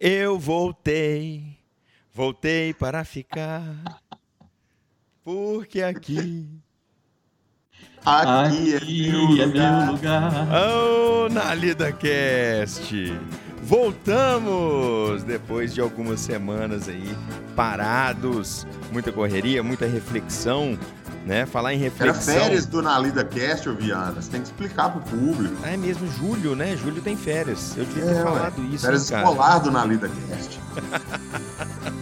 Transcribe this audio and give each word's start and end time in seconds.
Eu 0.00 0.38
voltei, 0.38 1.58
voltei 2.14 2.72
para 2.72 3.04
ficar, 3.04 4.00
porque 5.24 5.82
aqui. 5.82 6.48
Aqui, 8.04 8.76
aqui 8.76 9.42
é, 9.42 9.46
meu, 9.46 9.58
é 9.58 9.82
meu 9.82 9.92
lugar. 9.92 10.32
Oh, 10.54 11.28
na 11.28 11.52
Lida 11.52 11.90
Cast. 11.90 12.94
Voltamos 13.60 15.24
depois 15.24 15.74
de 15.74 15.80
algumas 15.80 16.20
semanas 16.20 16.88
aí 16.88 17.16
parados, 17.56 18.68
muita 18.92 19.10
correria, 19.10 19.64
muita 19.64 19.84
reflexão, 19.86 20.78
né? 21.26 21.44
Falar 21.46 21.74
em 21.74 21.78
reflexão. 21.78 22.34
Era 22.34 22.44
férias 22.44 22.66
do 22.66 22.80
Nalida 22.82 23.24
Cast, 23.24 23.68
ô 23.68 23.74
Viana. 23.74 24.20
Você 24.20 24.30
tem 24.30 24.40
que 24.40 24.46
explicar 24.48 24.90
pro 24.90 25.00
público. 25.00 25.54
É 25.64 25.76
mesmo, 25.76 26.10
julho, 26.12 26.56
né? 26.56 26.76
Julho 26.76 27.00
tem 27.02 27.16
férias. 27.16 27.74
Eu 27.76 27.84
devia 27.84 28.04
ter 28.04 28.16
É, 28.16 28.22
falado 28.22 28.64
isso, 28.64 28.84
Férias 28.84 29.10
hein, 29.10 29.18
escolar 29.18 29.58
do 29.58 29.70
Nalida 29.70 30.08
Cast. 30.08 30.60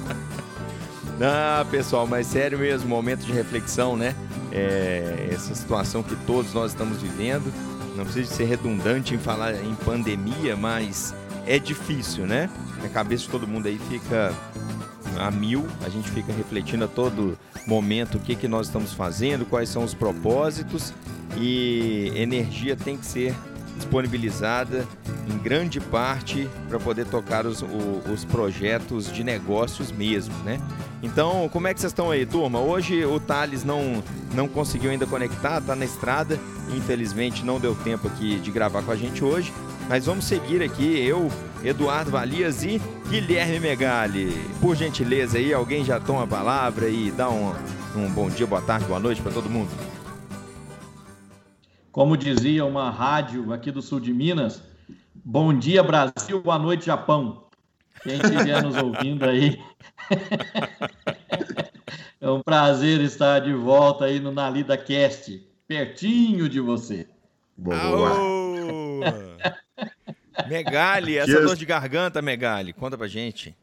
Ah, 1.20 1.64
pessoal, 1.70 2.06
mas 2.06 2.26
sério 2.26 2.58
mesmo, 2.58 2.88
momento 2.88 3.24
de 3.24 3.32
reflexão, 3.32 3.96
né? 3.96 4.14
É, 4.52 5.28
essa 5.32 5.54
situação 5.54 6.02
que 6.02 6.14
todos 6.26 6.52
nós 6.52 6.72
estamos 6.72 7.00
vivendo. 7.00 7.50
Não 7.96 8.04
precisa 8.04 8.34
ser 8.34 8.44
redundante 8.44 9.14
em 9.14 9.18
falar 9.18 9.54
em 9.54 9.74
pandemia, 9.76 10.54
mas 10.54 11.14
é 11.46 11.58
difícil, 11.58 12.26
né? 12.26 12.50
A 12.84 12.88
cabeça 12.90 13.22
de 13.24 13.30
todo 13.30 13.48
mundo 13.48 13.66
aí 13.66 13.80
fica 13.88 14.30
a 15.18 15.30
mil, 15.30 15.66
a 15.84 15.88
gente 15.88 16.10
fica 16.10 16.32
refletindo 16.32 16.84
a 16.84 16.88
todo 16.88 17.38
momento 17.66 18.18
o 18.18 18.20
que, 18.20 18.34
que 18.34 18.48
nós 18.48 18.66
estamos 18.66 18.92
fazendo, 18.92 19.44
quais 19.44 19.68
são 19.68 19.82
os 19.82 19.94
propósitos 19.94 20.92
e 21.36 22.12
energia 22.14 22.76
tem 22.76 22.96
que 22.96 23.06
ser 23.06 23.34
disponibilizada 23.76 24.86
em 25.28 25.36
grande 25.38 25.80
parte 25.80 26.48
para 26.68 26.78
poder 26.78 27.06
tocar 27.06 27.46
os, 27.46 27.62
os 28.10 28.24
projetos 28.24 29.12
de 29.12 29.22
negócios 29.22 29.92
mesmo, 29.92 30.34
né? 30.44 30.60
Então, 31.02 31.48
como 31.52 31.68
é 31.68 31.74
que 31.74 31.80
vocês 31.80 31.92
estão 31.92 32.10
aí, 32.10 32.24
turma? 32.24 32.58
Hoje 32.58 33.04
o 33.04 33.20
Thales 33.20 33.64
não, 33.64 34.02
não 34.34 34.48
conseguiu 34.48 34.90
ainda 34.90 35.06
conectar, 35.06 35.60
tá 35.60 35.76
na 35.76 35.84
estrada. 35.84 36.38
Infelizmente 36.74 37.44
não 37.44 37.60
deu 37.60 37.74
tempo 37.74 38.08
aqui 38.08 38.40
de 38.40 38.50
gravar 38.50 38.82
com 38.82 38.90
a 38.90 38.96
gente 38.96 39.22
hoje. 39.22 39.52
Mas 39.88 40.06
vamos 40.06 40.24
seguir 40.24 40.62
aqui, 40.62 40.98
eu, 40.98 41.30
Eduardo 41.62 42.10
Valias 42.10 42.64
e 42.64 42.80
Guilherme 43.08 43.60
Megali. 43.60 44.32
Por 44.60 44.74
gentileza 44.74 45.38
aí, 45.38 45.54
alguém 45.54 45.84
já 45.84 46.00
toma 46.00 46.24
a 46.24 46.26
palavra 46.26 46.88
e 46.88 47.12
dá 47.12 47.30
um, 47.30 47.54
um 47.94 48.10
bom 48.10 48.28
dia, 48.28 48.48
boa 48.48 48.60
tarde, 48.60 48.84
boa 48.86 48.98
noite 48.98 49.22
para 49.22 49.30
todo 49.30 49.48
mundo. 49.48 49.70
Como 51.92 52.16
dizia 52.16 52.64
uma 52.64 52.90
rádio 52.90 53.52
aqui 53.52 53.70
do 53.70 53.80
sul 53.80 54.00
de 54.00 54.12
Minas, 54.12 54.60
bom 55.14 55.56
dia 55.56 55.84
Brasil, 55.84 56.42
boa 56.42 56.58
noite 56.58 56.86
Japão. 56.86 57.44
Quem 58.02 58.16
estiver 58.16 58.60
nos 58.62 58.76
ouvindo 58.76 59.24
aí, 59.24 59.56
é 62.20 62.28
um 62.28 62.42
prazer 62.42 63.00
estar 63.02 63.38
de 63.38 63.54
volta 63.54 64.06
aí 64.06 64.18
no 64.18 64.32
Nalida 64.32 64.76
Cast, 64.76 65.46
pertinho 65.68 66.48
de 66.48 66.58
você. 66.58 67.06
Boa. 67.56 68.34
Megali, 70.48 71.16
essa 71.16 71.40
dor 71.40 71.56
de 71.56 71.64
garganta, 71.64 72.20
Megali, 72.20 72.72
conta 72.72 72.96
pra 72.96 73.06
gente. 73.06 73.56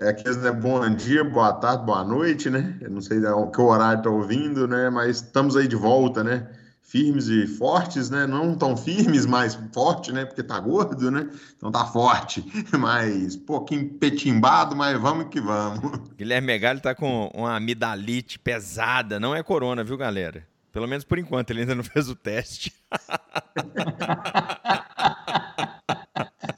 É 0.00 0.12
que 0.12 0.30
né, 0.30 0.52
bom 0.52 0.88
dia, 0.94 1.24
boa 1.24 1.52
tarde, 1.52 1.84
boa 1.84 2.04
noite, 2.04 2.48
né? 2.48 2.76
Eu 2.80 2.88
não 2.88 3.00
sei 3.00 3.18
o 3.18 3.48
que 3.48 3.60
horário 3.60 4.00
tá 4.00 4.08
ouvindo, 4.08 4.68
né? 4.68 4.88
Mas 4.90 5.16
estamos 5.16 5.56
aí 5.56 5.66
de 5.66 5.74
volta, 5.74 6.22
né? 6.22 6.46
Firmes 6.80 7.26
e 7.26 7.48
fortes, 7.48 8.08
né? 8.08 8.24
Não 8.24 8.54
tão 8.54 8.76
firmes, 8.76 9.26
mas 9.26 9.58
forte, 9.72 10.12
né? 10.12 10.24
Porque 10.24 10.44
tá 10.44 10.60
gordo, 10.60 11.10
né? 11.10 11.28
Então 11.56 11.72
tá 11.72 11.84
forte, 11.84 12.44
mas 12.78 13.34
pouquinho 13.34 13.88
petimbado, 13.94 14.76
mas 14.76 14.96
vamos 15.00 15.30
que 15.30 15.40
vamos. 15.40 16.00
Guilherme 16.16 16.46
Megali 16.46 16.80
tá 16.80 16.94
com 16.94 17.28
uma 17.34 17.56
amidalite 17.56 18.38
pesada, 18.38 19.18
não 19.18 19.34
é 19.34 19.42
corona, 19.42 19.82
viu, 19.82 19.96
galera? 19.96 20.46
Pelo 20.70 20.86
menos 20.86 21.02
por 21.02 21.18
enquanto, 21.18 21.50
ele 21.50 21.62
ainda 21.62 21.74
não 21.74 21.82
fez 21.82 22.08
o 22.08 22.14
teste. 22.14 22.72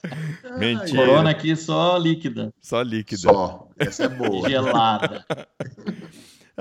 Mentira. 0.58 0.96
Corona 1.06 1.30
aqui 1.30 1.54
só 1.56 1.96
líquida, 1.96 2.52
Só 2.60 2.82
líquido. 2.82 3.20
Só, 3.22 3.68
essa 3.78 4.04
é 4.04 4.08
boa. 4.08 4.48
gelada. 4.48 5.24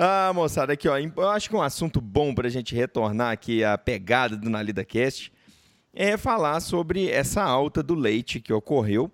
Ah, 0.02 0.32
moçada, 0.34 0.72
aqui, 0.72 0.88
ó. 0.88 0.98
Eu 0.98 1.28
acho 1.30 1.50
que 1.50 1.56
um 1.58 1.62
assunto 1.62 2.00
bom 2.00 2.34
pra 2.34 2.48
gente 2.48 2.74
retornar 2.74 3.34
aqui 3.34 3.66
a 3.66 3.78
pegada 3.78 4.38
do 4.38 4.50
Nalida 4.50 4.86
Cast 4.86 5.30
é 5.94 6.16
falar 6.16 6.62
sobre 6.62 7.10
essa 7.10 7.44
alta 7.44 7.84
do 7.84 7.96
leite 7.96 8.40
que 8.40 8.54
ocorreu. 8.54 9.12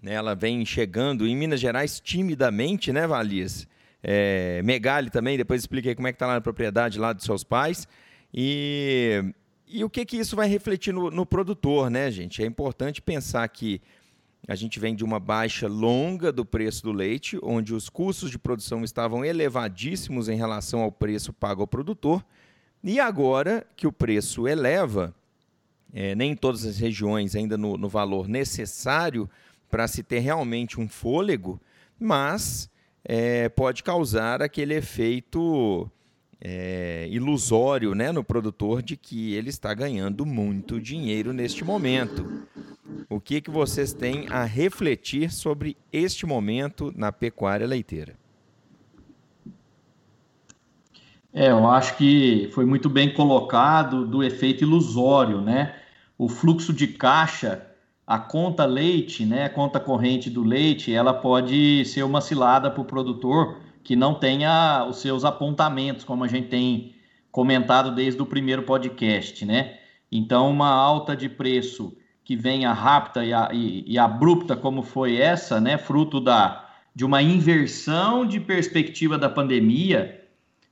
né? 0.00 0.14
Ela 0.14 0.34
vem 0.34 0.64
chegando 0.64 1.26
em 1.26 1.36
Minas 1.36 1.60
Gerais 1.60 2.00
timidamente, 2.00 2.90
né, 2.90 3.06
Valias? 3.06 3.68
É, 4.02 4.62
Megali 4.62 5.10
também, 5.10 5.36
depois 5.36 5.60
expliquei 5.60 5.94
como 5.94 6.08
é 6.08 6.12
que 6.12 6.18
tá 6.18 6.26
lá 6.26 6.34
na 6.34 6.40
propriedade 6.40 6.98
lá 6.98 7.12
dos 7.12 7.24
seus 7.26 7.44
pais. 7.44 7.86
E, 8.32 9.22
e 9.72 9.84
o 9.84 9.90
que 9.90 10.04
que 10.04 10.16
isso 10.16 10.36
vai 10.36 10.48
refletir 10.48 10.92
no, 10.92 11.10
no 11.10 11.24
produtor, 11.24 11.90
né, 11.90 12.10
gente? 12.10 12.42
É 12.42 12.46
importante 12.46 13.00
pensar 13.00 13.48
que 13.48 13.80
a 14.46 14.54
gente 14.54 14.78
vem 14.78 14.94
de 14.94 15.04
uma 15.04 15.20
baixa 15.20 15.68
longa 15.68 16.32
do 16.32 16.44
preço 16.44 16.82
do 16.82 16.92
leite, 16.92 17.38
onde 17.42 17.72
os 17.72 17.88
custos 17.88 18.30
de 18.30 18.38
produção 18.38 18.84
estavam 18.84 19.24
elevadíssimos 19.24 20.28
em 20.28 20.36
relação 20.36 20.80
ao 20.80 20.90
preço 20.90 21.32
pago 21.32 21.62
ao 21.62 21.66
produtor. 21.66 22.24
E 22.82 22.98
agora 22.98 23.66
que 23.76 23.86
o 23.86 23.92
preço 23.92 24.48
eleva, 24.48 25.14
eh, 25.94 26.14
nem 26.16 26.32
em 26.32 26.36
todas 26.36 26.64
as 26.64 26.78
regiões 26.78 27.36
ainda 27.36 27.56
no, 27.56 27.76
no 27.76 27.88
valor 27.88 28.28
necessário 28.28 29.30
para 29.70 29.86
se 29.86 30.02
ter 30.02 30.18
realmente 30.18 30.80
um 30.80 30.88
fôlego, 30.88 31.60
mas 31.98 32.68
eh, 33.04 33.48
pode 33.50 33.82
causar 33.82 34.42
aquele 34.42 34.74
efeito 34.74 35.88
eh, 36.44 37.06
ilusório 37.08 37.94
né, 37.94 38.10
no 38.10 38.24
produtor 38.24 38.82
de 38.82 38.96
que 38.96 39.32
ele 39.34 39.48
está 39.48 39.72
ganhando 39.72 40.26
muito 40.26 40.80
dinheiro 40.80 41.32
neste 41.32 41.64
momento. 41.64 42.44
O 43.08 43.20
que, 43.20 43.40
que 43.40 43.50
vocês 43.50 43.92
têm 43.92 44.26
a 44.28 44.42
refletir 44.42 45.30
sobre 45.30 45.76
este 45.92 46.26
momento 46.26 46.92
na 46.96 47.12
pecuária 47.12 47.66
leiteira? 47.66 48.16
É, 51.32 51.50
eu 51.50 51.66
acho 51.70 51.96
que 51.96 52.50
foi 52.52 52.66
muito 52.66 52.90
bem 52.90 53.14
colocado 53.14 54.04
do 54.04 54.22
efeito 54.22 54.64
ilusório, 54.64 55.40
né? 55.40 55.76
O 56.18 56.28
fluxo 56.28 56.72
de 56.72 56.88
caixa, 56.88 57.66
a 58.06 58.18
conta 58.18 58.66
leite, 58.66 59.24
né? 59.24 59.44
A 59.44 59.50
conta 59.50 59.80
corrente 59.80 60.28
do 60.28 60.42
leite, 60.42 60.92
ela 60.92 61.14
pode 61.14 61.84
ser 61.86 62.02
uma 62.02 62.20
cilada 62.20 62.70
para 62.70 62.82
o 62.82 62.84
produtor 62.84 63.56
que 63.84 63.96
não 63.96 64.14
tenha 64.14 64.86
os 64.88 65.00
seus 65.00 65.24
apontamentos, 65.24 66.04
como 66.04 66.24
a 66.24 66.28
gente 66.28 66.48
tem 66.48 66.94
comentado 67.30 67.94
desde 67.94 68.20
o 68.22 68.26
primeiro 68.26 68.62
podcast, 68.62 69.44
né? 69.44 69.78
Então, 70.10 70.50
uma 70.50 70.68
alta 70.68 71.16
de 71.16 71.28
preço 71.28 71.96
que 72.24 72.36
venha 72.36 72.72
rápida 72.72 73.24
e, 73.24 73.32
e- 73.56 73.84
e 73.94 73.98
abrupta 73.98 74.54
como 74.56 74.82
foi 74.82 75.16
essa, 75.16 75.60
né? 75.60 75.78
Fruto 75.78 76.20
da, 76.20 76.68
de 76.94 77.04
uma 77.04 77.22
inversão 77.22 78.24
de 78.26 78.38
perspectiva 78.38 79.16
da 79.18 79.28
pandemia, 79.28 80.20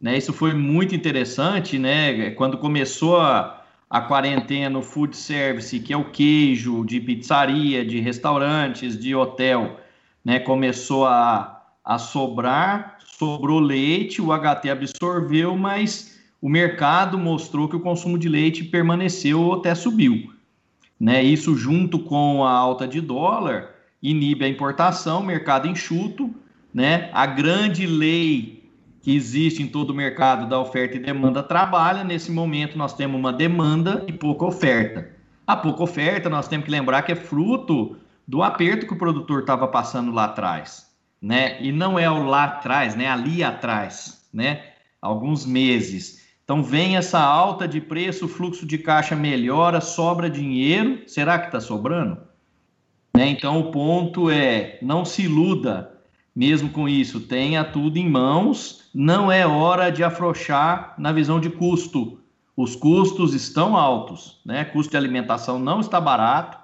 né? 0.01 0.17
Isso 0.17 0.33
foi 0.33 0.53
muito 0.55 0.95
interessante, 0.95 1.79
né? 1.79 2.31
Quando 2.33 2.59
começou 2.59 3.19
a, 3.21 3.63
a 3.89 4.01
quarentena, 4.03 4.79
o 4.79 4.83
food 4.83 5.17
service, 5.17 5.81
que 5.81 5.93
é 5.93 5.97
o 5.97 6.11
queijo 6.11 6.85
de 6.85 7.01
pizzaria, 7.01 7.85
de 7.85 7.99
restaurantes, 8.01 8.99
de 8.99 9.15
hotel, 9.15 9.81
né? 10.25 10.39
Começou 10.39 11.07
a, 11.07 11.63
a 11.85 11.99
sobrar, 11.99 12.99
sobrou 13.21 13.61
leite, 13.61 14.23
o 14.23 14.29
HT 14.33 14.71
absorveu, 14.71 15.55
mas 15.55 16.19
o 16.41 16.49
mercado 16.49 17.19
mostrou 17.19 17.69
que 17.69 17.77
o 17.77 17.81
consumo 17.81 18.19
de 18.19 18.31
leite 18.31 18.65
permaneceu 18.65 19.43
ou 19.43 19.53
até 19.53 19.75
subiu. 19.75 20.33
Né? 20.99 21.23
Isso 21.23 21.55
junto 21.55 21.99
com 21.99 22.43
a 22.43 22.51
alta 22.51 22.89
de 22.89 22.99
dólar 22.99 23.75
inibe 24.03 24.47
a 24.47 24.49
importação, 24.49 25.23
mercado 25.23 25.69
enxuto, 25.69 26.35
né? 26.73 27.11
A 27.13 27.27
grande 27.27 27.87
lei 27.87 28.65
que 29.03 29.15
existe 29.15 29.63
em 29.63 29.67
todo 29.67 29.91
o 29.91 29.95
mercado 29.95 30.49
da 30.49 30.59
oferta 30.59 30.97
e 30.97 31.01
demanda 31.01 31.43
trabalha. 31.43 32.03
Nesse 32.03 32.33
momento, 32.33 32.79
nós 32.79 32.95
temos 32.95 33.19
uma 33.19 33.35
demanda 33.35 34.03
e 34.07 34.13
pouca 34.15 34.47
oferta. 34.47 35.11
A 35.47 35.55
pouca 35.57 35.83
oferta, 35.83 36.31
nós 36.31 36.49
temos 36.49 36.65
que 36.65 36.71
lembrar 36.71 37.03
que 37.03 37.13
é 37.13 37.17
fruto 37.17 37.97
do 38.27 38.43
aperto 38.43 38.87
que 38.87 38.95
o 38.95 38.99
produtor 38.99 39.41
estava 39.41 39.69
passando 39.69 40.11
lá 40.11 40.25
atrás, 40.25 40.90
né? 41.21 41.63
E 41.63 41.71
não 41.73 41.99
é 41.99 42.11
o 42.11 42.25
lá 42.25 42.45
atrás, 42.45 42.95
né? 42.95 43.09
Ali 43.09 43.43
atrás, 43.45 44.27
né? 44.33 44.63
Alguns 45.01 45.45
meses. 45.45 46.21
Então 46.45 46.63
vem 46.63 46.97
essa 46.97 47.21
alta 47.21 47.69
de 47.69 47.81
preço, 47.81 48.25
o 48.25 48.29
fluxo 48.29 48.67
de 48.67 48.79
caixa 48.79 49.15
melhora, 49.15 49.81
sobra 49.81 50.29
dinheiro. 50.29 51.03
Será 51.07 51.39
que 51.39 51.47
está 51.47 51.61
sobrando? 51.61 52.19
Né? 53.17 53.29
Então 53.29 53.61
o 53.61 53.71
ponto 53.71 54.31
é 54.31 54.79
não 54.83 55.05
se 55.05 55.23
iluda 55.23 56.01
mesmo 56.35 56.71
com 56.71 56.89
isso, 56.89 57.21
tenha 57.21 57.65
tudo 57.65 57.99
em 57.99 58.09
mãos, 58.09 58.89
não 58.95 59.31
é 59.31 59.47
hora 59.47 59.91
de 59.91 60.03
afrouxar 60.03 60.95
na 60.97 61.13
visão 61.13 61.41
de 61.41 61.51
custo. 61.51 62.19
Os 62.57 62.77
custos 62.77 63.35
estão 63.35 63.77
altos, 63.77 64.41
né? 64.45 64.65
Custo 64.65 64.91
de 64.91 64.97
alimentação 64.97 65.59
não 65.59 65.81
está 65.81 66.01
barato. 66.01 66.59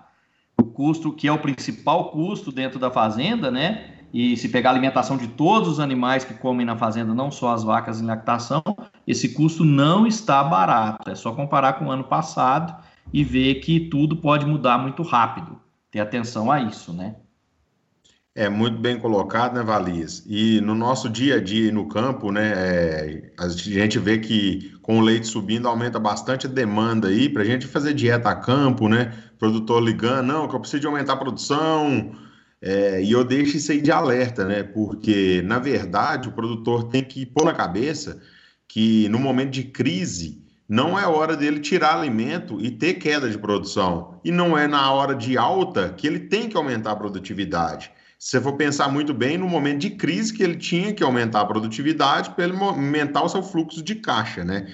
O 0.59 0.64
custo 0.64 1.12
que 1.12 1.29
é 1.29 1.32
o 1.32 1.38
principal 1.38 2.11
custo 2.11 2.52
dentro 2.52 2.79
da 2.79 2.91
fazenda, 2.91 3.50
né? 3.50 3.96
E 4.12 4.37
se 4.37 4.49
pegar 4.49 4.70
a 4.70 4.73
alimentação 4.73 5.17
de 5.17 5.29
todos 5.29 5.69
os 5.69 5.81
animais 5.81 6.25
que 6.25 6.35
comem 6.35 6.64
na 6.64 6.76
fazenda, 6.76 7.14
não 7.14 7.31
só 7.31 7.53
as 7.53 7.62
vacas 7.62 8.00
em 8.00 8.06
lactação, 8.06 8.62
esse 9.06 9.31
custo 9.31 9.64
não 9.64 10.06
está 10.06 10.43
barato. 10.43 11.11
É 11.11 11.14
só 11.14 11.32
comparar 11.32 11.75
com 11.75 11.87
o 11.87 11.91
ano 11.91 12.05
passado 12.05 12.75
e 13.12 13.23
ver 13.23 13.56
que 13.56 13.81
tudo 13.81 14.17
pode 14.17 14.47
mudar 14.47 14.79
muito 14.79 15.03
rápido. 15.03 15.61
Ter 15.91 16.00
atenção 16.00 16.50
a 16.50 16.61
isso, 16.61 16.93
né? 16.93 17.17
É 18.35 18.50
muito 18.50 18.76
bem 18.79 18.99
colocado, 18.99 19.55
né, 19.55 19.62
Valias? 19.62 20.23
E 20.26 20.61
no 20.61 20.75
nosso 20.75 21.09
dia 21.09 21.37
a 21.37 21.41
dia 21.43 21.73
no 21.73 21.88
campo, 21.88 22.31
né, 22.31 22.52
é, 22.55 23.32
a 23.38 23.49
gente 23.49 23.99
vê 23.99 24.19
que 24.19 24.76
com 24.82 24.99
o 24.99 25.00
leite 25.00 25.26
subindo 25.26 25.67
aumenta 25.67 25.99
bastante 25.99 26.47
a 26.47 26.50
demanda 26.50 27.09
aí 27.09 27.31
para 27.31 27.41
a 27.41 27.47
gente 27.47 27.67
fazer 27.67 27.94
dieta 27.94 28.29
a 28.29 28.35
campo, 28.35 28.91
né? 28.91 29.11
Produtor 29.38 29.82
ligando, 29.82 30.26
não, 30.26 30.47
que 30.47 30.55
eu 30.55 30.61
preciso 30.61 30.82
de 30.82 30.87
aumentar 30.87 31.14
a 31.14 31.17
produção. 31.17 32.12
É, 32.61 33.03
e 33.03 33.12
eu 33.12 33.23
deixo 33.23 33.56
isso 33.56 33.70
aí 33.73 33.81
de 33.81 33.93
alerta, 33.93 34.44
né? 34.44 34.62
Porque, 34.62 35.43
na 35.43 35.58
verdade, 35.58 36.29
o 36.29 36.32
produtor 36.32 36.85
tem 36.85 37.05
que 37.05 37.26
pôr 37.26 37.44
na 37.44 37.53
cabeça 37.53 38.20
que 38.67 39.08
no 39.08 39.19
momento 39.19 39.50
de 39.50 39.64
crise 39.64 40.43
não 40.69 40.99
é 40.99 41.06
hora 41.06 41.37
dele 41.37 41.61
tirar 41.61 41.97
alimento 41.97 42.61
e 42.61 42.70
ter 42.70 42.94
queda 42.94 43.31
de 43.31 43.38
produção. 43.38 44.20
E 44.25 44.31
não 44.31 44.58
é 44.58 44.67
na 44.67 44.91
hora 44.91 45.14
de 45.14 45.38
alta 45.38 45.91
que 45.91 46.06
ele 46.06 46.20
tem 46.20 46.49
que 46.49 46.56
aumentar 46.56 46.93
a 46.93 46.97
produtividade. 46.97 47.91
Se 48.19 48.31
você 48.31 48.41
for 48.41 48.55
pensar 48.55 48.88
muito 48.88 49.12
bem, 49.12 49.37
no 49.37 49.47
momento 49.47 49.81
de 49.81 49.91
crise 49.91 50.32
que 50.32 50.43
ele 50.43 50.56
tinha 50.56 50.93
que 50.93 51.05
aumentar 51.05 51.43
a 51.43 51.47
produtividade 51.47 52.31
para 52.31 52.44
ele 52.44 52.56
aumentar 52.56 53.23
o 53.23 53.29
seu 53.29 53.43
fluxo 53.43 53.82
de 53.82 53.97
caixa, 53.97 54.43
né? 54.43 54.67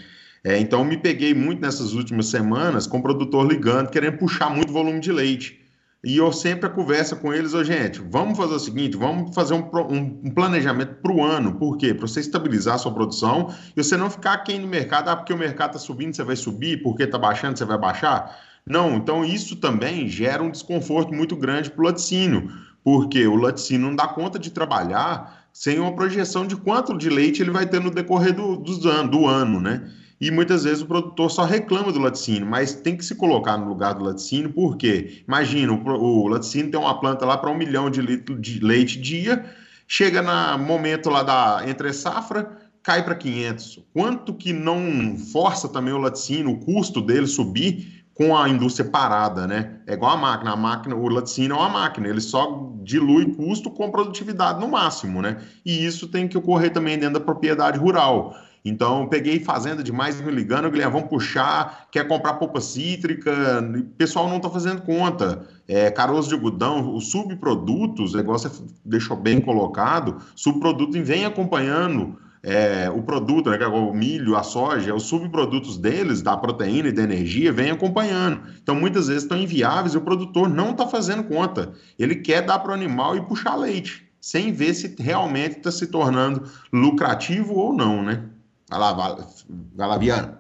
É, 0.45 0.59
então, 0.59 0.85
me 0.85 0.97
peguei 0.97 1.35
muito 1.35 1.61
nessas 1.61 1.93
últimas 1.93 2.27
semanas 2.27 2.87
com 2.87 2.99
o 2.99 3.03
produtor 3.03 3.47
ligando, 3.47 3.91
querendo 3.91 4.19
puxar 4.19 4.51
muito 4.51 4.73
volume 4.73 4.99
de 4.99 5.13
leite. 5.13 5.62
E 6.05 6.17
eu 6.17 6.33
sempre 6.33 6.69
conversa 6.69 7.15
com 7.15 7.33
eles, 7.33 7.55
oh, 7.55 7.63
gente, 7.63 8.01
vamos 8.01 8.37
fazer 8.37 8.55
o 8.55 8.59
seguinte, 8.59 8.97
vamos 8.97 9.33
fazer 9.35 9.55
um, 9.55 9.61
um, 9.61 10.21
um 10.25 10.31
planejamento 10.31 10.97
para 11.01 11.13
o 11.13 11.25
ano. 11.25 11.55
Por 11.55 11.77
quê? 11.77 11.95
Para 11.95 12.09
você 12.09 12.19
estabilizar 12.19 12.75
a 12.75 12.79
sua 12.79 12.93
produção 12.93 13.55
e 13.77 13.83
você 13.83 13.97
não 13.97 14.11
ficar 14.11 14.39
quem 14.39 14.59
no 14.59 14.67
mercado, 14.67 15.09
ah, 15.09 15.17
porque 15.17 15.33
o 15.33 15.39
mercado 15.39 15.71
está 15.71 15.79
subindo, 15.79 16.15
você 16.15 16.25
vai 16.25 16.35
subir, 16.35 16.83
porque 16.83 17.05
está 17.05 17.19
baixando, 17.19 17.57
você 17.57 17.65
vai 17.65 17.79
baixar. 17.79 18.37
Não, 18.67 18.97
então 18.97 19.25
isso 19.25 19.57
também 19.57 20.09
gera 20.09 20.43
um 20.43 20.51
desconforto 20.51 21.15
muito 21.15 21.37
grande 21.37 21.71
para 21.71 21.81
o 21.81 21.85
laticínio 21.85 22.51
porque 22.85 23.27
o 23.27 23.37
laticínio 23.37 23.89
não 23.89 23.97
dá 23.97 24.09
conta 24.09 24.39
de 24.39 24.51
trabalhar 24.51 25.47
sem 25.53 25.79
uma 25.79 25.95
projeção 25.95 26.47
de 26.47 26.57
quanto 26.57 26.97
de 26.97 27.09
leite 27.09 27.43
ele 27.43 27.51
vai 27.51 27.67
ter 27.67 27.81
no 27.81 27.91
decorrer 27.91 28.35
do, 28.35 28.57
do, 28.57 29.09
do 29.09 29.27
ano, 29.27 29.61
né? 29.61 29.89
E 30.23 30.31
muitas 30.31 30.63
vezes 30.63 30.83
o 30.83 30.87
produtor 30.87 31.29
só 31.33 31.43
reclama 31.43 31.91
do 31.91 31.99
laticínio, 31.99 32.47
mas 32.47 32.75
tem 32.75 32.97
que 32.97 33.05
se 33.05 33.17
colocar 33.17 33.57
no 33.57 33.67
lugar 33.67 33.95
do 33.95 34.05
laticínio, 34.05 34.53
porque 34.53 35.25
imagina, 35.27 35.73
o, 35.73 36.23
o 36.23 36.29
laticínio 36.29 36.71
tem 36.71 36.79
uma 36.79 37.01
planta 37.01 37.27
lá 37.27 37.37
para 37.37 37.51
um 37.51 37.57
milhão 37.57 37.91
de 37.91 38.01
litros 38.01 38.41
de 38.41 38.61
leite 38.61 39.01
dia, 39.01 39.45
chega 39.89 40.23
no 40.23 40.65
momento 40.65 41.11
lá 41.11 41.25
da 41.25 41.69
entre 41.69 41.93
safra, 41.93 42.57
cai 42.85 43.05
para 43.05 43.17
500. 43.17 43.85
Quanto 43.93 44.33
que 44.33 44.53
não 44.53 45.19
força 45.19 45.69
também 45.69 45.93
o 45.93 45.99
laticínio, 45.99 46.53
o 46.53 46.61
custo 46.61 47.01
dele 47.01 47.27
subir 47.27 48.05
com 48.15 48.37
a 48.37 48.49
indústria 48.49 48.89
parada, 48.89 49.49
né? 49.49 49.81
É 49.89 49.95
igual 49.95 50.13
a 50.13 50.17
máquina. 50.17 50.53
A 50.53 50.57
máquina, 50.57 50.95
o 50.95 51.09
laticínio 51.09 51.57
é 51.57 51.59
uma 51.59 51.69
máquina, 51.69 52.07
ele 52.07 52.21
só 52.21 52.71
dilui 52.85 53.35
custo 53.35 53.69
com 53.73 53.91
produtividade 53.91 54.61
no 54.61 54.69
máximo, 54.69 55.21
né? 55.21 55.43
E 55.67 55.85
isso 55.85 56.07
tem 56.07 56.29
que 56.29 56.39
ocorrer 56.39 56.73
também 56.73 56.97
dentro 56.97 57.15
da 57.15 57.25
propriedade 57.25 57.77
rural. 57.77 58.37
Então, 58.65 59.09
peguei 59.09 59.41
fazenda 59.41 59.83
demais 59.83 60.21
me 60.21 60.31
ligando, 60.31 60.71
Guilherme, 60.71 60.93
vamos 60.93 61.09
puxar, 61.09 61.89
quer 61.91 62.07
comprar 62.07 62.35
polpa 62.35 62.61
cítrica, 62.61 63.33
o 63.61 63.83
pessoal 63.97 64.29
não 64.29 64.37
está 64.37 64.49
fazendo 64.49 64.83
conta. 64.83 65.47
É, 65.67 65.91
caroço 65.91 66.29
de 66.29 66.35
algodão, 66.35 66.95
os 66.95 67.11
subprodutos, 67.11 68.15
igual 68.15 68.39
você 68.39 68.51
deixou 68.85 69.17
bem 69.17 69.41
colocado, 69.41 70.19
subproduto 70.37 71.03
vem 71.03 71.25
acompanhando 71.25 72.17
é, 72.43 72.91
o 72.91 73.03
produto, 73.03 73.51
né, 73.51 73.59
é 73.61 73.67
o 73.67 73.93
milho, 73.95 74.37
a 74.37 74.43
soja, 74.43 74.95
os 74.95 75.05
subprodutos 75.05 75.79
deles, 75.79 76.23
da 76.23 76.37
proteína 76.37 76.89
e 76.89 76.93
da 76.93 77.03
energia, 77.03 77.53
vem 77.53 77.71
acompanhando. 77.71 78.43
Então, 78.61 78.75
muitas 78.75 79.07
vezes 79.07 79.23
estão 79.23 79.39
inviáveis 79.39 79.95
e 79.95 79.99
o 79.99 80.03
produtor 80.03 80.49
não 80.49 80.71
está 80.71 80.87
fazendo 80.87 81.25
conta. 81.25 81.73
Ele 81.99 82.17
quer 82.17 82.43
dar 82.43 82.59
para 82.59 82.73
o 82.73 82.75
animal 82.75 83.17
e 83.17 83.23
puxar 83.23 83.55
leite, 83.55 84.09
sem 84.21 84.53
ver 84.53 84.75
se 84.75 84.95
realmente 84.99 85.59
está 85.59 85.71
se 85.71 85.87
tornando 85.87 86.43
lucrativo 86.73 87.55
ou 87.55 87.73
não, 87.73 88.03
né? 88.03 88.25
Vai 88.73 88.81
lá, 88.81 89.27
Galaviano. 89.75 90.39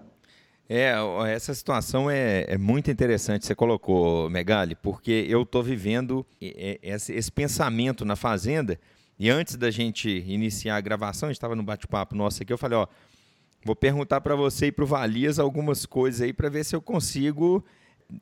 É, 0.66 0.94
essa 1.28 1.52
situação 1.52 2.10
é, 2.10 2.46
é, 2.48 2.56
muito 2.56 2.90
interessante, 2.90 3.44
você 3.44 3.54
colocou, 3.54 4.30
Megali, 4.30 4.74
porque 4.74 5.26
eu 5.28 5.42
estou 5.42 5.62
vivendo 5.62 6.24
esse, 6.40 7.12
esse 7.12 7.30
pensamento 7.30 8.06
na 8.06 8.16
fazenda 8.16 8.80
e 9.18 9.28
antes 9.28 9.56
da 9.56 9.70
gente 9.70 10.08
iniciar 10.08 10.76
a 10.76 10.80
gravação, 10.80 11.28
a 11.28 11.30
gente 11.30 11.36
estava 11.36 11.54
no 11.54 11.62
bate-papo 11.62 12.14
nosso 12.14 12.42
aqui, 12.42 12.50
eu 12.50 12.56
falei, 12.56 12.78
ó, 12.78 12.86
vou 13.62 13.76
perguntar 13.76 14.22
para 14.22 14.34
você 14.34 14.66
e 14.68 14.72
para 14.72 14.84
o 14.84 14.86
Valias 14.86 15.38
algumas 15.38 15.84
coisas 15.84 16.22
aí 16.22 16.32
para 16.32 16.48
ver 16.48 16.64
se 16.64 16.74
eu 16.74 16.80
consigo 16.80 17.62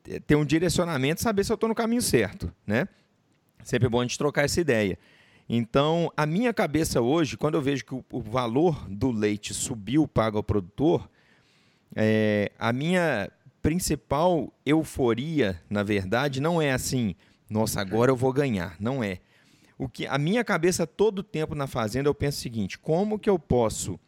eh, 0.09 0.19
ter 0.19 0.35
um 0.35 0.43
direcionamento, 0.43 1.21
saber 1.21 1.45
se 1.45 1.53
eu 1.53 1.55
estou 1.55 1.69
no 1.69 1.75
caminho 1.75 2.01
certo, 2.01 2.53
né? 2.67 2.85
Sempre 3.63 3.87
bom 3.87 4.01
a 4.01 4.03
gente 4.03 4.17
trocar 4.17 4.43
essa 4.43 4.59
ideia. 4.59 4.99
Então, 5.53 6.09
a 6.15 6.25
minha 6.25 6.53
cabeça 6.53 7.01
hoje, 7.01 7.35
quando 7.35 7.55
eu 7.55 7.61
vejo 7.61 7.83
que 7.83 7.93
o, 7.93 8.21
valor 8.21 8.87
do 8.89 9.11
leite 9.11 9.53
subiu 9.53 10.07
pago 10.07 10.37
ao 10.37 10.43
produtor, 10.43 11.09
é, 11.93 12.53
a 12.57 12.71
minha 12.71 13.29
principal 13.61 14.49
euforia, 14.65 15.61
na 15.69 15.83
verdade, 15.83 16.39
não 16.39 16.61
é 16.61 16.71
assim, 16.71 17.15
nossa, 17.49 17.81
agora 17.81 18.09
eu 18.09 18.15
vou 18.15 18.31
ganhar. 18.31 18.77
Não 18.79 19.03
é 19.03 19.19
o 19.77 19.89
que 19.89 20.07
a 20.07 20.17
minha 20.17 20.41
cabeça 20.41 20.87
todo 20.87 21.21
tempo 21.21 21.53
na 21.53 21.67
fazenda 21.67 22.07
eu 22.07 22.15
penso 22.15 22.37
o 22.37 22.41
seguinte: 22.41 22.79
como 22.79 23.19
que 23.19 23.29
eu 23.29 23.37
posso 23.37 23.99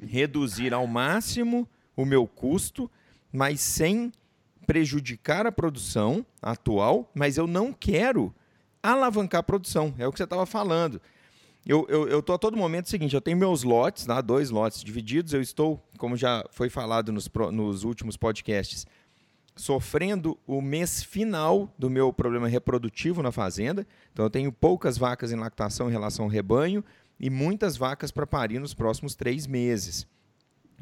reduzir 0.00 0.72
ao 0.72 0.86
máximo 0.86 1.68
o 1.94 2.06
meu 2.06 2.26
custo, 2.26 2.90
mas 3.30 3.60
sem 3.60 4.10
prejudicar 4.66 5.46
a 5.46 5.52
produção 5.52 6.24
atual, 6.40 7.10
mas 7.14 7.36
eu 7.36 7.46
não 7.46 7.74
quero 7.74 8.34
alavancar 8.82 9.40
a 9.40 9.42
produção. 9.42 9.94
É 9.98 10.06
o 10.06 10.12
que 10.12 10.18
você 10.18 10.24
estava 10.24 10.46
falando. 10.46 11.00
Eu 11.64 12.18
estou 12.18 12.34
a 12.34 12.38
todo 12.38 12.56
momento 12.56 12.86
o 12.86 12.88
seguinte: 12.88 13.14
eu 13.14 13.20
tenho 13.20 13.36
meus 13.36 13.62
lotes, 13.62 14.04
tá? 14.04 14.20
dois 14.20 14.50
lotes 14.50 14.82
divididos. 14.82 15.32
Eu 15.32 15.40
estou, 15.40 15.80
como 15.96 16.16
já 16.16 16.44
foi 16.50 16.68
falado 16.68 17.12
nos, 17.12 17.30
nos 17.52 17.84
últimos 17.84 18.16
podcasts, 18.16 18.84
sofrendo 19.54 20.36
o 20.44 20.60
mês 20.60 21.04
final 21.04 21.72
do 21.78 21.88
meu 21.88 22.12
problema 22.12 22.48
reprodutivo 22.48 23.22
na 23.22 23.30
fazenda. 23.30 23.86
Então 24.12 24.24
eu 24.24 24.30
tenho 24.30 24.50
poucas 24.50 24.98
vacas 24.98 25.30
em 25.30 25.36
lactação 25.36 25.88
em 25.88 25.92
relação 25.92 26.24
ao 26.24 26.30
rebanho 26.30 26.84
e 27.20 27.30
muitas 27.30 27.76
vacas 27.76 28.10
para 28.10 28.26
parir 28.26 28.58
nos 28.58 28.74
próximos 28.74 29.14
três 29.14 29.46
meses. 29.46 30.06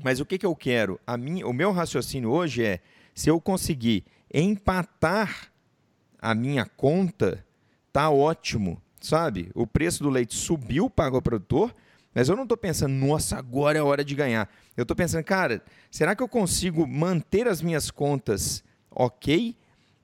Mas 0.03 0.19
o 0.19 0.25
que, 0.25 0.39
que 0.39 0.47
eu 0.47 0.57
quero? 0.57 0.99
A 1.07 1.19
minha, 1.19 1.47
o 1.47 1.53
meu 1.53 1.73
raciocínio 1.73 2.31
hoje 2.31 2.65
é 2.65 2.81
se 3.15 3.29
eu 3.29 3.39
conseguir 3.39 4.05
empatar 4.33 5.53
a 6.19 6.35
minha 6.35 6.65
conta, 6.65 7.45
tá 7.93 8.11
ótimo, 8.11 8.81
sabe? 9.01 9.51
O 9.55 9.67
preço 9.67 10.03
do 10.03 10.11
leite 10.11 10.35
subiu, 10.35 10.89
paga 10.91 11.17
o 11.17 11.23
produtor, 11.23 11.75
mas 12.15 12.29
eu 12.29 12.37
não 12.37 12.43
estou 12.43 12.59
pensando, 12.59 12.93
nossa, 12.93 13.37
agora 13.37 13.79
é 13.79 13.83
hora 13.83 14.05
de 14.05 14.15
ganhar. 14.15 14.49
Eu 14.77 14.83
estou 14.83 14.97
pensando, 14.97 15.25
cara, 15.25 15.63
será 15.91 16.15
que 16.17 16.23
eu 16.23 16.29
consigo 16.29 16.87
manter 16.87 17.47
as 17.47 17.63
minhas 17.63 17.91
contas 17.91 18.65
ok? 18.91 19.57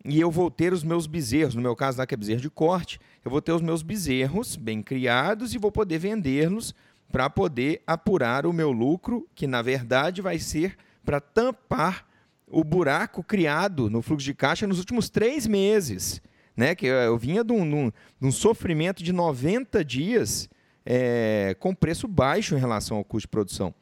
E 0.04 0.20
eu 0.20 0.30
vou 0.30 0.50
ter 0.50 0.72
os 0.72 0.84
meus 0.84 1.06
bezerros, 1.06 1.54
no 1.54 1.62
meu 1.62 1.74
caso 1.74 1.98
lá 1.98 2.06
que 2.06 2.14
é 2.14 2.16
bezerro 2.16 2.40
de 2.40 2.50
corte, 2.50 3.00
eu 3.24 3.30
vou 3.30 3.42
ter 3.42 3.52
os 3.52 3.60
meus 3.60 3.82
bezerros 3.82 4.54
bem 4.54 4.80
criados 4.82 5.52
e 5.52 5.58
vou 5.58 5.72
poder 5.72 5.98
vendê-los 5.98 6.74
para 7.10 7.28
poder 7.28 7.82
apurar 7.86 8.46
o 8.46 8.52
meu 8.52 8.70
lucro, 8.70 9.26
que 9.34 9.46
na 9.46 9.62
verdade 9.62 10.22
vai 10.22 10.38
ser 10.38 10.76
para 11.04 11.20
tampar 11.20 12.06
o 12.46 12.62
buraco 12.62 13.22
criado 13.22 13.90
no 13.90 14.00
fluxo 14.00 14.24
de 14.24 14.34
caixa 14.34 14.66
nos 14.66 14.78
últimos 14.78 15.10
três 15.10 15.46
meses. 15.46 16.22
Né? 16.56 16.74
Que 16.74 16.86
eu 16.86 17.18
vinha 17.18 17.44
de 17.44 17.52
um, 17.52 17.90
de 17.90 18.26
um 18.26 18.32
sofrimento 18.32 19.02
de 19.02 19.12
90 19.12 19.84
dias 19.84 20.48
é, 20.84 21.56
com 21.58 21.74
preço 21.74 22.06
baixo 22.08 22.54
em 22.54 22.60
relação 22.60 22.96
ao 22.96 23.04
custo 23.04 23.26
de 23.26 23.30
produção. 23.30 23.74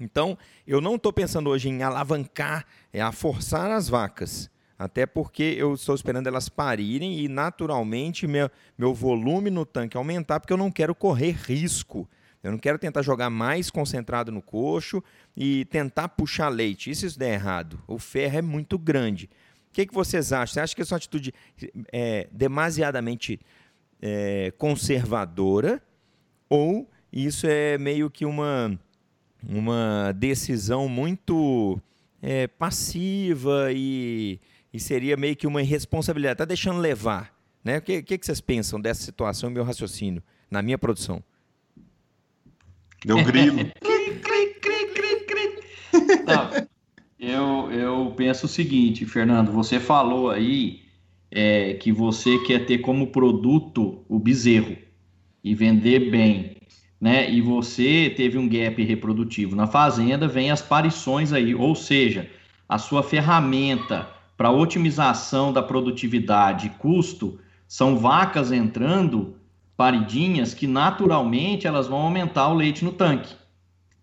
Então, 0.00 0.36
eu 0.66 0.80
não 0.80 0.96
estou 0.96 1.12
pensando 1.12 1.48
hoje 1.48 1.68
em 1.68 1.82
alavancar, 1.82 2.66
é 2.92 3.00
a 3.00 3.12
forçar 3.12 3.70
as 3.70 3.88
vacas. 3.88 4.50
Até 4.76 5.06
porque 5.06 5.54
eu 5.56 5.74
estou 5.74 5.94
esperando 5.94 6.26
elas 6.26 6.48
parirem 6.48 7.20
e, 7.20 7.28
naturalmente, 7.28 8.26
meu, 8.26 8.50
meu 8.76 8.92
volume 8.92 9.50
no 9.50 9.64
tanque 9.64 9.96
aumentar, 9.96 10.40
porque 10.40 10.52
eu 10.52 10.56
não 10.56 10.70
quero 10.70 10.94
correr 10.94 11.30
risco. 11.30 12.08
Eu 12.42 12.50
não 12.50 12.58
quero 12.58 12.78
tentar 12.78 13.00
jogar 13.00 13.30
mais 13.30 13.70
concentrado 13.70 14.30
no 14.32 14.42
coxo 14.42 15.02
e 15.36 15.64
tentar 15.66 16.08
puxar 16.08 16.48
leite. 16.48 16.90
Isso, 16.90 17.06
isso 17.06 17.18
der 17.18 17.32
errado. 17.32 17.82
O 17.86 17.98
ferro 17.98 18.38
é 18.38 18.42
muito 18.42 18.76
grande. 18.78 19.30
O 19.74 19.76
que, 19.82 19.86
que 19.86 19.94
vocês 19.94 20.32
acham? 20.32 20.54
Você 20.54 20.60
acha 20.60 20.76
que 20.76 20.82
essa 20.82 20.94
é 20.94 20.94
uma 20.94 20.98
atitude 20.98 21.34
é 21.92 22.28
demasiadamente 22.30 23.40
é, 24.00 24.52
conservadora 24.56 25.82
ou 26.48 26.88
isso 27.12 27.44
é 27.48 27.76
meio 27.76 28.08
que 28.08 28.24
uma 28.24 28.78
uma 29.48 30.12
decisão 30.12 30.88
muito 30.88 31.80
é, 32.22 32.46
passiva 32.46 33.72
e, 33.72 34.38
e 34.72 34.78
seria 34.78 35.16
meio 35.16 35.34
que 35.34 35.44
uma 35.44 35.60
irresponsabilidade, 35.60 36.34
está 36.34 36.44
deixando 36.44 36.78
levar. 36.78 37.34
Né? 37.64 37.78
O 37.78 37.82
que, 37.82 38.00
que, 38.00 38.16
que 38.16 38.24
vocês 38.24 38.40
pensam 38.40 38.80
dessa 38.80 39.02
situação, 39.02 39.50
meu 39.50 39.64
raciocínio, 39.64 40.22
na 40.48 40.62
minha 40.62 40.78
produção? 40.78 41.20
Deu 43.04 43.24
grilo. 43.24 43.58
Não, 46.24 46.68
eu, 47.18 47.70
eu 47.72 48.12
penso 48.16 48.46
o 48.46 48.48
seguinte, 48.48 49.06
Fernando, 49.06 49.52
você 49.52 49.78
falou 49.78 50.30
aí 50.30 50.82
é, 51.30 51.74
que 51.74 51.92
você 51.92 52.38
quer 52.40 52.66
ter 52.66 52.78
como 52.78 53.08
produto 53.08 54.04
o 54.08 54.18
bezerro 54.18 54.76
e 55.42 55.54
vender 55.54 56.10
bem, 56.10 56.56
né? 57.00 57.30
E 57.30 57.40
você 57.40 58.12
teve 58.16 58.38
um 58.38 58.48
gap 58.48 58.82
reprodutivo 58.82 59.54
na 59.54 59.66
fazenda, 59.66 60.26
vem 60.26 60.50
as 60.50 60.62
parições 60.62 61.32
aí, 61.32 61.54
ou 61.54 61.74
seja, 61.74 62.30
a 62.68 62.78
sua 62.78 63.02
ferramenta 63.02 64.08
para 64.36 64.50
otimização 64.50 65.52
da 65.52 65.62
produtividade 65.62 66.66
e 66.66 66.70
custo 66.70 67.38
são 67.68 67.96
vacas 67.96 68.52
entrando 68.52 69.36
paridinhas 69.76 70.54
que 70.54 70.66
naturalmente 70.66 71.66
elas 71.66 71.86
vão 71.86 71.98
aumentar 71.98 72.48
o 72.48 72.54
leite 72.54 72.84
no 72.84 72.92
tanque. 72.92 73.34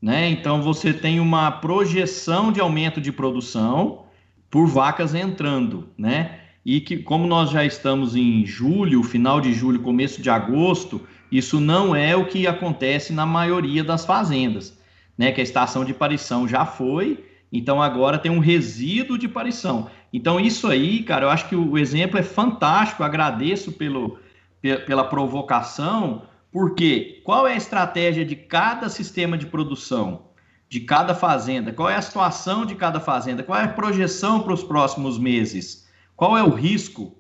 Né? 0.02 0.30
Então 0.30 0.62
você 0.62 0.94
tem 0.94 1.20
uma 1.20 1.52
projeção 1.52 2.52
de 2.52 2.60
aumento 2.60 3.00
de 3.00 3.12
produção 3.12 4.06
por 4.50 4.66
vacas 4.68 5.14
entrando, 5.14 5.90
né? 5.98 6.40
E 6.66 6.82
que 6.82 6.98
como 6.98 7.28
nós 7.28 7.52
já 7.52 7.64
estamos 7.64 8.16
em 8.16 8.46
julho, 8.46 9.04
final 9.04 9.40
de 9.40 9.54
julho, 9.54 9.80
começo 9.80 10.22
de 10.22 10.30
agosto, 10.30 11.02
isso 11.32 11.60
não 11.60 11.96
é 11.96 12.16
o 12.16 12.26
que 12.26 12.46
acontece 12.46 13.14
na 13.14 13.26
maioria 13.26 13.84
das 13.84 14.04
fazendas, 14.04 14.78
né? 15.18 15.32
Que 15.32 15.40
a 15.40 15.44
estação 15.44 15.86
de 15.86 15.94
parição 15.94 16.48
já 16.48 16.66
foi, 16.66 17.24
então 17.52 17.82
agora 17.82 18.18
tem 18.18 18.32
um 18.32 18.40
resíduo 18.40 19.18
de 19.18 19.28
parição. 19.28 19.88
Então 20.12 20.40
isso 20.40 20.68
aí, 20.68 21.04
cara, 21.04 21.26
eu 21.26 21.30
acho 21.30 21.48
que 21.48 21.56
o 21.56 21.78
exemplo 21.78 22.20
é 22.20 22.24
fantástico. 22.24 23.04
agradeço 23.04 23.72
pelo 23.72 24.20
pela 24.62 25.04
provocação, 25.04 26.24
porque 26.52 27.22
qual 27.24 27.48
é 27.48 27.54
a 27.54 27.58
estratégia 27.58 28.26
de 28.26 28.36
cada 28.36 28.90
sistema 28.90 29.38
de 29.38 29.46
produção, 29.46 30.24
de 30.68 30.82
cada 30.82 31.16
fazenda? 31.16 31.72
Qual 31.72 31.90
é 31.90 31.96
a 31.96 32.02
situação 32.02 32.66
de 32.66 32.76
cada 32.76 33.00
fazenda? 33.00 33.42
Qual 33.42 33.58
é 33.58 33.64
a 33.64 33.70
projeção 33.70 34.42
para 34.42 34.54
os 34.54 34.64
próximos 34.64 35.18
meses? 35.18 35.88
Qual 36.16 36.38
é 36.38 36.44
o 36.44 36.50
risco? 36.50 37.16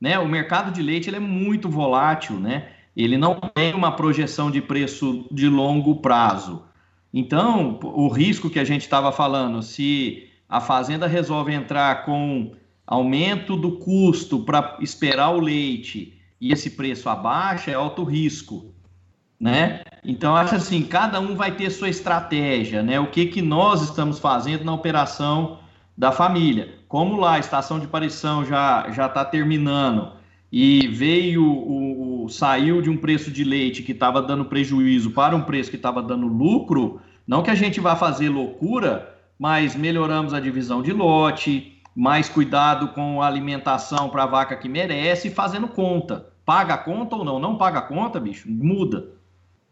Né? 0.00 0.18
O 0.18 0.28
mercado 0.28 0.70
de 0.70 0.82
leite 0.82 1.10
ele 1.10 1.16
é 1.16 1.20
muito 1.20 1.68
volátil, 1.68 2.38
né? 2.38 2.68
Ele 2.96 3.18
não 3.18 3.40
tem 3.40 3.74
uma 3.74 3.96
projeção 3.96 4.50
de 4.50 4.60
preço 4.60 5.26
de 5.32 5.48
longo 5.48 5.96
prazo. 5.96 6.62
Então, 7.12 7.78
o 7.82 8.08
risco 8.08 8.48
que 8.48 8.58
a 8.58 8.64
gente 8.64 8.82
estava 8.82 9.10
falando, 9.10 9.62
se 9.62 10.28
a 10.48 10.60
fazenda 10.60 11.06
resolve 11.06 11.52
entrar 11.52 12.04
com 12.04 12.54
aumento 12.86 13.56
do 13.56 13.78
custo 13.78 14.40
para 14.40 14.76
esperar 14.80 15.30
o 15.30 15.40
leite 15.40 16.14
e 16.44 16.52
esse 16.52 16.68
preço 16.68 17.08
abaixa, 17.08 17.70
é 17.70 17.74
alto 17.74 18.04
risco, 18.04 18.74
né? 19.40 19.80
Então, 20.04 20.36
acho 20.36 20.56
assim, 20.56 20.82
cada 20.82 21.18
um 21.18 21.34
vai 21.34 21.52
ter 21.52 21.70
sua 21.70 21.88
estratégia, 21.88 22.82
né? 22.82 23.00
O 23.00 23.06
que, 23.06 23.24
que 23.24 23.40
nós 23.40 23.80
estamos 23.80 24.18
fazendo 24.18 24.62
na 24.62 24.74
operação 24.74 25.60
da 25.96 26.12
família. 26.12 26.80
Como 26.86 27.16
lá 27.16 27.36
a 27.36 27.38
estação 27.38 27.80
de 27.80 27.86
parição 27.86 28.44
já 28.44 28.90
já 28.90 29.06
está 29.06 29.24
terminando 29.24 30.12
e 30.52 30.86
veio 30.88 31.42
o, 31.46 32.24
o, 32.24 32.28
saiu 32.28 32.82
de 32.82 32.90
um 32.90 32.98
preço 32.98 33.30
de 33.30 33.42
leite 33.42 33.82
que 33.82 33.92
estava 33.92 34.20
dando 34.20 34.44
prejuízo 34.44 35.12
para 35.12 35.34
um 35.34 35.44
preço 35.44 35.70
que 35.70 35.76
estava 35.76 36.02
dando 36.02 36.26
lucro, 36.26 37.00
não 37.26 37.42
que 37.42 37.50
a 37.50 37.54
gente 37.54 37.80
vá 37.80 37.96
fazer 37.96 38.28
loucura, 38.28 39.16
mas 39.38 39.74
melhoramos 39.74 40.34
a 40.34 40.40
divisão 40.40 40.82
de 40.82 40.92
lote, 40.92 41.80
mais 41.96 42.28
cuidado 42.28 42.88
com 42.88 43.22
a 43.22 43.26
alimentação 43.26 44.10
para 44.10 44.24
a 44.24 44.26
vaca 44.26 44.56
que 44.56 44.68
merece, 44.68 45.30
fazendo 45.30 45.68
conta. 45.68 46.33
Paga 46.44 46.74
a 46.74 46.78
conta 46.78 47.16
ou 47.16 47.24
não? 47.24 47.38
Não 47.38 47.56
paga 47.56 47.78
a 47.78 47.82
conta, 47.82 48.20
bicho? 48.20 48.50
Muda. 48.50 49.08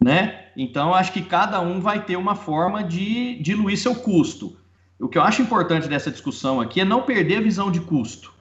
Né? 0.02 0.46
Então, 0.56 0.94
acho 0.94 1.12
que 1.12 1.22
cada 1.22 1.60
um 1.60 1.80
vai 1.80 2.04
ter 2.04 2.16
uma 2.16 2.34
forma 2.34 2.82
de 2.82 3.36
diluir 3.40 3.78
seu 3.78 3.94
custo. 3.94 4.56
O 4.98 5.08
que 5.08 5.18
eu 5.18 5.22
acho 5.22 5.42
importante 5.42 5.88
dessa 5.88 6.10
discussão 6.10 6.60
aqui 6.60 6.80
é 6.80 6.84
não 6.84 7.02
perder 7.02 7.36
a 7.36 7.42
visão 7.42 7.70
de 7.70 7.80
custo. 7.80 8.32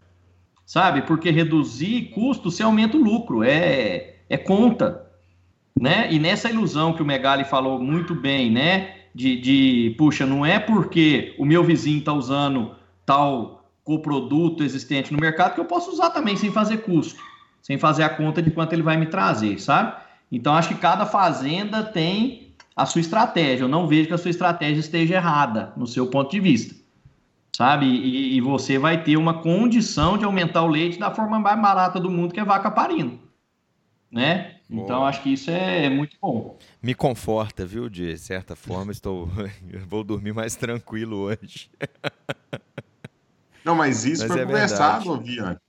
Sabe? 0.66 1.02
Porque 1.02 1.30
reduzir 1.30 2.12
custo, 2.14 2.50
você 2.50 2.64
aumenta 2.64 2.98
o 2.98 3.04
lucro. 3.04 3.44
É, 3.44 4.16
é 4.30 4.38
conta. 4.38 5.08
Né? 5.80 6.12
E 6.12 6.18
nessa 6.18 6.50
ilusão 6.50 6.94
que 6.94 7.02
o 7.02 7.06
Megali 7.06 7.44
falou 7.44 7.80
muito 7.80 8.16
bem, 8.16 8.50
né? 8.50 8.96
De, 9.14 9.36
de 9.42 9.96
puxa, 9.98 10.26
não 10.26 10.46
é 10.46 10.58
porque 10.58 11.36
o 11.38 11.46
meu 11.46 11.64
vizinho 11.64 12.00
está 12.00 12.14
usando 12.14 12.76
tal 13.06 13.70
coproduto 13.84 14.64
existente 14.64 15.12
no 15.12 15.20
mercado 15.20 15.56
que 15.56 15.60
eu 15.60 15.66
posso 15.66 15.92
usar 15.92 16.12
também 16.12 16.38
sem 16.38 16.50
fazer 16.50 16.78
custo 16.78 17.22
sem 17.62 17.78
fazer 17.78 18.04
a 18.04 18.10
conta 18.10 18.42
de 18.42 18.52
quanto 18.52 18.74
ele 18.74 18.82
vai 18.82 18.98
me 18.98 19.06
trazer, 19.06 19.60
sabe? 19.60 19.96
Então, 20.32 20.54
acho 20.54 20.70
que 20.70 20.76
cada 20.76 21.06
fazenda 21.06 21.84
tem 21.84 22.54
a 22.76 22.86
sua 22.86 23.02
estratégia. 23.02 23.66
Eu 23.66 23.70
não 23.70 23.88
vejo 23.88 24.08
que 24.08 24.14
a 24.14 24.18
sua 24.18 24.32
estratégia 24.32 24.80
esteja 24.80 25.16
errada 25.16 25.74
no 25.76 25.86
seu 25.86 26.08
ponto 26.08 26.32
de 26.32 26.40
vista, 26.40 26.74
sabe? 27.56 27.86
E, 27.86 28.38
e 28.38 28.42
você 28.42 28.80
vai 28.80 29.04
ter 29.04 29.18
uma 29.18 29.42
condição 29.42 30.18
de 30.18 30.26
aumentar 30.26 30.64
o 30.64 30.68
leite 30.68 30.98
da 30.98 31.12
forma 31.12 31.40
mais 31.40 31.62
barata 31.62 32.00
do 32.00 32.10
mundo, 32.10 32.34
que 32.34 32.40
é 32.40 32.46
vaca 32.46 32.72
parindo, 32.72 33.20
né? 34.10 34.56
Então, 34.74 35.06
acho 35.06 35.22
que 35.22 35.34
isso 35.34 35.52
é 35.52 35.90
muito 35.90 36.16
bom. 36.22 36.58
Me 36.82 36.96
conforta, 36.96 37.66
viu? 37.66 37.90
De 37.90 38.18
certa 38.18 38.56
forma, 38.56 38.94
estou 38.94 39.30
vou 39.86 40.02
dormir 40.02 40.34
mais 40.34 40.56
tranquilo 40.56 41.18
hoje. 41.18 41.70
Não, 43.66 43.76
mas 43.76 44.06
isso 44.06 44.24
mas 44.24 44.32
foi 44.32 44.42
é 44.42 44.46
conversado, 44.46 45.20
Vian. 45.20 45.60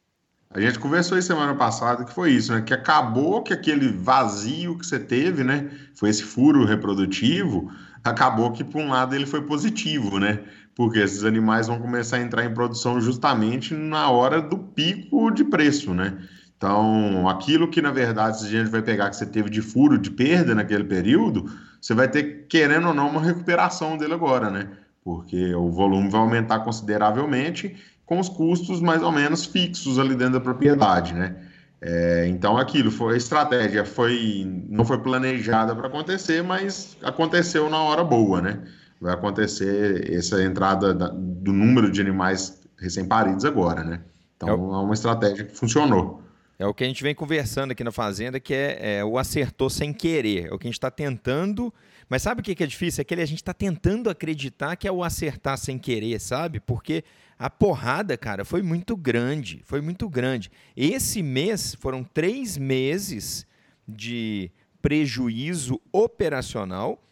A 0.55 0.61
gente 0.61 0.79
conversou 0.79 1.17
aí 1.17 1.23
semana 1.23 1.55
passada 1.55 2.05
que 2.05 2.13
foi 2.13 2.33
isso, 2.33 2.53
né? 2.53 2.61
Que 2.61 2.75
acabou 2.75 3.43
que 3.43 3.55
aquele 3.55 3.89
vazio 3.89 4.77
que 4.77 4.87
você 4.87 4.99
teve, 4.99 5.43
né? 5.43 5.71
Foi 5.95 6.11
esse 6.11 6.23
furo 6.23 6.67
reprodutivo, 6.67 7.71
acabou 8.05 8.53
que 8.53 8.63
por 8.63 8.83
um 8.83 8.91
lado 8.91 9.15
ele 9.15 9.25
foi 9.25 9.43
positivo, 9.43 10.19
né? 10.19 10.41
Porque 10.75 10.99
esses 10.99 11.25
animais 11.25 11.69
vão 11.69 11.79
começar 11.79 12.17
a 12.17 12.21
entrar 12.21 12.45
em 12.45 12.53
produção 12.53 13.01
justamente 13.01 13.73
na 13.73 14.11
hora 14.11 14.43
do 14.43 14.59
pico 14.59 15.31
de 15.31 15.43
preço, 15.43 15.95
né? 15.95 16.19
Então, 16.57 17.29
aquilo 17.29 17.69
que 17.69 17.81
na 17.81 17.91
verdade 17.91 18.45
a 18.45 18.49
gente 18.49 18.71
vai 18.71 18.83
pegar 18.83 19.09
que 19.09 19.17
você 19.17 19.27
teve 19.27 19.49
de 19.49 19.63
furo, 19.63 19.99
de 19.99 20.11
perda 20.11 20.55
naquele 20.55 20.85
período, 20.85 21.51
você 21.81 21.95
vai 21.95 22.09
ter, 22.09 22.47
querendo 22.47 22.89
ou 22.89 22.95
não, 22.95 23.09
uma 23.09 23.23
recuperação 23.23 23.97
dele 23.97 24.15
agora, 24.15 24.51
né? 24.51 24.69
Porque 25.03 25.55
o 25.55 25.71
volume 25.71 26.09
vai 26.09 26.21
aumentar 26.21 26.61
consideravelmente 26.61 27.75
com 28.07 28.19
os 28.19 28.29
custos 28.29 28.81
mais 28.81 29.03
ou 29.03 29.13
menos 29.13 29.45
fixos 29.45 29.99
ali 29.99 30.15
dentro 30.15 30.35
da 30.35 30.41
propriedade, 30.41 31.15
né? 31.15 31.37
É, 31.81 32.27
então 32.29 32.57
aquilo 32.57 32.93
foi 32.93 33.15
a 33.15 33.17
estratégia, 33.17 33.85
foi 33.85 34.47
não 34.69 34.85
foi 34.85 34.99
planejada 34.99 35.75
para 35.75 35.89
acontecer, 35.89 36.43
mas 36.43 36.97
aconteceu 37.03 37.69
na 37.69 37.83
hora 37.83 38.05
boa, 38.05 38.41
né? 38.41 38.61
Vai 39.01 39.15
acontecer 39.15 40.13
essa 40.13 40.41
entrada 40.45 40.95
da, 40.95 41.09
do 41.09 41.53
número 41.53 41.91
de 41.91 42.01
animais 42.01 42.63
recém-paridos 42.79 43.45
agora, 43.45 43.83
né? 43.83 44.01
Então 44.37 44.49
é, 44.49 44.53
o... 44.53 44.75
é, 44.75 44.79
uma 44.79 44.95
estratégia 44.95 45.45
que 45.45 45.57
funcionou. 45.57 46.23
É 46.57 46.67
o 46.67 46.73
que 46.73 46.85
a 46.85 46.87
gente 46.87 47.03
vem 47.03 47.15
conversando 47.15 47.73
aqui 47.73 47.83
na 47.83 47.91
Fazenda, 47.91 48.39
que 48.39 48.55
é, 48.55 48.99
é 48.99 49.05
o 49.05 49.19
acertou 49.19 49.69
sem 49.69 49.93
querer. 49.93 50.47
É 50.47 50.55
o 50.55 50.59
que 50.59 50.69
a 50.69 50.71
gente 50.71 50.79
está 50.79 50.93
tentando. 50.93 51.75
Mas 52.13 52.21
sabe 52.21 52.43
o 52.43 52.45
que 52.45 52.63
é 52.63 52.67
difícil? 52.67 53.01
É 53.01 53.05
que 53.07 53.15
a 53.15 53.25
gente 53.25 53.39
está 53.39 53.55
tentando 53.55 54.11
acreditar 54.11 54.77
que 54.77 54.87
é 54.87 54.93
o 54.93 55.03
acertar 55.03 55.57
sem 55.57 55.79
querer, 55.79 56.21
sabe? 56.21 56.61
Porque 56.61 57.05
a 57.39 57.49
porrada, 57.49 58.19
cara, 58.19 58.45
foi 58.45 58.61
muito 58.61 58.95
grande. 58.99 59.63
Foi 59.65 59.81
muito 59.81 60.07
grande. 60.11 60.53
Esse 60.77 61.23
mês 61.23 61.75
foram 61.75 62.05
três 62.05 62.59
meses 62.59 63.47
de 63.89 64.51
prejuízo 64.83 65.81
operacional, 65.91 67.03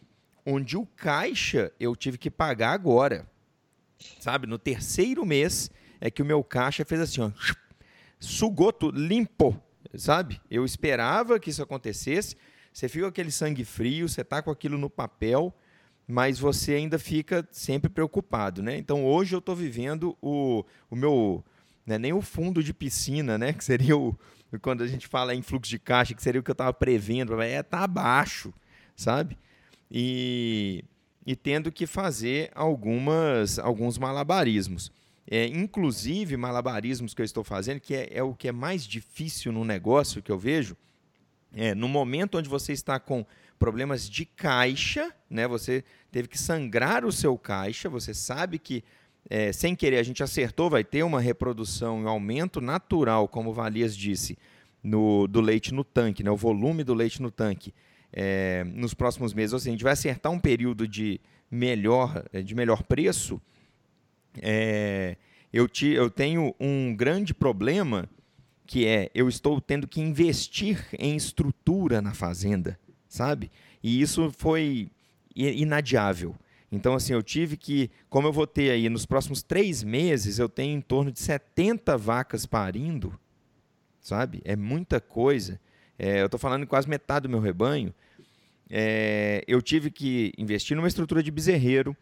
onde 0.44 0.76
o 0.76 0.84
caixa 0.84 1.72
eu 1.80 1.96
tive 1.96 2.18
que 2.18 2.30
pagar 2.30 2.72
agora. 2.72 3.26
Sabe? 4.20 4.46
No 4.46 4.58
terceiro 4.58 5.24
mês 5.24 5.70
é 5.98 6.10
que 6.10 6.20
o 6.20 6.26
meu 6.26 6.44
caixa 6.44 6.84
fez 6.84 7.00
assim, 7.00 7.22
ó, 7.22 7.30
sugou 8.20 8.70
tudo, 8.70 9.00
sabe? 9.94 10.42
Eu 10.50 10.62
esperava 10.62 11.40
que 11.40 11.48
isso 11.48 11.62
acontecesse. 11.62 12.36
Você 12.80 12.88
fica 12.88 13.04
com 13.04 13.10
aquele 13.10 13.30
sangue 13.30 13.62
frio, 13.62 14.08
você 14.08 14.24
tá 14.24 14.40
com 14.40 14.50
aquilo 14.50 14.78
no 14.78 14.88
papel, 14.88 15.54
mas 16.08 16.38
você 16.38 16.72
ainda 16.72 16.98
fica 16.98 17.46
sempre 17.52 17.90
preocupado, 17.90 18.62
né? 18.62 18.78
Então 18.78 19.04
hoje 19.04 19.34
eu 19.34 19.38
estou 19.38 19.54
vivendo 19.54 20.16
o, 20.18 20.64
o 20.90 20.96
meu, 20.96 21.44
né, 21.84 21.98
nem 21.98 22.14
o 22.14 22.22
fundo 22.22 22.64
de 22.64 22.72
piscina, 22.72 23.36
né? 23.36 23.52
Que 23.52 23.62
seria 23.62 23.94
o 23.98 24.18
quando 24.62 24.82
a 24.82 24.86
gente 24.86 25.06
fala 25.06 25.34
em 25.34 25.42
fluxo 25.42 25.68
de 25.68 25.78
caixa, 25.78 26.14
que 26.14 26.22
seria 26.22 26.40
o 26.40 26.42
que 26.42 26.50
eu 26.50 26.54
estava 26.54 26.72
prevendo, 26.72 27.38
é 27.42 27.62
tá 27.62 27.80
abaixo, 27.80 28.50
sabe? 28.96 29.36
E, 29.90 30.82
e 31.26 31.36
tendo 31.36 31.70
que 31.70 31.86
fazer 31.86 32.50
algumas 32.54 33.58
alguns 33.58 33.98
malabarismos. 33.98 34.90
É, 35.30 35.44
inclusive 35.46 36.34
malabarismos 36.34 37.12
que 37.12 37.20
eu 37.20 37.26
estou 37.26 37.44
fazendo, 37.44 37.78
que 37.78 37.94
é, 37.94 38.08
é 38.10 38.22
o 38.22 38.34
que 38.34 38.48
é 38.48 38.52
mais 38.52 38.86
difícil 38.86 39.52
no 39.52 39.66
negócio 39.66 40.22
que 40.22 40.32
eu 40.32 40.38
vejo, 40.38 40.74
é 41.54 41.74
no 41.74 41.88
momento 41.88 42.38
onde 42.38 42.48
você 42.48 42.72
está 42.72 42.98
com 42.98 43.24
problemas 43.58 44.08
de 44.08 44.24
caixa, 44.24 45.12
né? 45.28 45.46
Você 45.46 45.84
teve 46.10 46.28
que 46.28 46.38
sangrar 46.38 47.04
o 47.04 47.12
seu 47.12 47.36
caixa, 47.36 47.88
você 47.88 48.14
sabe 48.14 48.58
que 48.58 48.82
é, 49.28 49.52
sem 49.52 49.76
querer, 49.76 49.98
a 49.98 50.02
gente 50.02 50.22
acertou, 50.22 50.70
vai 50.70 50.82
ter 50.82 51.02
uma 51.02 51.20
reprodução, 51.20 52.00
um 52.00 52.08
aumento 52.08 52.60
natural, 52.60 53.28
como 53.28 53.50
o 53.50 53.52
Valias 53.52 53.96
disse, 53.96 54.38
no, 54.82 55.26
do 55.26 55.40
leite 55.40 55.74
no 55.74 55.84
tanque, 55.84 56.22
né, 56.22 56.30
o 56.30 56.36
volume 56.36 56.82
do 56.82 56.94
leite 56.94 57.20
no 57.20 57.30
tanque 57.30 57.74
é, 58.12 58.64
nos 58.64 58.94
próximos 58.94 59.34
meses. 59.34 59.52
Ou 59.52 59.58
seja, 59.58 59.70
a 59.70 59.72
gente 59.72 59.84
vai 59.84 59.92
acertar 59.92 60.32
um 60.32 60.38
período 60.38 60.88
de 60.88 61.20
melhor, 61.50 62.24
de 62.44 62.54
melhor 62.54 62.82
preço. 62.82 63.40
É, 64.40 65.16
eu, 65.52 65.68
te, 65.68 65.88
eu 65.88 66.08
tenho 66.08 66.54
um 66.58 66.94
grande 66.94 67.34
problema 67.34 68.08
que 68.70 68.86
é 68.86 69.10
eu 69.12 69.28
estou 69.28 69.60
tendo 69.60 69.88
que 69.88 70.00
investir 70.00 70.86
em 70.96 71.16
estrutura 71.16 72.00
na 72.00 72.14
fazenda, 72.14 72.78
sabe? 73.08 73.50
E 73.82 74.00
isso 74.00 74.30
foi 74.38 74.88
inadiável. 75.34 76.36
Então, 76.70 76.94
assim, 76.94 77.12
eu 77.12 77.20
tive 77.20 77.56
que, 77.56 77.90
como 78.08 78.28
eu 78.28 78.32
vou 78.32 78.46
ter 78.46 78.70
aí 78.70 78.88
nos 78.88 79.04
próximos 79.04 79.42
três 79.42 79.82
meses, 79.82 80.38
eu 80.38 80.48
tenho 80.48 80.78
em 80.78 80.80
torno 80.80 81.10
de 81.10 81.18
70 81.18 81.98
vacas 81.98 82.46
parindo, 82.46 83.18
sabe? 84.00 84.40
É 84.44 84.54
muita 84.54 85.00
coisa. 85.00 85.60
É, 85.98 86.20
eu 86.20 86.26
estou 86.26 86.38
falando 86.38 86.62
em 86.62 86.66
quase 86.66 86.88
metade 86.88 87.24
do 87.24 87.28
meu 87.28 87.40
rebanho. 87.40 87.92
É, 88.70 89.42
eu 89.48 89.60
tive 89.60 89.90
que 89.90 90.32
investir 90.38 90.76
numa 90.76 90.86
estrutura 90.86 91.24
de 91.24 91.30
bezerreiro, 91.32 91.96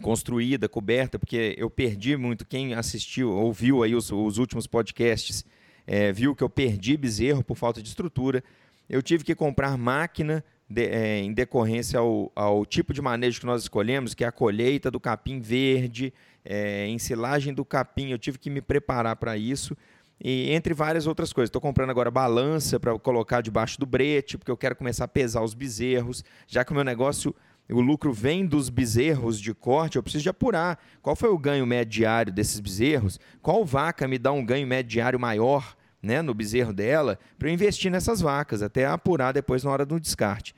construída, 0.00 0.68
coberta, 0.68 1.18
porque 1.18 1.56
eu 1.58 1.68
perdi 1.68 2.16
muito. 2.16 2.46
Quem 2.46 2.74
assistiu, 2.74 3.32
ouviu 3.32 3.82
aí 3.82 3.96
os, 3.96 4.12
os 4.12 4.38
últimos 4.38 4.68
podcasts, 4.68 5.44
é, 5.88 6.12
viu 6.12 6.36
que 6.36 6.44
eu 6.44 6.50
perdi 6.50 6.98
bezerro 6.98 7.42
por 7.42 7.56
falta 7.56 7.82
de 7.82 7.88
estrutura. 7.88 8.44
Eu 8.90 9.02
tive 9.02 9.24
que 9.24 9.34
comprar 9.34 9.78
máquina 9.78 10.44
de, 10.68 10.84
é, 10.84 11.20
em 11.20 11.32
decorrência 11.32 11.98
ao, 11.98 12.30
ao, 12.36 12.66
tipo 12.66 12.92
de 12.92 13.00
manejo 13.00 13.40
que 13.40 13.46
nós 13.46 13.62
escolhemos, 13.62 14.12
que 14.12 14.22
é 14.22 14.26
a 14.26 14.32
colheita 14.32 14.90
do 14.90 15.00
capim 15.00 15.40
verde, 15.40 16.12
é, 16.44 16.86
ensilagem 16.88 17.54
do 17.54 17.64
capim. 17.64 18.10
Eu 18.10 18.18
tive 18.18 18.38
que 18.38 18.50
me 18.50 18.60
preparar 18.60 19.16
para 19.16 19.38
isso. 19.38 19.74
E 20.22 20.50
entre 20.50 20.74
várias 20.74 21.06
outras 21.06 21.32
coisas. 21.32 21.48
Estou 21.48 21.62
comprando 21.62 21.88
agora 21.88 22.10
balança 22.10 22.78
para 22.78 22.98
colocar 22.98 23.40
debaixo 23.40 23.80
do 23.80 23.86
brete, 23.86 24.36
porque 24.36 24.50
eu 24.50 24.58
quero 24.58 24.76
começar 24.76 25.04
a 25.04 25.08
pesar 25.08 25.42
os 25.42 25.54
bezerros, 25.54 26.22
já 26.46 26.66
que 26.66 26.72
o 26.72 26.74
meu 26.74 26.84
negócio, 26.84 27.34
o 27.70 27.80
lucro 27.80 28.12
vem 28.12 28.44
dos 28.44 28.68
bezerros 28.68 29.40
de 29.40 29.54
corte, 29.54 29.96
eu 29.96 30.02
preciso 30.02 30.24
de 30.24 30.28
apurar 30.28 30.78
qual 31.00 31.16
foi 31.16 31.30
o 31.30 31.38
ganho 31.38 31.64
médio 31.64 31.92
diário 31.92 32.32
desses 32.32 32.60
bezerros, 32.60 33.18
qual 33.40 33.64
vaca 33.64 34.06
me 34.06 34.18
dá 34.18 34.32
um 34.32 34.44
ganho 34.44 34.66
médio 34.66 34.90
diário 34.90 35.20
maior 35.20 35.77
né, 36.02 36.22
no 36.22 36.32
bezerro 36.34 36.72
dela, 36.72 37.18
para 37.38 37.48
eu 37.48 37.52
investir 37.52 37.90
nessas 37.90 38.20
vacas, 38.20 38.62
até 38.62 38.86
apurar 38.86 39.32
depois 39.32 39.64
na 39.64 39.70
hora 39.70 39.84
do 39.84 39.98
descarte. 39.98 40.54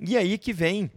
E 0.00 0.16
aí 0.16 0.36
que 0.36 0.52
vem 0.52 0.90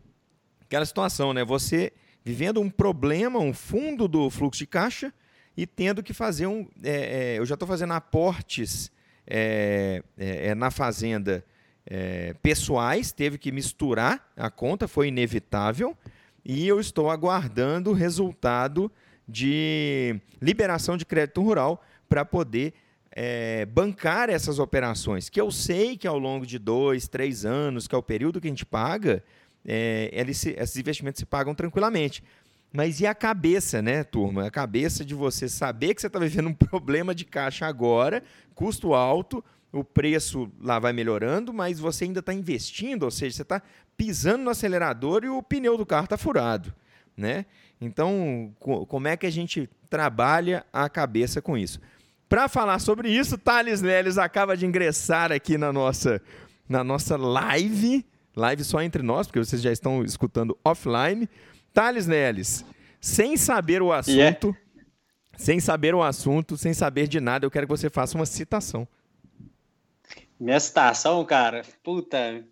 aquela 0.61 0.85
situação, 0.85 1.33
né? 1.33 1.45
Você 1.45 1.93
vivendo 2.23 2.59
um 2.59 2.69
problema, 2.69 3.39
um 3.39 3.53
fundo 3.53 4.07
do 4.07 4.29
fluxo 4.29 4.59
de 4.59 4.67
caixa 4.67 5.13
e 5.55 5.65
tendo 5.65 6.03
que 6.03 6.13
fazer 6.13 6.45
um. 6.45 6.67
É, 6.83 7.35
é, 7.35 7.39
eu 7.39 7.45
já 7.45 7.53
estou 7.53 7.67
fazendo 7.67 7.93
aportes 7.93 8.91
é, 9.25 10.03
é, 10.17 10.47
é 10.47 10.55
na 10.55 10.69
fazenda 10.69 11.43
é, 11.85 12.33
pessoais, 12.41 13.13
teve 13.13 13.37
que 13.37 13.51
misturar 13.51 14.29
a 14.35 14.49
conta, 14.49 14.87
foi 14.87 15.07
inevitável, 15.07 15.97
e 16.43 16.67
eu 16.67 16.79
estou 16.79 17.09
aguardando 17.09 17.91
o 17.91 17.93
resultado 17.93 18.91
de 19.27 20.19
liberação 20.41 20.97
de 20.97 21.05
crédito 21.05 21.41
rural 21.41 21.81
para 22.09 22.25
poder 22.25 22.73
é, 23.19 23.65
bancar 23.65 24.29
essas 24.29 24.59
operações, 24.59 25.27
que 25.27 25.41
eu 25.41 25.49
sei 25.49 25.97
que 25.97 26.07
ao 26.07 26.19
longo 26.19 26.45
de 26.45 26.59
dois, 26.59 27.07
três 27.07 27.45
anos, 27.45 27.87
que 27.87 27.95
é 27.95 27.97
o 27.97 28.03
período 28.03 28.39
que 28.39 28.45
a 28.45 28.51
gente 28.51 28.63
paga, 28.63 29.23
é, 29.65 30.11
eles 30.13 30.37
se, 30.37 30.51
esses 30.51 30.77
investimentos 30.77 31.17
se 31.17 31.25
pagam 31.25 31.55
tranquilamente. 31.55 32.23
Mas 32.71 32.99
e 32.99 33.07
a 33.07 33.15
cabeça, 33.15 33.81
né, 33.81 34.03
turma? 34.03 34.45
A 34.45 34.51
cabeça 34.51 35.03
de 35.03 35.15
você 35.15 35.49
saber 35.49 35.95
que 35.95 36.01
você 36.01 36.05
está 36.05 36.19
vivendo 36.19 36.49
um 36.49 36.53
problema 36.69 37.15
de 37.15 37.25
caixa 37.25 37.65
agora, 37.65 38.21
custo 38.53 38.93
alto, 38.93 39.43
o 39.71 39.83
preço 39.83 40.51
lá 40.61 40.77
vai 40.77 40.93
melhorando, 40.93 41.51
mas 41.51 41.79
você 41.79 42.03
ainda 42.03 42.19
está 42.19 42.35
investindo, 42.35 43.01
ou 43.01 43.09
seja, 43.09 43.37
você 43.37 43.41
está 43.41 43.63
pisando 43.97 44.43
no 44.43 44.51
acelerador 44.51 45.23
e 45.23 45.29
o 45.29 45.41
pneu 45.41 45.75
do 45.75 45.87
carro 45.87 46.03
está 46.03 46.19
furado, 46.19 46.71
né? 47.17 47.47
Então, 47.81 48.53
como 48.59 49.07
é 49.07 49.17
que 49.17 49.25
a 49.25 49.31
gente 49.31 49.67
trabalha 49.89 50.63
a 50.71 50.87
cabeça 50.87 51.41
com 51.41 51.57
isso? 51.57 51.81
Para 52.29 52.49
falar 52.49 52.79
sobre 52.79 53.09
isso, 53.09 53.37
Thales 53.37 53.81
Leles 53.81 54.17
acaba 54.17 54.57
de 54.57 54.65
ingressar 54.65 55.31
aqui 55.31 55.57
na 55.57 55.71
nossa, 55.71 56.21
na 56.67 56.83
nossa 56.83 57.15
live. 57.15 58.05
Live 58.35 58.63
só 58.63 58.81
entre 58.81 59.01
nós, 59.01 59.27
porque 59.27 59.39
vocês 59.39 59.61
já 59.61 59.71
estão 59.71 60.03
escutando 60.03 60.57
offline. 60.63 61.29
Thales 61.73 62.05
Leles, 62.05 62.65
sem 62.99 63.37
saber 63.37 63.81
o 63.81 63.93
assunto, 63.93 64.47
yeah. 64.47 64.59
sem 65.37 65.59
saber 65.59 65.95
o 65.95 66.03
assunto, 66.03 66.57
sem 66.57 66.73
saber 66.73 67.07
de 67.07 67.19
nada, 67.19 67.45
eu 67.45 67.51
quero 67.51 67.65
que 67.65 67.71
você 67.71 67.89
faça 67.89 68.17
uma 68.17 68.25
citação. 68.25 68.87
Minha 70.39 70.59
citação, 70.59 71.23
cara? 71.25 71.63
Puta. 71.83 72.43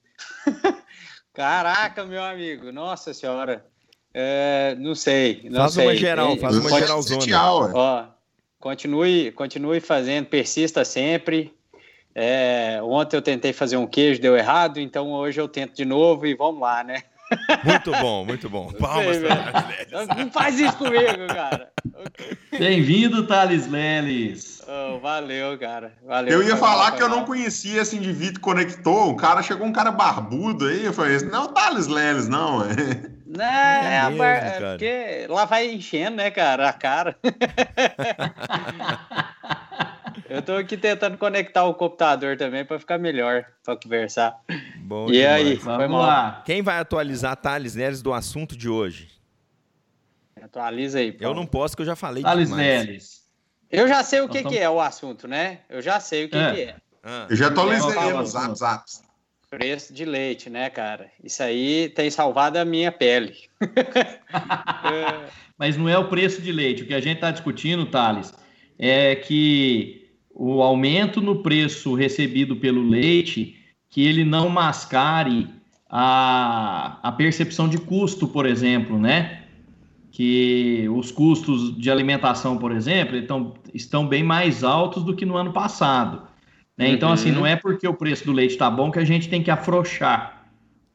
Caraca, 1.33 2.05
meu 2.05 2.23
amigo. 2.23 2.71
Nossa 2.71 3.13
senhora. 3.13 3.65
É, 4.13 4.75
não 4.79 4.95
sei. 4.95 5.41
Não 5.49 5.61
faz 5.61 5.73
sei. 5.73 5.85
uma 5.85 5.95
geral, 5.95 6.37
faz 6.37 6.55
uma 6.55 6.69
geralzona. 6.69 7.73
Ó, 7.73 8.07
Continue, 8.65 9.31
continue 9.33 9.79
fazendo, 9.79 10.25
persista 10.25 10.83
sempre. 10.83 11.53
É, 12.15 12.79
ontem 12.81 13.15
eu 13.15 13.21
tentei 13.21 13.53
fazer 13.53 13.77
um 13.77 13.85
queijo, 13.85 14.19
deu 14.19 14.35
errado, 14.35 14.79
então 14.79 15.11
hoje 15.11 15.39
eu 15.39 15.47
tento 15.47 15.75
de 15.75 15.85
novo 15.85 16.25
e 16.25 16.33
vamos 16.33 16.61
lá, 16.61 16.83
né? 16.83 17.03
Muito 17.63 17.91
bom, 17.91 18.25
muito 18.25 18.49
bom. 18.49 18.71
Palmas, 18.81 19.17
Thales 19.21 20.07
Não 20.17 20.31
faz 20.31 20.59
isso 20.59 20.75
comigo, 20.77 21.27
cara. 21.27 21.69
Bem-vindo, 22.57 23.27
Thales 23.27 23.67
Leles. 23.67 24.63
Oh, 24.67 24.97
valeu, 24.97 25.55
cara. 25.59 25.93
Valeu. 26.03 26.33
Eu 26.41 26.47
ia 26.47 26.57
falar 26.57 26.93
que 26.93 27.03
eu 27.03 27.09
não 27.09 27.23
conhecia 27.23 27.83
esse 27.83 27.95
indivíduo 27.95 28.41
conectou. 28.41 29.11
O 29.11 29.15
cara 29.15 29.43
chegou 29.43 29.67
um 29.67 29.73
cara 29.73 29.91
barbudo 29.91 30.65
aí. 30.65 30.85
Eu 30.85 30.93
falei, 30.93 31.19
não, 31.19 31.53
Thales 31.53 31.85
Leles, 31.85 32.27
não. 32.27 32.63
Não, 33.35 33.43
é, 33.43 33.97
é, 33.97 34.03
mesmo, 34.03 34.17
bar... 34.17 34.37
é 34.37 34.69
porque 34.71 35.27
lá 35.29 35.45
vai 35.45 35.71
enchendo, 35.71 36.17
né, 36.17 36.31
cara, 36.31 36.69
a 36.69 36.73
cara. 36.73 37.17
Eu 40.29 40.41
tô 40.41 40.53
aqui 40.53 40.75
tentando 40.75 41.17
conectar 41.17 41.63
o 41.65 41.73
computador 41.73 42.35
também 42.37 42.65
para 42.65 42.79
ficar 42.79 42.97
melhor 42.97 43.45
para 43.63 43.75
conversar. 43.77 44.35
Bom 44.77 45.07
e 45.09 45.13
demais. 45.13 45.47
aí, 45.47 45.55
vamos 45.55 45.99
lá. 46.01 46.41
Quem 46.45 46.61
vai 46.61 46.79
atualizar 46.79 47.35
Thales 47.35 47.75
Neres 47.75 48.01
do 48.01 48.13
assunto 48.13 48.57
de 48.57 48.67
hoje? 48.67 49.09
Atualiza 50.41 50.99
aí. 50.99 51.11
Paulo. 51.11 51.31
Eu 51.31 51.35
não 51.35 51.45
posso, 51.45 51.75
que 51.75 51.81
eu 51.81 51.85
já 51.85 51.95
falei 51.95 52.23
Thales 52.23 52.49
Neres. 52.49 53.23
Eu 53.69 53.87
já 53.87 54.03
sei 54.03 54.21
o 54.21 54.29
que, 54.29 54.43
que 54.43 54.57
é 54.57 54.69
o 54.69 54.79
assunto, 54.79 55.27
né? 55.27 55.59
Eu 55.69 55.81
já 55.81 55.99
sei 55.99 56.25
o 56.25 56.29
que 56.29 56.37
é. 56.37 56.53
Que 56.53 56.61
é. 56.61 56.75
Ah. 57.03 57.27
Eu 57.29 57.35
já 57.35 57.47
atualizei 57.47 57.97
é 57.97 58.13
no 58.13 58.25
Zap 58.25 58.57
Zap. 58.57 58.83
Preço 59.55 59.93
de 59.93 60.03
leite, 60.03 60.49
né, 60.49 60.69
cara? 60.69 61.09
Isso 61.23 61.41
aí 61.41 61.87
tem 61.95 62.11
salvado 62.11 62.59
a 62.59 62.65
minha 62.65 62.91
pele. 62.91 63.33
Mas 65.57 65.77
não 65.77 65.87
é 65.87 65.97
o 65.97 66.09
preço 66.09 66.41
de 66.41 66.51
leite. 66.51 66.83
O 66.83 66.85
que 66.85 66.93
a 66.93 66.99
gente 66.99 67.15
está 67.15 67.31
discutindo, 67.31 67.85
Thales, 67.85 68.33
é 68.77 69.15
que 69.15 70.09
o 70.33 70.61
aumento 70.61 71.21
no 71.21 71.41
preço 71.41 71.93
recebido 71.93 72.57
pelo 72.57 72.83
leite, 72.83 73.55
que 73.89 74.05
ele 74.05 74.25
não 74.25 74.49
mascare 74.49 75.47
a, 75.89 76.99
a 77.01 77.11
percepção 77.13 77.69
de 77.69 77.77
custo, 77.77 78.27
por 78.27 78.45
exemplo, 78.45 78.99
né? 78.99 79.45
Que 80.11 80.85
os 80.93 81.11
custos 81.11 81.77
de 81.77 81.89
alimentação, 81.89 82.57
por 82.57 82.73
exemplo, 82.73 83.15
estão, 83.15 83.53
estão 83.73 84.05
bem 84.05 84.21
mais 84.21 84.65
altos 84.65 85.01
do 85.03 85.15
que 85.15 85.25
no 85.25 85.37
ano 85.37 85.53
passado. 85.53 86.34
Né? 86.77 86.89
Então, 86.89 87.11
assim, 87.11 87.29
uhum. 87.29 87.37
não 87.37 87.45
é 87.45 87.55
porque 87.55 87.87
o 87.87 87.93
preço 87.93 88.25
do 88.25 88.31
leite 88.31 88.51
está 88.51 88.69
bom 88.69 88.91
que 88.91 88.99
a 88.99 89.05
gente 89.05 89.29
tem 89.29 89.41
que 89.41 89.51
afrouxar. 89.51 90.33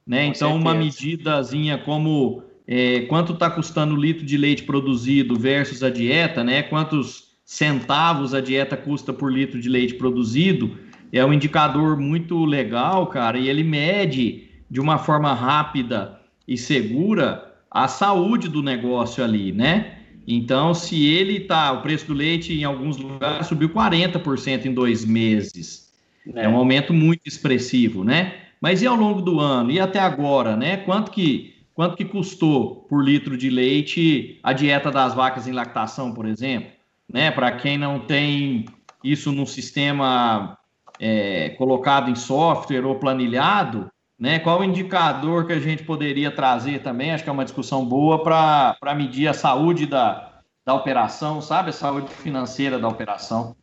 Né? 0.05 0.25
então, 0.25 0.49
certeza. 0.49 0.55
uma 0.55 0.73
medidazinha 0.73 1.77
como 1.77 2.43
é, 2.67 3.01
quanto 3.01 3.33
está 3.33 3.49
custando 3.49 3.95
o 3.95 3.97
litro 3.97 4.25
de 4.25 4.35
leite 4.35 4.63
produzido 4.63 5.37
versus 5.37 5.83
a 5.83 5.89
dieta, 5.89 6.43
né? 6.43 6.63
quantos 6.63 7.31
centavos 7.45 8.33
a 8.33 8.41
dieta 8.41 8.75
custa 8.75 9.13
por 9.13 9.31
litro 9.31 9.59
de 9.59 9.69
leite 9.69 9.93
produzido, 9.95 10.77
é 11.11 11.25
um 11.25 11.33
indicador 11.33 11.97
muito 11.97 12.45
legal, 12.45 13.07
cara, 13.07 13.37
e 13.37 13.49
ele 13.49 13.63
mede 13.63 14.49
de 14.69 14.79
uma 14.79 14.97
forma 14.97 15.33
rápida 15.33 16.19
e 16.47 16.57
segura 16.57 17.53
a 17.69 17.87
saúde 17.87 18.47
do 18.47 18.63
negócio 18.63 19.23
ali, 19.23 19.51
né? 19.51 20.00
Então, 20.27 20.73
se 20.73 21.05
ele 21.05 21.41
tá, 21.41 21.71
o 21.71 21.81
preço 21.81 22.07
do 22.07 22.13
leite 22.13 22.53
em 22.53 22.63
alguns 22.63 22.97
lugares 22.97 23.47
subiu 23.47 23.69
40% 23.69 24.65
em 24.65 24.73
dois 24.73 25.03
meses. 25.03 25.91
É. 26.35 26.45
é. 26.45 26.49
um 26.49 26.55
aumento 26.55 26.93
muito 26.93 27.21
expressivo, 27.25 28.03
né? 28.03 28.35
Mas 28.59 28.81
e 28.81 28.87
ao 28.87 28.95
longo 28.95 29.21
do 29.21 29.39
ano? 29.39 29.71
E 29.71 29.79
até 29.79 29.99
agora, 29.99 30.55
né? 30.55 30.77
Quanto 30.77 31.11
que, 31.11 31.55
quanto 31.73 31.97
que 31.97 32.05
custou 32.05 32.85
por 32.87 33.03
litro 33.03 33.35
de 33.35 33.49
leite 33.49 34.39
a 34.43 34.53
dieta 34.53 34.91
das 34.91 35.15
vacas 35.15 35.47
em 35.47 35.51
lactação, 35.51 36.13
por 36.13 36.27
exemplo? 36.27 36.71
Né? 37.11 37.31
Para 37.31 37.51
quem 37.53 37.77
não 37.77 37.99
tem 37.99 38.65
isso 39.03 39.31
no 39.31 39.47
sistema 39.47 40.57
é, 40.99 41.49
colocado 41.57 42.11
em 42.11 42.15
software 42.15 42.85
ou 42.85 42.95
planilhado, 42.95 43.91
né? 44.21 44.37
Qual 44.37 44.59
o 44.59 44.63
indicador 44.63 45.47
que 45.47 45.53
a 45.53 45.59
gente 45.59 45.83
poderia 45.83 46.29
trazer 46.29 46.83
também? 46.83 47.11
Acho 47.11 47.23
que 47.23 47.29
é 47.29 47.33
uma 47.33 47.43
discussão 47.43 47.83
boa 47.83 48.23
para 48.23 48.93
medir 48.95 49.27
a 49.27 49.33
saúde 49.33 49.87
da, 49.87 50.43
da 50.63 50.75
operação, 50.75 51.41
sabe? 51.41 51.71
A 51.71 51.73
saúde 51.73 52.13
financeira 52.13 52.77
da 52.77 52.87
operação. 52.87 53.55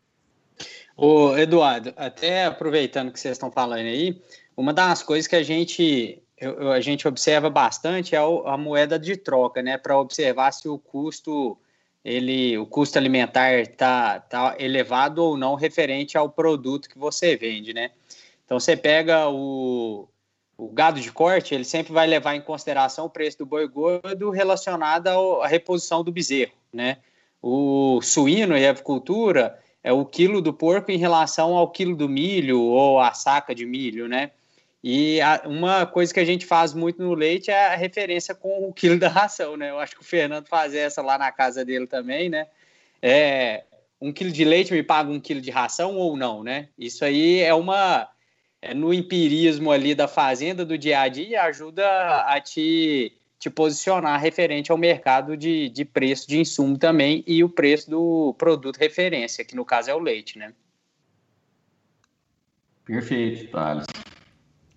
Ô, 0.97 1.33
Eduardo, 1.37 1.93
até 1.95 2.43
aproveitando 2.43 3.09
que 3.09 3.17
vocês 3.17 3.37
estão 3.37 3.49
falando 3.49 3.85
aí, 3.85 4.21
uma 4.57 4.73
das 4.73 5.01
coisas 5.01 5.27
que 5.27 5.35
a 5.37 5.43
gente, 5.43 6.21
eu, 6.37 6.73
a 6.73 6.81
gente 6.81 7.07
observa 7.07 7.49
bastante 7.49 8.13
é 8.13 8.19
a 8.19 8.57
moeda 8.57 8.99
de 8.99 9.15
troca, 9.15 9.61
né? 9.61 9.77
Para 9.77 9.97
observar 9.97 10.51
se 10.51 10.67
o 10.67 10.77
custo 10.77 11.57
ele, 12.03 12.57
o 12.57 12.65
custo 12.65 12.97
alimentar 12.97 13.53
está 13.53 14.19
tá 14.19 14.57
elevado 14.59 15.23
ou 15.23 15.37
não 15.37 15.55
referente 15.55 16.17
ao 16.17 16.29
produto 16.29 16.89
que 16.89 16.99
você 16.99 17.37
vende, 17.37 17.73
né? 17.73 17.91
Então 18.43 18.59
você 18.59 18.75
pega 18.75 19.29
o, 19.29 20.05
o 20.59 20.67
gado 20.67 20.99
de 20.99 21.09
corte, 21.09 21.55
ele 21.55 21.63
sempre 21.63 21.93
vai 21.93 22.05
levar 22.05 22.35
em 22.35 22.41
consideração 22.41 23.05
o 23.05 23.09
preço 23.09 23.37
do 23.37 23.45
boi 23.45 23.65
gordo 23.65 24.29
relacionado 24.29 25.07
à 25.07 25.47
reposição 25.47 26.03
do 26.03 26.11
bezerro, 26.11 26.51
né? 26.71 26.97
O 27.41 28.01
suíno 28.01 28.57
e 28.57 28.67
a 28.67 28.71
avicultura 28.71 29.57
é 29.81 29.93
o 29.93 30.05
quilo 30.05 30.41
do 30.41 30.53
porco 30.53 30.91
em 30.91 30.97
relação 30.97 31.55
ao 31.55 31.71
quilo 31.71 31.95
do 31.95 32.09
milho 32.09 32.59
ou 32.59 32.99
a 32.99 33.13
saca 33.13 33.55
de 33.55 33.65
milho, 33.65 34.09
né? 34.09 34.31
E 34.83 35.21
a, 35.21 35.43
uma 35.45 35.85
coisa 35.85 36.13
que 36.13 36.19
a 36.19 36.25
gente 36.25 36.45
faz 36.45 36.73
muito 36.73 37.01
no 37.01 37.13
leite 37.13 37.49
é 37.49 37.67
a 37.67 37.75
referência 37.77 38.35
com 38.35 38.67
o 38.67 38.73
quilo 38.73 38.99
da 38.99 39.07
ração, 39.07 39.55
né? 39.55 39.69
Eu 39.69 39.79
acho 39.79 39.95
que 39.95 40.01
o 40.01 40.05
Fernando 40.05 40.47
faz 40.47 40.75
essa 40.75 41.01
lá 41.01 41.17
na 41.17 41.31
casa 41.31 41.63
dele 41.63 41.87
também, 41.87 42.27
né? 42.27 42.47
É, 43.01 43.63
um 44.01 44.11
quilo 44.11 44.29
de 44.29 44.43
leite 44.43 44.73
me 44.73 44.83
paga 44.83 45.09
um 45.09 45.21
quilo 45.21 45.39
de 45.39 45.51
ração 45.51 45.95
ou 45.95 46.17
não, 46.17 46.43
né? 46.43 46.67
Isso 46.77 47.05
aí 47.05 47.39
é 47.39 47.53
uma 47.53 48.09
no 48.75 48.93
empirismo 48.93 49.71
ali 49.71 49.95
da 49.95 50.07
fazenda 50.07 50.65
do 50.65 50.77
dia 50.77 51.01
a 51.01 51.07
dia 51.07 51.43
ajuda 51.43 51.85
a 52.21 52.39
te, 52.41 53.13
te 53.39 53.49
posicionar 53.49 54.19
referente 54.19 54.71
ao 54.71 54.77
mercado 54.77 55.37
de, 55.37 55.69
de 55.69 55.85
preço 55.85 56.27
de 56.27 56.39
insumo 56.39 56.77
também 56.77 57.23
e 57.25 57.43
o 57.43 57.49
preço 57.49 57.89
do 57.89 58.35
produto 58.37 58.77
referência, 58.77 59.45
que 59.45 59.55
no 59.55 59.63
caso 59.63 59.89
é 59.89 59.95
o 59.95 59.99
leite, 59.99 60.37
né? 60.37 60.53
Perfeito, 62.85 63.51
Thales. 63.51 63.85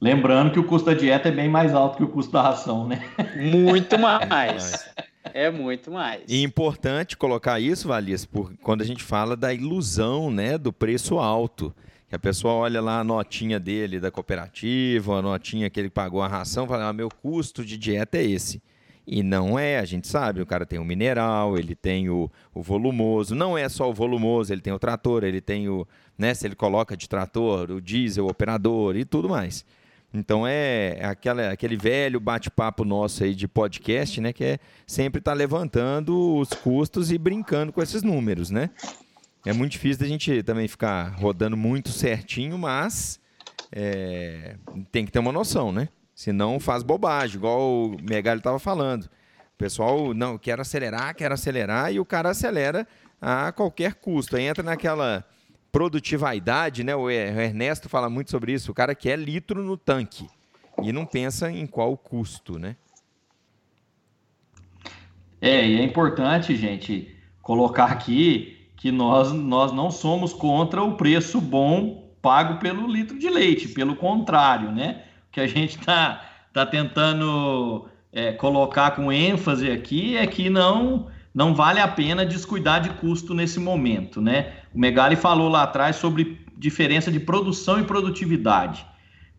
Lembrando 0.00 0.52
que 0.52 0.58
o 0.58 0.64
custo 0.64 0.90
da 0.90 0.94
dieta 0.94 1.28
é 1.28 1.32
bem 1.32 1.48
mais 1.48 1.72
alto 1.74 1.96
que 1.96 2.02
o 2.02 2.08
custo 2.08 2.32
da 2.32 2.42
ração, 2.42 2.86
né? 2.86 3.08
Muito 3.36 3.96
mais. 3.98 4.92
É 5.32 5.50
muito 5.50 5.90
mais. 5.90 6.22
E 6.28 6.42
importante 6.42 7.16
colocar 7.16 7.60
isso, 7.60 7.88
Valias, 7.88 8.24
por, 8.26 8.52
quando 8.58 8.82
a 8.82 8.84
gente 8.84 9.02
fala 9.02 9.36
da 9.36 9.54
ilusão 9.54 10.30
né, 10.30 10.58
do 10.58 10.72
preço 10.72 11.18
alto. 11.18 11.74
Que 12.12 12.16
a 12.16 12.18
pessoa 12.18 12.52
olha 12.52 12.78
lá 12.78 13.00
a 13.00 13.04
notinha 13.04 13.58
dele 13.58 13.98
da 13.98 14.10
cooperativa, 14.10 15.16
a 15.16 15.22
notinha 15.22 15.70
que 15.70 15.80
ele 15.80 15.88
pagou 15.88 16.20
a 16.20 16.28
ração, 16.28 16.66
fala, 16.66 16.88
ah, 16.88 16.92
meu 16.92 17.08
custo 17.08 17.64
de 17.64 17.78
dieta 17.78 18.18
é 18.18 18.22
esse. 18.22 18.60
E 19.06 19.22
não 19.22 19.58
é, 19.58 19.78
a 19.78 19.84
gente 19.86 20.06
sabe, 20.06 20.42
o 20.42 20.44
cara 20.44 20.66
tem 20.66 20.78
o 20.78 20.84
mineral, 20.84 21.56
ele 21.56 21.74
tem 21.74 22.10
o, 22.10 22.30
o 22.52 22.60
volumoso, 22.60 23.34
não 23.34 23.56
é 23.56 23.66
só 23.66 23.88
o 23.88 23.94
volumoso, 23.94 24.52
ele 24.52 24.60
tem 24.60 24.74
o 24.74 24.78
trator, 24.78 25.24
ele 25.24 25.40
tem 25.40 25.70
o, 25.70 25.88
né, 26.18 26.34
se 26.34 26.46
ele 26.46 26.54
coloca 26.54 26.94
de 26.94 27.08
trator, 27.08 27.70
o 27.70 27.80
diesel, 27.80 28.26
o 28.26 28.28
operador 28.28 28.94
e 28.94 29.06
tudo 29.06 29.26
mais. 29.26 29.64
Então 30.12 30.46
é, 30.46 30.98
é 30.98 31.06
aquela, 31.06 31.50
aquele 31.50 31.78
velho 31.78 32.20
bate-papo 32.20 32.84
nosso 32.84 33.24
aí 33.24 33.34
de 33.34 33.48
podcast, 33.48 34.20
né? 34.20 34.34
Que 34.34 34.44
é 34.44 34.58
sempre 34.86 35.20
estar 35.20 35.30
tá 35.30 35.34
levantando 35.34 36.36
os 36.36 36.50
custos 36.50 37.10
e 37.10 37.16
brincando 37.16 37.72
com 37.72 37.82
esses 37.82 38.02
números, 38.02 38.50
né? 38.50 38.68
É 39.44 39.52
muito 39.52 39.72
difícil 39.72 40.00
da 40.00 40.06
gente 40.06 40.42
também 40.42 40.68
ficar 40.68 41.14
rodando 41.16 41.56
muito 41.56 41.88
certinho, 41.88 42.56
mas 42.56 43.20
é, 43.72 44.56
tem 44.92 45.04
que 45.04 45.10
ter 45.10 45.18
uma 45.18 45.32
noção, 45.32 45.72
né? 45.72 45.88
Senão 46.14 46.60
faz 46.60 46.84
bobagem, 46.84 47.36
igual 47.36 47.60
o 47.60 47.96
Megali 48.00 48.38
estava 48.38 48.58
falando. 48.60 49.04
O 49.04 49.58
pessoal, 49.58 50.14
não, 50.14 50.38
quer 50.38 50.60
acelerar, 50.60 51.14
quer 51.16 51.32
acelerar, 51.32 51.92
e 51.92 51.98
o 51.98 52.04
cara 52.04 52.30
acelera 52.30 52.86
a 53.20 53.50
qualquer 53.50 53.94
custo. 53.94 54.36
Aí 54.36 54.44
entra 54.44 54.62
naquela 54.62 55.24
produtividade, 55.72 56.84
né? 56.84 56.94
O 56.94 57.10
Ernesto 57.10 57.88
fala 57.88 58.08
muito 58.08 58.30
sobre 58.30 58.52
isso. 58.52 58.70
O 58.70 58.74
cara 58.74 58.94
quer 58.94 59.18
litro 59.18 59.62
no 59.62 59.76
tanque 59.76 60.28
e 60.82 60.92
não 60.92 61.04
pensa 61.04 61.50
em 61.50 61.66
qual 61.66 61.96
custo, 61.96 62.58
né? 62.58 62.76
É, 65.40 65.66
e 65.66 65.80
é 65.80 65.82
importante, 65.82 66.54
gente, 66.54 67.16
colocar 67.40 67.86
aqui 67.86 68.61
que 68.82 68.90
nós, 68.90 69.30
nós 69.30 69.70
não 69.70 69.92
somos 69.92 70.32
contra 70.32 70.82
o 70.82 70.96
preço 70.96 71.40
bom 71.40 72.10
pago 72.20 72.58
pelo 72.58 72.84
litro 72.84 73.16
de 73.16 73.30
leite, 73.30 73.68
pelo 73.68 73.94
contrário, 73.94 74.72
né? 74.72 75.04
O 75.28 75.32
que 75.34 75.40
a 75.40 75.46
gente 75.46 75.78
está 75.78 76.20
tá 76.52 76.66
tentando 76.66 77.86
é, 78.12 78.32
colocar 78.32 78.90
com 78.90 79.12
ênfase 79.12 79.70
aqui 79.70 80.16
é 80.16 80.26
que 80.26 80.50
não 80.50 81.06
não 81.32 81.54
vale 81.54 81.78
a 81.78 81.86
pena 81.86 82.26
descuidar 82.26 82.80
de 82.80 82.90
custo 82.90 83.32
nesse 83.32 83.60
momento, 83.60 84.20
né? 84.20 84.52
O 84.74 84.80
Megali 84.80 85.14
falou 85.14 85.48
lá 85.48 85.62
atrás 85.62 85.94
sobre 85.94 86.44
diferença 86.58 87.08
de 87.08 87.20
produção 87.20 87.78
e 87.78 87.84
produtividade. 87.84 88.84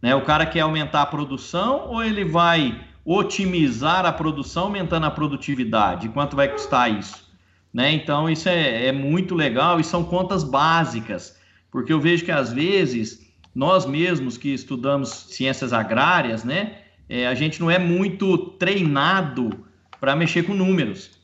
Né? 0.02 0.16
O 0.16 0.22
cara 0.22 0.46
quer 0.46 0.62
aumentar 0.62 1.02
a 1.02 1.06
produção 1.06 1.90
ou 1.90 2.02
ele 2.02 2.24
vai 2.24 2.80
otimizar 3.04 4.06
a 4.06 4.14
produção 4.14 4.64
aumentando 4.64 5.06
a 5.06 5.12
produtividade? 5.12 6.08
Quanto 6.08 6.34
vai 6.34 6.48
custar 6.48 6.90
isso? 6.90 7.23
Né? 7.74 7.92
Então, 7.94 8.30
isso 8.30 8.48
é, 8.48 8.88
é 8.88 8.92
muito 8.92 9.34
legal 9.34 9.80
e 9.80 9.84
são 9.84 10.04
contas 10.04 10.44
básicas, 10.44 11.38
porque 11.72 11.92
eu 11.92 12.00
vejo 12.00 12.24
que 12.24 12.32
às 12.32 12.54
vezes 12.54 13.34
nós 13.56 13.86
mesmos 13.86 14.38
que 14.38 14.54
estudamos 14.54 15.10
ciências 15.30 15.74
agrárias, 15.74 16.44
né, 16.44 16.78
é, 17.10 17.28
a 17.28 17.34
gente 17.34 17.60
não 17.60 17.70
é 17.70 17.80
muito 17.80 18.38
treinado 18.38 19.66
para 20.00 20.16
mexer 20.16 20.44
com 20.44 20.54
números 20.54 21.24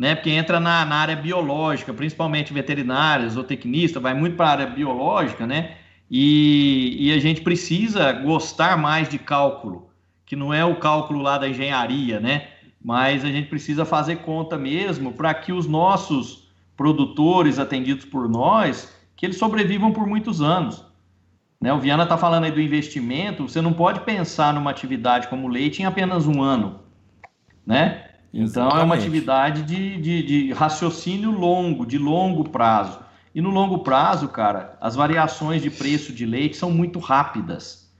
né? 0.00 0.14
Porque 0.14 0.30
entra 0.30 0.58
na, 0.58 0.82
na 0.86 0.96
área 0.96 1.14
biológica, 1.14 1.92
principalmente 1.92 2.54
veterinária, 2.54 3.28
zootecnista, 3.28 4.00
vai 4.00 4.14
muito 4.14 4.34
para 4.34 4.46
a 4.46 4.50
área 4.52 4.66
biológica, 4.66 5.46
né? 5.46 5.76
E, 6.10 6.96
e, 6.98 7.12
a 7.12 7.18
gente 7.18 7.42
precisa 7.42 8.10
gostar 8.10 8.78
mais 8.78 9.10
de 9.10 9.18
cálculo, 9.18 9.90
que 10.24 10.34
não 10.34 10.54
é 10.54 10.64
o 10.64 10.76
cálculo 10.76 11.20
lá 11.20 11.36
da 11.36 11.46
engenharia, 11.46 12.18
né? 12.18 12.48
Mas 12.82 13.24
a 13.24 13.28
gente 13.28 13.48
precisa 13.48 13.84
fazer 13.84 14.16
conta 14.16 14.56
mesmo 14.56 15.12
para 15.12 15.34
que 15.34 15.52
os 15.52 15.66
nossos 15.66 16.48
produtores 16.76 17.58
atendidos 17.58 18.06
por 18.06 18.28
nós, 18.28 18.94
que 19.14 19.26
eles 19.26 19.36
sobrevivam 19.36 19.92
por 19.92 20.06
muitos 20.06 20.40
anos. 20.40 20.84
Né? 21.60 21.70
O 21.74 21.78
Viana 21.78 22.04
está 22.04 22.16
falando 22.16 22.44
aí 22.44 22.50
do 22.50 22.60
investimento, 22.60 23.46
você 23.46 23.60
não 23.60 23.74
pode 23.74 24.00
pensar 24.00 24.54
numa 24.54 24.70
atividade 24.70 25.28
como 25.28 25.46
leite 25.46 25.82
em 25.82 25.84
apenas 25.84 26.26
um 26.26 26.42
ano, 26.42 26.80
né? 27.66 28.06
Então 28.32 28.44
Exatamente. 28.44 28.80
é 28.80 28.84
uma 28.84 28.94
atividade 28.94 29.62
de, 29.62 30.00
de, 30.00 30.22
de, 30.22 30.52
raciocínio 30.52 31.30
longo, 31.32 31.84
de 31.84 31.98
longo 31.98 32.48
prazo. 32.48 33.00
E 33.34 33.40
no 33.40 33.50
longo 33.50 33.80
prazo, 33.80 34.28
cara, 34.28 34.78
as 34.80 34.96
variações 34.96 35.60
de 35.60 35.70
preço 35.70 36.12
de 36.12 36.24
leite 36.24 36.56
são 36.56 36.70
muito 36.70 36.98
rápidas. 36.98 37.92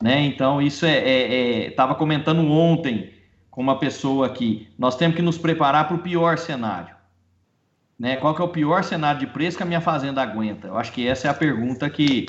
Né? 0.00 0.24
Então, 0.24 0.62
isso 0.62 0.86
é. 0.86 1.66
Estava 1.66 1.92
é, 1.92 1.94
é, 1.94 1.98
comentando 1.98 2.46
ontem 2.50 3.10
com 3.50 3.60
uma 3.60 3.78
pessoa 3.78 4.26
aqui. 4.26 4.68
Nós 4.78 4.96
temos 4.96 5.16
que 5.16 5.22
nos 5.22 5.36
preparar 5.36 5.88
para 5.88 5.96
o 5.96 6.00
pior 6.00 6.38
cenário. 6.38 6.94
Né? 7.98 8.16
Qual 8.16 8.34
que 8.34 8.40
é 8.40 8.44
o 8.44 8.48
pior 8.48 8.82
cenário 8.82 9.20
de 9.20 9.26
preço 9.26 9.56
que 9.56 9.62
a 9.62 9.66
minha 9.66 9.80
fazenda 9.80 10.22
aguenta? 10.22 10.68
Eu 10.68 10.78
acho 10.78 10.92
que 10.92 11.06
essa 11.06 11.28
é 11.28 11.30
a 11.30 11.34
pergunta 11.34 11.90
que, 11.90 12.26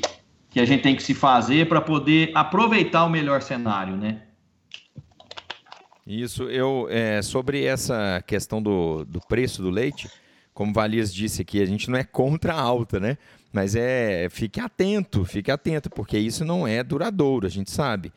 que 0.49 0.60
a 0.60 0.65
gente 0.65 0.81
tem 0.81 0.95
que 0.95 1.03
se 1.03 1.13
fazer 1.13 1.69
para 1.69 1.79
poder 1.79 2.31
aproveitar 2.36 3.05
o 3.05 3.10
melhor 3.10 3.41
cenário, 3.41 3.95
né? 3.95 4.23
Isso, 6.05 6.43
eu 6.43 6.88
é, 6.89 7.21
sobre 7.21 7.63
essa 7.63 8.21
questão 8.25 8.62
do, 8.62 9.05
do 9.05 9.21
preço 9.21 9.62
do 9.62 9.69
leite, 9.69 10.10
como 10.53 10.73
Valias 10.73 11.13
disse 11.13 11.41
aqui, 11.41 11.62
a 11.62 11.65
gente 11.65 11.89
não 11.89 11.97
é 11.97 12.03
contra 12.03 12.53
a 12.53 12.60
alta, 12.60 12.99
né? 12.99 13.17
Mas 13.53 13.75
é 13.75 14.27
fique 14.29 14.60
atento, 14.60 15.23
fique 15.23 15.49
atento, 15.49 15.89
porque 15.89 16.17
isso 16.17 16.43
não 16.43 16.67
é 16.67 16.84
duradouro, 16.84 17.47
a 17.47 17.49
gente 17.49 17.71
sabe. 17.71 18.12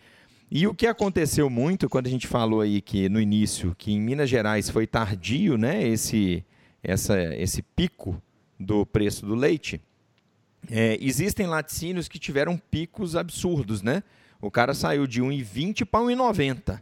E 0.56 0.68
o 0.68 0.74
que 0.74 0.86
aconteceu 0.86 1.50
muito 1.50 1.88
quando 1.88 2.06
a 2.06 2.10
gente 2.10 2.28
falou 2.28 2.60
aí 2.60 2.80
que 2.80 3.08
no 3.08 3.20
início 3.20 3.74
que 3.76 3.90
em 3.90 4.00
Minas 4.00 4.30
Gerais 4.30 4.70
foi 4.70 4.86
tardio, 4.86 5.58
né? 5.58 5.82
Esse 5.82 6.44
essa, 6.80 7.20
esse 7.34 7.60
pico 7.60 8.22
do 8.60 8.86
preço 8.86 9.26
do 9.26 9.34
leite. 9.34 9.80
É, 10.70 10.96
existem 11.00 11.48
laticínios 11.48 12.06
que 12.06 12.20
tiveram 12.20 12.56
picos 12.70 13.16
absurdos, 13.16 13.82
né? 13.82 14.04
O 14.40 14.48
cara 14.48 14.74
saiu 14.74 15.08
de 15.08 15.20
1,20 15.20 15.84
para 15.84 16.04
1,90. 16.04 16.80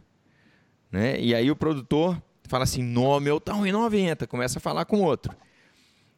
Né? 0.91 1.19
E 1.19 1.33
aí 1.33 1.49
o 1.49 1.55
produtor 1.55 2.21
fala 2.43 2.65
assim, 2.65 2.83
no 2.83 3.19
meu 3.19 3.39
tá 3.39 3.53
1,90, 3.53 4.27
começa 4.27 4.59
a 4.59 4.61
falar 4.61 4.85
com 4.85 5.01
outro. 5.01 5.35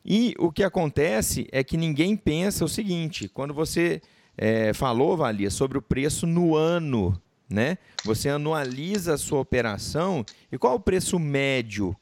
E 0.03 0.35
o 0.37 0.51
que 0.51 0.61
acontece 0.61 1.47
é 1.53 1.63
que 1.63 1.77
ninguém 1.77 2.17
pensa 2.17 2.65
o 2.65 2.69
seguinte, 2.69 3.29
quando 3.29 3.53
você 3.53 4.01
é, 4.37 4.73
falou, 4.73 5.15
Valia, 5.15 5.49
sobre 5.49 5.77
o 5.77 5.81
preço 5.81 6.27
no 6.27 6.53
ano, 6.53 7.17
né? 7.49 7.77
Você 8.03 8.29
anualiza 8.29 9.13
a 9.13 9.17
sua 9.17 9.39
operação 9.39 10.25
e 10.51 10.57
qual 10.57 10.75
o 10.75 10.79
preço 10.79 11.19
médio? 11.19 11.95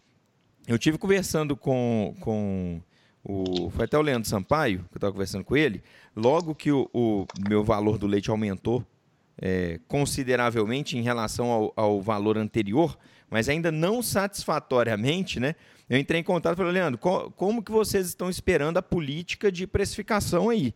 Eu 0.67 0.77
tive 0.77 0.97
conversando 0.97 1.55
com, 1.55 2.15
com 2.19 2.81
o. 3.23 3.69
Foi 3.71 3.85
até 3.85 3.97
o 3.97 4.01
Leandro 4.01 4.27
Sampaio, 4.27 4.79
que 4.79 4.95
eu 4.95 4.97
estava 4.97 5.11
conversando 5.11 5.43
com 5.43 5.57
ele. 5.57 5.83
Logo 6.15 6.55
que 6.55 6.71
o, 6.71 6.89
o 6.93 7.25
meu 7.47 7.63
valor 7.63 7.97
do 7.97 8.07
leite 8.07 8.29
aumentou 8.29 8.85
é, 9.41 9.79
consideravelmente 9.87 10.97
em 10.97 11.01
relação 11.01 11.49
ao, 11.49 11.73
ao, 11.75 12.01
valor 12.01 12.37
anterior, 12.37 12.97
mas 13.29 13.49
ainda 13.49 13.71
não 13.71 14.01
satisfatoriamente, 14.01 15.39
né? 15.39 15.55
Eu 15.89 15.97
entrei 15.97 16.21
em 16.21 16.23
contato 16.23 16.53
e 16.53 16.57
falei, 16.57 16.71
Leandro, 16.71 16.97
co 16.97 17.31
como 17.31 17.61
que 17.61 17.71
vocês 17.71 18.07
estão 18.07 18.29
esperando 18.29 18.77
a 18.77 18.81
política 18.81 19.51
de 19.51 19.67
precificação 19.67 20.49
aí? 20.49 20.73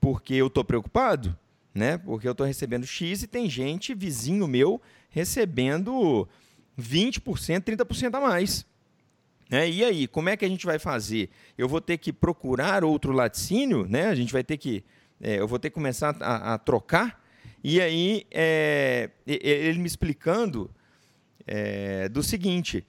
Porque 0.00 0.34
eu 0.34 0.46
estou 0.46 0.64
preocupado, 0.64 1.36
né? 1.76 1.98
Porque 1.98 2.26
eu 2.26 2.32
estou 2.32 2.46
recebendo 2.46 2.86
X 2.86 3.22
e 3.22 3.26
tem 3.26 3.48
gente, 3.48 3.94
vizinho 3.94 4.48
meu, 4.48 4.80
recebendo 5.10 6.26
20%, 6.78 7.20
30% 7.60 8.14
a 8.14 8.20
mais. 8.20 8.66
É, 9.50 9.68
e 9.68 9.84
aí, 9.84 10.08
como 10.08 10.28
é 10.28 10.36
que 10.36 10.44
a 10.44 10.48
gente 10.48 10.66
vai 10.66 10.78
fazer? 10.78 11.30
Eu 11.56 11.68
vou 11.68 11.80
ter 11.80 11.98
que 11.98 12.12
procurar 12.12 12.82
outro 12.82 13.12
laticínio, 13.12 13.86
né? 13.88 14.08
A 14.08 14.14
gente 14.14 14.32
vai 14.32 14.42
ter 14.42 14.56
que. 14.56 14.82
É, 15.20 15.38
eu 15.38 15.46
vou 15.46 15.58
ter 15.58 15.70
que 15.70 15.74
começar 15.74 16.16
a, 16.20 16.54
a 16.54 16.58
trocar. 16.58 17.22
E 17.62 17.80
aí, 17.80 18.26
é, 18.32 19.10
ele 19.26 19.78
me 19.78 19.86
explicando 19.86 20.68
é, 21.46 22.08
do 22.08 22.22
seguinte: 22.22 22.84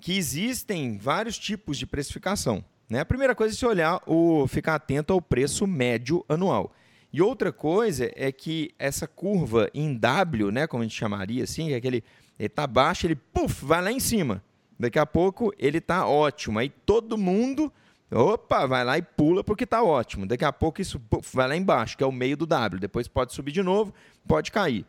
que 0.00 0.16
existem 0.16 0.98
vários 0.98 1.38
tipos 1.38 1.78
de 1.78 1.86
precificação. 1.86 2.64
Né? 2.88 3.00
A 3.00 3.04
primeira 3.04 3.34
coisa 3.34 3.54
é 3.54 3.56
se 3.56 3.66
olhar 3.66 4.02
o 4.06 4.46
ficar 4.48 4.74
atento 4.74 5.12
ao 5.12 5.20
preço 5.22 5.66
médio 5.66 6.24
anual. 6.28 6.74
E 7.16 7.22
outra 7.22 7.50
coisa 7.50 8.12
é 8.14 8.30
que 8.30 8.74
essa 8.78 9.06
curva 9.06 9.70
em 9.72 9.94
W, 9.94 10.50
né, 10.50 10.66
como 10.66 10.82
a 10.82 10.86
gente 10.86 10.98
chamaria 10.98 11.44
assim, 11.44 11.72
é 11.72 11.76
aquele 11.76 12.04
ele 12.38 12.50
tá 12.50 12.66
baixo, 12.66 13.06
ele 13.06 13.16
puff, 13.16 13.64
vai 13.64 13.80
lá 13.80 13.90
em 13.90 13.98
cima. 13.98 14.44
Daqui 14.78 14.98
a 14.98 15.06
pouco 15.06 15.50
ele 15.58 15.78
está 15.78 16.06
ótimo. 16.06 16.58
Aí 16.58 16.68
todo 16.68 17.16
mundo, 17.16 17.72
opa, 18.10 18.66
vai 18.66 18.84
lá 18.84 18.98
e 18.98 19.02
pula 19.02 19.42
porque 19.42 19.64
está 19.64 19.82
ótimo. 19.82 20.26
Daqui 20.26 20.44
a 20.44 20.52
pouco 20.52 20.82
isso 20.82 21.00
vai 21.32 21.48
lá 21.48 21.56
embaixo, 21.56 21.96
que 21.96 22.04
é 22.04 22.06
o 22.06 22.12
meio 22.12 22.36
do 22.36 22.44
W. 22.44 22.78
Depois 22.78 23.08
pode 23.08 23.32
subir 23.32 23.52
de 23.52 23.62
novo, 23.62 23.94
pode 24.28 24.52
cair. 24.52 24.84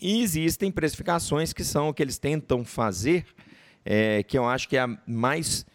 E 0.00 0.22
existem 0.22 0.72
precificações 0.72 1.52
que 1.52 1.62
são 1.62 1.90
o 1.90 1.92
que 1.92 2.02
eles 2.02 2.16
tentam 2.16 2.64
fazer, 2.64 3.26
é, 3.84 4.22
que 4.22 4.38
eu 4.38 4.46
acho 4.46 4.66
que 4.66 4.78
é 4.78 4.80
a 4.80 4.98
mais 5.06 5.66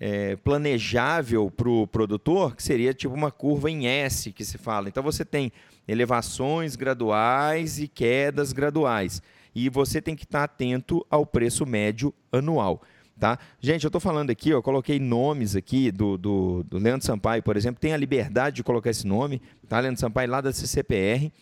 é, 0.00 0.36
planejável 0.36 1.50
para 1.50 1.68
o 1.68 1.86
produtor, 1.86 2.54
que 2.54 2.62
seria 2.62 2.94
tipo 2.94 3.14
uma 3.14 3.30
curva 3.30 3.70
em 3.70 3.86
S 3.86 4.32
que 4.32 4.44
se 4.44 4.56
fala. 4.56 4.88
Então 4.88 5.02
você 5.02 5.24
tem 5.24 5.52
elevações 5.86 6.76
graduais 6.76 7.78
e 7.80 7.88
quedas 7.88 8.52
graduais 8.52 9.22
e 9.54 9.68
você 9.68 10.00
tem 10.00 10.14
que 10.14 10.24
estar 10.24 10.44
atento 10.44 11.04
ao 11.10 11.26
preço 11.26 11.66
médio 11.66 12.14
anual. 12.30 12.80
Tá? 13.18 13.36
Gente, 13.60 13.82
eu 13.82 13.88
estou 13.88 14.00
falando 14.00 14.30
aqui, 14.30 14.50
eu 14.50 14.62
coloquei 14.62 15.00
nomes 15.00 15.56
aqui 15.56 15.90
do, 15.90 16.16
do, 16.16 16.62
do, 16.62 16.78
Leandro 16.78 17.04
Sampaio, 17.04 17.42
por 17.42 17.56
exemplo, 17.56 17.80
tem 17.80 17.92
a 17.92 17.96
liberdade 17.96 18.56
de 18.56 18.62
colocar 18.62 18.90
esse 18.90 19.04
nome, 19.04 19.42
tá? 19.68 19.80
Leandro 19.80 19.98
Sampaio 19.98 20.30
lá 20.30 20.40
da 20.40 20.52
CCPR. 20.52 21.32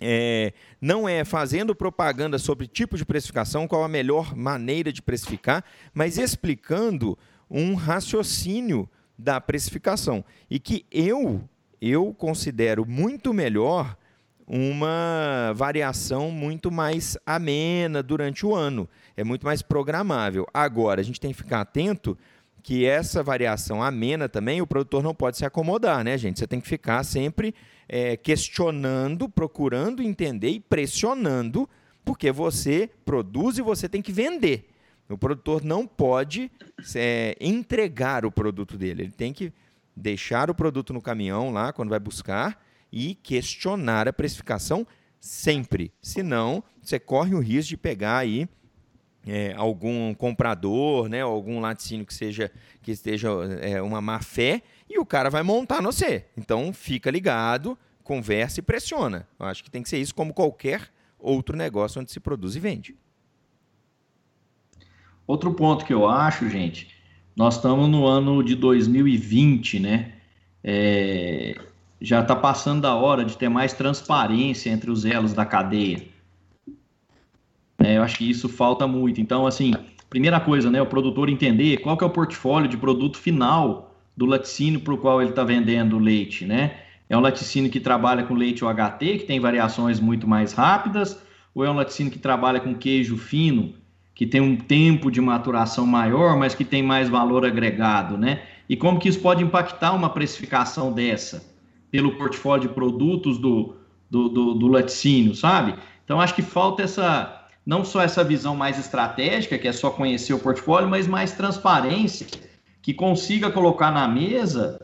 É, 0.00 0.52
não 0.80 1.08
é 1.08 1.24
fazendo 1.24 1.74
propaganda 1.74 2.38
sobre 2.38 2.68
tipo 2.68 2.96
de 2.96 3.06
precificação, 3.06 3.66
qual 3.66 3.82
a 3.82 3.88
melhor 3.88 4.36
maneira 4.36 4.92
de 4.92 5.00
precificar, 5.00 5.64
mas 5.94 6.18
explicando 6.18 7.18
um 7.50 7.74
raciocínio 7.74 8.88
da 9.18 9.40
precificação. 9.40 10.24
E 10.48 10.58
que 10.58 10.86
eu, 10.90 11.42
eu 11.80 12.14
considero 12.14 12.86
muito 12.86 13.32
melhor 13.34 13.96
uma 14.46 15.52
variação 15.54 16.30
muito 16.30 16.70
mais 16.70 17.18
amena 17.26 18.02
durante 18.02 18.46
o 18.46 18.54
ano, 18.54 18.88
é 19.14 19.22
muito 19.22 19.44
mais 19.44 19.60
programável. 19.60 20.46
Agora, 20.54 21.00
a 21.00 21.04
gente 21.04 21.20
tem 21.20 21.32
que 21.32 21.36
ficar 21.36 21.60
atento 21.60 22.16
que 22.62 22.86
essa 22.86 23.22
variação 23.22 23.82
amena 23.82 24.28
também, 24.28 24.60
o 24.60 24.66
produtor 24.66 25.02
não 25.02 25.14
pode 25.14 25.36
se 25.36 25.44
acomodar, 25.44 26.02
né, 26.02 26.16
gente? 26.16 26.38
Você 26.38 26.46
tem 26.46 26.60
que 26.60 26.68
ficar 26.68 27.04
sempre 27.04 27.54
é, 27.88 28.16
questionando, 28.16 29.28
procurando 29.28 30.02
entender 30.02 30.50
e 30.50 30.60
pressionando, 30.60 31.68
porque 32.04 32.32
você 32.32 32.90
produz 33.04 33.58
e 33.58 33.62
você 33.62 33.88
tem 33.88 34.02
que 34.02 34.12
vender. 34.12 34.68
O 35.08 35.16
produtor 35.16 35.64
não 35.64 35.86
pode 35.86 36.50
é, 36.94 37.36
entregar 37.40 38.24
o 38.24 38.30
produto 38.30 38.76
dele, 38.76 39.04
ele 39.04 39.12
tem 39.12 39.32
que 39.32 39.52
deixar 39.96 40.50
o 40.50 40.54
produto 40.54 40.92
no 40.92 41.02
caminhão 41.02 41.50
lá 41.50 41.72
quando 41.72 41.90
vai 41.90 41.98
buscar 41.98 42.62
e 42.92 43.14
questionar 43.14 44.06
a 44.06 44.12
precificação 44.12 44.86
sempre. 45.20 45.92
Senão, 46.00 46.62
você 46.80 46.98
corre 46.98 47.34
o 47.34 47.40
risco 47.40 47.70
de 47.70 47.76
pegar 47.76 48.18
aí 48.18 48.48
é, 49.26 49.52
algum 49.56 50.14
comprador, 50.14 51.08
né, 51.08 51.20
algum 51.20 51.60
laticínio 51.60 52.06
que 52.06 52.14
seja 52.14 52.50
que 52.82 52.90
esteja 52.90 53.28
é, 53.60 53.82
uma 53.82 54.00
má 54.00 54.20
fé 54.20 54.62
e 54.88 54.98
o 54.98 55.04
cara 55.04 55.28
vai 55.28 55.42
montar 55.42 55.82
no 55.82 55.92
você. 55.92 56.26
Então 56.36 56.72
fica 56.72 57.10
ligado, 57.10 57.78
conversa 58.02 58.60
e 58.60 58.62
pressiona. 58.62 59.28
Eu 59.38 59.46
acho 59.46 59.62
que 59.62 59.70
tem 59.70 59.82
que 59.82 59.88
ser 59.88 59.98
isso 59.98 60.14
como 60.14 60.32
qualquer 60.32 60.88
outro 61.18 61.56
negócio 61.56 62.00
onde 62.00 62.10
se 62.10 62.20
produz 62.20 62.56
e 62.56 62.60
vende. 62.60 62.96
Outro 65.28 65.52
ponto 65.52 65.84
que 65.84 65.92
eu 65.92 66.08
acho, 66.08 66.48
gente, 66.48 66.88
nós 67.36 67.56
estamos 67.56 67.86
no 67.86 68.06
ano 68.06 68.42
de 68.42 68.54
2020, 68.54 69.78
né? 69.78 70.12
É, 70.64 71.54
já 72.00 72.22
está 72.22 72.34
passando 72.34 72.80
da 72.80 72.94
hora 72.94 73.26
de 73.26 73.36
ter 73.36 73.50
mais 73.50 73.74
transparência 73.74 74.70
entre 74.70 74.90
os 74.90 75.04
elos 75.04 75.34
da 75.34 75.44
cadeia. 75.44 76.02
É, 77.78 77.98
eu 77.98 78.02
acho 78.02 78.16
que 78.16 78.28
isso 78.28 78.48
falta 78.48 78.86
muito. 78.86 79.20
Então, 79.20 79.46
assim, 79.46 79.74
primeira 80.08 80.40
coisa, 80.40 80.70
né, 80.70 80.80
o 80.80 80.86
produtor 80.86 81.28
entender 81.28 81.76
qual 81.76 81.94
que 81.98 82.02
é 82.02 82.06
o 82.06 82.10
portfólio 82.10 82.66
de 82.66 82.78
produto 82.78 83.18
final 83.18 83.94
do 84.16 84.24
laticínio 84.24 84.80
para 84.80 84.94
o 84.94 84.98
qual 84.98 85.20
ele 85.20 85.30
está 85.30 85.44
vendendo 85.44 85.96
o 85.96 86.00
leite, 86.00 86.46
né? 86.46 86.78
É 87.06 87.16
um 87.16 87.20
laticínio 87.20 87.70
que 87.70 87.80
trabalha 87.80 88.22
com 88.22 88.32
leite 88.32 88.64
UHT, 88.64 89.18
que 89.18 89.24
tem 89.26 89.38
variações 89.38 90.00
muito 90.00 90.26
mais 90.26 90.54
rápidas, 90.54 91.22
ou 91.54 91.66
é 91.66 91.70
um 91.70 91.74
laticínio 91.74 92.10
que 92.10 92.18
trabalha 92.18 92.60
com 92.60 92.74
queijo 92.74 93.18
fino, 93.18 93.74
que 94.18 94.26
tem 94.26 94.42
um 94.42 94.54
tempo 94.54 95.10
de 95.10 95.22
maturação 95.22 95.86
maior, 95.86 96.36
mas 96.36 96.54
que 96.54 96.64
tem 96.64 96.82
mais 96.82 97.08
valor 97.08 97.46
agregado, 97.46 98.18
né? 98.18 98.42
E 98.68 98.76
como 98.76 98.98
que 98.98 99.08
isso 99.08 99.20
pode 99.20 99.42
impactar 99.42 99.94
uma 99.94 100.10
precificação 100.10 100.92
dessa? 100.92 101.56
pelo 101.90 102.16
portfólio 102.16 102.68
de 102.68 102.74
produtos 102.74 103.38
do, 103.38 103.76
do, 104.10 104.28
do, 104.28 104.54
do 104.54 104.68
laticínio, 104.68 105.34
sabe? 105.34 105.74
Então, 106.04 106.20
acho 106.20 106.34
que 106.34 106.42
falta 106.42 106.82
essa, 106.82 107.46
não 107.64 107.84
só 107.84 108.00
essa 108.00 108.24
visão 108.24 108.54
mais 108.56 108.78
estratégica, 108.78 109.58
que 109.58 109.68
é 109.68 109.72
só 109.72 109.90
conhecer 109.90 110.32
o 110.32 110.38
portfólio, 110.38 110.88
mas 110.88 111.06
mais 111.06 111.32
transparência, 111.32 112.26
que 112.82 112.94
consiga 112.94 113.50
colocar 113.50 113.90
na 113.90 114.06
mesa 114.06 114.80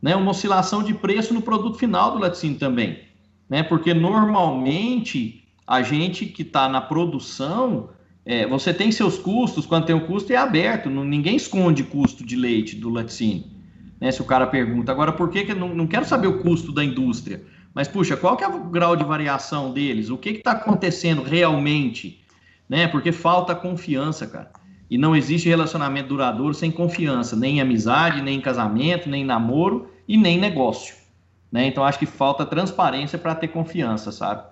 né, 0.00 0.14
uma 0.14 0.30
oscilação 0.30 0.82
de 0.82 0.94
preço 0.94 1.32
no 1.32 1.42
produto 1.42 1.78
final 1.78 2.12
do 2.12 2.18
laticínio 2.18 2.58
também. 2.58 3.00
Né? 3.48 3.62
Porque 3.62 3.94
normalmente 3.94 5.44
a 5.66 5.82
gente 5.82 6.26
que 6.26 6.42
está 6.42 6.68
na 6.68 6.80
produção, 6.80 7.90
é, 8.26 8.46
você 8.46 8.74
tem 8.74 8.92
seus 8.92 9.16
custos, 9.16 9.64
quando 9.64 9.86
tem 9.86 9.94
o 9.94 9.98
um 9.98 10.06
custo 10.06 10.32
é 10.32 10.36
aberto, 10.36 10.90
não, 10.90 11.04
ninguém 11.04 11.36
esconde 11.36 11.84
custo 11.84 12.26
de 12.26 12.36
leite 12.36 12.76
do 12.76 12.90
laticínio 12.90 13.56
né? 14.00 14.10
Se 14.10 14.20
o 14.20 14.24
cara 14.24 14.46
pergunta. 14.46 14.92
Agora, 14.92 15.12
por 15.12 15.30
que, 15.30 15.44
que 15.44 15.54
não, 15.54 15.74
não 15.74 15.86
quero 15.86 16.04
saber 16.04 16.26
o 16.26 16.38
custo 16.38 16.72
da 16.72 16.84
indústria? 16.84 17.42
Mas, 17.74 17.88
puxa, 17.88 18.16
qual 18.16 18.36
que 18.36 18.44
é 18.44 18.48
o 18.48 18.64
grau 18.64 18.96
de 18.96 19.04
variação 19.04 19.72
deles? 19.72 20.10
O 20.10 20.16
que 20.16 20.30
está 20.30 20.52
acontecendo 20.52 21.22
realmente? 21.22 22.24
Né? 22.68 22.86
Porque 22.88 23.12
falta 23.12 23.54
confiança, 23.54 24.26
cara. 24.26 24.50
E 24.88 24.96
não 24.96 25.16
existe 25.16 25.48
relacionamento 25.48 26.08
duradouro 26.08 26.54
sem 26.54 26.70
confiança, 26.70 27.34
nem 27.34 27.58
em 27.58 27.60
amizade, 27.60 28.22
nem 28.22 28.38
em 28.38 28.40
casamento, 28.40 29.08
nem 29.08 29.22
em 29.22 29.26
namoro 29.26 29.90
e 30.06 30.16
nem 30.16 30.36
em 30.36 30.40
negócio. 30.40 30.94
Né? 31.50 31.66
Então 31.66 31.84
acho 31.84 31.98
que 31.98 32.06
falta 32.06 32.46
transparência 32.46 33.18
para 33.18 33.34
ter 33.34 33.48
confiança, 33.48 34.12
sabe? 34.12 34.44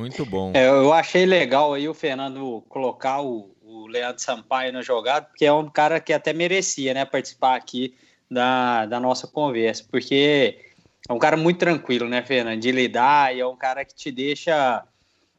Muito 0.00 0.24
bom. 0.24 0.52
É, 0.54 0.66
eu 0.66 0.94
achei 0.94 1.26
legal 1.26 1.74
aí 1.74 1.86
o 1.86 1.92
Fernando 1.92 2.64
colocar 2.70 3.20
o, 3.20 3.54
o 3.62 3.86
Leandro 3.86 4.22
Sampaio 4.22 4.72
na 4.72 4.80
jogada, 4.80 5.26
porque 5.26 5.44
é 5.44 5.52
um 5.52 5.68
cara 5.68 6.00
que 6.00 6.10
até 6.10 6.32
merecia 6.32 6.94
né, 6.94 7.04
participar 7.04 7.54
aqui 7.54 7.94
da, 8.30 8.86
da 8.86 8.98
nossa 8.98 9.26
conversa, 9.26 9.84
porque 9.90 10.58
é 11.06 11.12
um 11.12 11.18
cara 11.18 11.36
muito 11.36 11.58
tranquilo, 11.58 12.08
né, 12.08 12.22
Fernando, 12.22 12.58
de 12.58 12.72
lidar, 12.72 13.36
e 13.36 13.40
é 13.40 13.46
um 13.46 13.56
cara 13.56 13.84
que 13.84 13.94
te 13.94 14.10
deixa. 14.10 14.82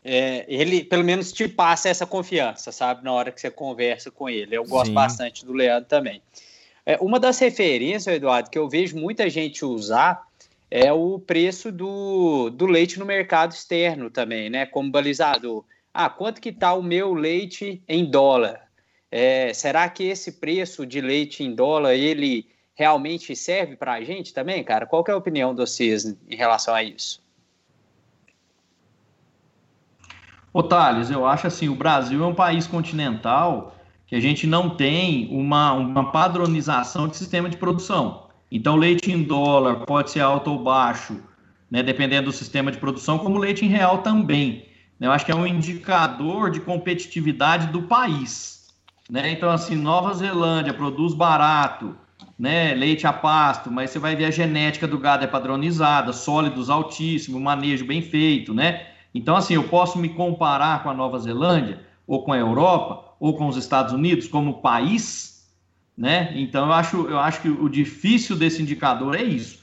É, 0.04 0.46
ele, 0.48 0.84
pelo 0.84 1.04
menos, 1.04 1.32
te 1.32 1.48
passa 1.48 1.90
essa 1.90 2.06
confiança, 2.06 2.72
sabe, 2.72 3.04
na 3.04 3.12
hora 3.12 3.32
que 3.32 3.42
você 3.42 3.50
conversa 3.50 4.12
com 4.12 4.30
ele. 4.30 4.56
Eu 4.56 4.64
gosto 4.64 4.88
Sim. 4.88 4.94
bastante 4.94 5.44
do 5.44 5.54
Leandro 5.54 5.90
também. 5.90 6.22
É, 6.86 6.98
uma 7.02 7.20
das 7.20 7.40
referências, 7.40 8.16
Eduardo, 8.16 8.50
que 8.50 8.60
eu 8.60 8.70
vejo 8.70 8.96
muita 8.96 9.28
gente 9.28 9.66
usar 9.66 10.28
é 10.72 10.92
o 10.94 11.20
preço 11.20 11.70
do, 11.70 12.50
do 12.50 12.66
leite 12.66 12.98
no 12.98 13.06
mercado 13.06 13.52
externo 13.52 14.10
também, 14.10 14.50
né, 14.50 14.66
como 14.66 14.90
balizador. 14.90 15.66
Ah, 15.94 16.10
quanto 16.10 16.40
que 16.40 16.50
está 16.50 16.74
o 16.74 16.82
meu 16.82 17.14
leite 17.14 17.84
em 17.86 18.10
dólar? 18.10 18.62
É, 19.12 19.54
será 19.54 19.90
que 19.90 20.06
esse 20.06 20.40
preço 20.40 20.86
de 20.86 21.02
leite 21.02 21.44
em 21.44 21.54
dólar, 21.54 21.96
ele 21.96 22.48
realmente 22.74 23.36
serve 23.36 23.76
para 23.76 23.92
a 23.92 24.02
gente 24.02 24.34
também, 24.34 24.64
cara? 24.64 24.86
Qual 24.86 25.04
é 25.06 25.12
a 25.12 25.18
opinião 25.18 25.54
de 25.54 25.60
vocês 25.60 26.06
em 26.06 26.36
relação 26.38 26.74
a 26.74 26.82
isso? 26.82 27.22
Ô, 30.54 30.64
Thales, 30.64 31.12
eu 31.12 31.26
acho 31.26 31.48
assim, 31.48 31.68
o 31.68 31.76
Brasil 31.76 32.24
é 32.24 32.28
um 32.28 32.34
país 32.34 32.66
continental 32.66 33.76
que 34.08 34.16
a 34.16 34.20
gente 34.20 34.48
não 34.48 34.70
tem 34.70 35.28
uma, 35.32 35.74
uma 35.74 36.12
padronização 36.12 37.10
de 37.10 37.18
sistema 37.18 37.50
de 37.50 37.58
produção. 37.58 38.31
Então, 38.52 38.76
leite 38.76 39.12
em 39.12 39.24
dólar 39.24 39.86
pode 39.86 40.12
ser 40.12 40.20
alto 40.20 40.52
ou 40.52 40.60
baixo, 40.60 41.22
né, 41.70 41.82
dependendo 41.82 42.26
do 42.26 42.34
sistema 42.34 42.72
de 42.72 42.78
produção, 42.78 43.18
como 43.18 43.38
leite 43.38 43.66
em 43.66 43.70
real 43.70 44.00
também. 44.00 44.66
Eu 45.00 45.12
acho 45.12 45.26
que 45.26 45.32
é 45.32 45.36
um 45.36 45.48
indicador 45.48 46.52
de 46.52 46.60
competitividade 46.60 47.68
do 47.68 47.84
país. 47.84 48.68
Né? 49.10 49.32
Então, 49.32 49.50
assim, 49.50 49.76
Nova 49.76 50.14
Zelândia 50.14 50.74
produz 50.74 51.14
barato, 51.14 51.96
né, 52.38 52.74
leite 52.74 53.08
a 53.08 53.14
pasto, 53.14 53.72
mas 53.72 53.90
você 53.90 54.00
vai 54.00 54.16
ver 54.16 54.26
a 54.26 54.32
genética 54.32 54.88
do 54.88 55.00
gado 55.00 55.24
é 55.24 55.28
padronizada, 55.28 56.12
sólidos 56.12 56.70
altíssimo, 56.70 57.40
manejo 57.40 57.86
bem 57.86 58.02
feito, 58.02 58.54
né? 58.54 58.88
Então, 59.14 59.36
assim, 59.36 59.56
eu 59.56 59.64
posso 59.64 60.00
me 60.00 60.10
comparar 60.10 60.82
com 60.84 60.90
a 60.90 60.94
Nova 60.94 61.20
Zelândia, 61.20 61.86
ou 62.08 62.24
com 62.24 62.32
a 62.34 62.38
Europa, 62.38 63.16
ou 63.20 63.36
com 63.36 63.48
os 63.48 63.58
Estados 63.58 63.94
Unidos 63.94 64.28
como 64.28 64.62
país, 64.62 65.41
né? 66.02 66.32
Então, 66.34 66.66
eu 66.66 66.74
acho, 66.74 66.98
eu 67.06 67.20
acho 67.20 67.44
que 67.44 67.48
o 67.48 67.70
difícil 67.70 68.36
desse 68.36 68.60
indicador 68.60 69.16
é 69.16 69.22
isso. 69.22 69.60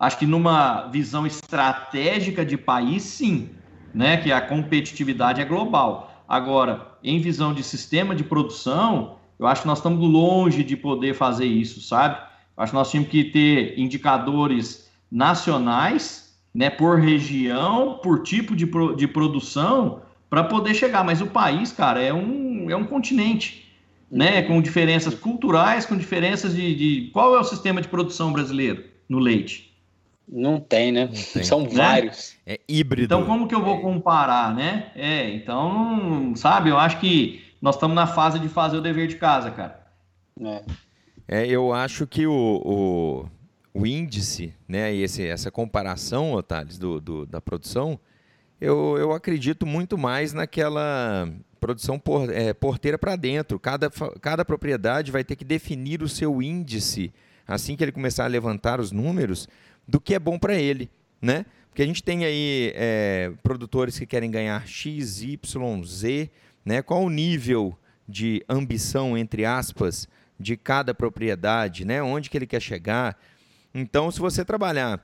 Acho 0.00 0.18
que 0.18 0.24
numa 0.24 0.88
visão 0.88 1.26
estratégica 1.26 2.42
de 2.42 2.56
país, 2.56 3.02
sim, 3.02 3.50
né? 3.92 4.16
Que 4.16 4.32
a 4.32 4.40
competitividade 4.40 5.42
é 5.42 5.44
global. 5.44 6.24
Agora, 6.26 6.96
em 7.04 7.20
visão 7.20 7.52
de 7.52 7.62
sistema 7.62 8.14
de 8.14 8.24
produção, 8.24 9.16
eu 9.38 9.46
acho 9.46 9.60
que 9.60 9.66
nós 9.66 9.76
estamos 9.76 10.00
longe 10.00 10.64
de 10.64 10.74
poder 10.74 11.12
fazer 11.12 11.44
isso, 11.44 11.82
sabe? 11.82 12.16
Eu 12.56 12.62
acho 12.62 12.72
que 12.72 12.78
nós 12.78 12.90
tínhamos 12.90 13.10
que 13.10 13.22
ter 13.24 13.78
indicadores 13.78 14.90
nacionais 15.12 16.34
né, 16.54 16.70
por 16.70 16.98
região, 16.98 18.00
por 18.02 18.22
tipo 18.22 18.56
de, 18.56 18.66
pro, 18.66 18.96
de 18.96 19.06
produção, 19.06 20.00
para 20.30 20.44
poder 20.44 20.72
chegar. 20.72 21.04
Mas 21.04 21.20
o 21.20 21.26
país, 21.26 21.72
cara, 21.72 22.00
é 22.00 22.14
um, 22.14 22.70
é 22.70 22.74
um 22.74 22.84
continente, 22.84 23.63
né, 24.10 24.42
com 24.42 24.60
diferenças 24.60 25.14
culturais, 25.14 25.86
com 25.86 25.96
diferenças 25.96 26.54
de, 26.54 26.74
de... 26.74 27.10
Qual 27.12 27.34
é 27.34 27.40
o 27.40 27.44
sistema 27.44 27.80
de 27.80 27.88
produção 27.88 28.32
brasileiro 28.32 28.84
no 29.08 29.18
leite? 29.18 29.74
Não 30.26 30.58
tem, 30.58 30.90
né? 30.90 31.04
Não 31.06 31.12
tem. 31.12 31.44
São 31.44 31.62
né? 31.62 31.68
vários. 31.70 32.36
É 32.46 32.58
híbrido. 32.66 33.04
Então, 33.04 33.26
como 33.26 33.46
que 33.46 33.54
eu 33.54 33.62
vou 33.62 33.80
comparar, 33.80 34.54
né? 34.54 34.90
É, 34.94 35.30
então, 35.30 36.32
sabe, 36.34 36.70
eu 36.70 36.78
acho 36.78 36.98
que 36.98 37.44
nós 37.60 37.76
estamos 37.76 37.94
na 37.94 38.06
fase 38.06 38.38
de 38.38 38.48
fazer 38.48 38.76
o 38.76 38.80
dever 38.80 39.06
de 39.06 39.16
casa, 39.16 39.50
cara. 39.50 39.86
É. 40.40 40.62
É, 41.26 41.46
eu 41.46 41.72
acho 41.72 42.06
que 42.06 42.26
o, 42.26 42.62
o, 42.64 43.80
o 43.80 43.86
índice, 43.86 44.54
né, 44.68 44.94
e 44.94 45.02
esse, 45.02 45.26
essa 45.26 45.50
comparação, 45.50 46.42
Thales, 46.42 46.78
do, 46.78 47.00
do, 47.00 47.26
da 47.26 47.40
produção, 47.40 47.98
eu, 48.60 48.96
eu 48.98 49.12
acredito 49.12 49.66
muito 49.66 49.96
mais 49.96 50.32
naquela 50.32 51.28
produção 51.64 51.98
por, 51.98 52.30
é, 52.30 52.52
porteira 52.52 52.98
para 52.98 53.16
dentro. 53.16 53.58
Cada, 53.58 53.88
cada 54.20 54.44
propriedade 54.44 55.10
vai 55.10 55.24
ter 55.24 55.34
que 55.34 55.46
definir 55.46 56.02
o 56.02 56.08
seu 56.10 56.42
índice, 56.42 57.10
assim 57.48 57.74
que 57.74 57.82
ele 57.82 57.90
começar 57.90 58.24
a 58.24 58.26
levantar 58.26 58.80
os 58.80 58.92
números, 58.92 59.48
do 59.88 59.98
que 59.98 60.14
é 60.14 60.18
bom 60.18 60.38
para 60.38 60.54
ele, 60.56 60.90
né? 61.22 61.46
Porque 61.70 61.82
a 61.82 61.86
gente 61.86 62.02
tem 62.02 62.26
aí 62.26 62.70
é, 62.74 63.32
produtores 63.42 63.98
que 63.98 64.04
querem 64.04 64.30
ganhar 64.30 64.66
X, 64.66 65.22
Y, 65.22 65.82
Z, 65.86 66.30
né? 66.66 66.82
Qual 66.82 67.02
o 67.02 67.08
nível 67.08 67.74
de 68.06 68.44
ambição, 68.46 69.16
entre 69.16 69.46
aspas, 69.46 70.06
de 70.38 70.58
cada 70.58 70.92
propriedade, 70.92 71.86
né? 71.86 72.02
Onde 72.02 72.28
que 72.28 72.36
ele 72.36 72.46
quer 72.46 72.60
chegar? 72.60 73.18
Então, 73.74 74.10
se 74.10 74.20
você 74.20 74.44
trabalhar 74.44 75.02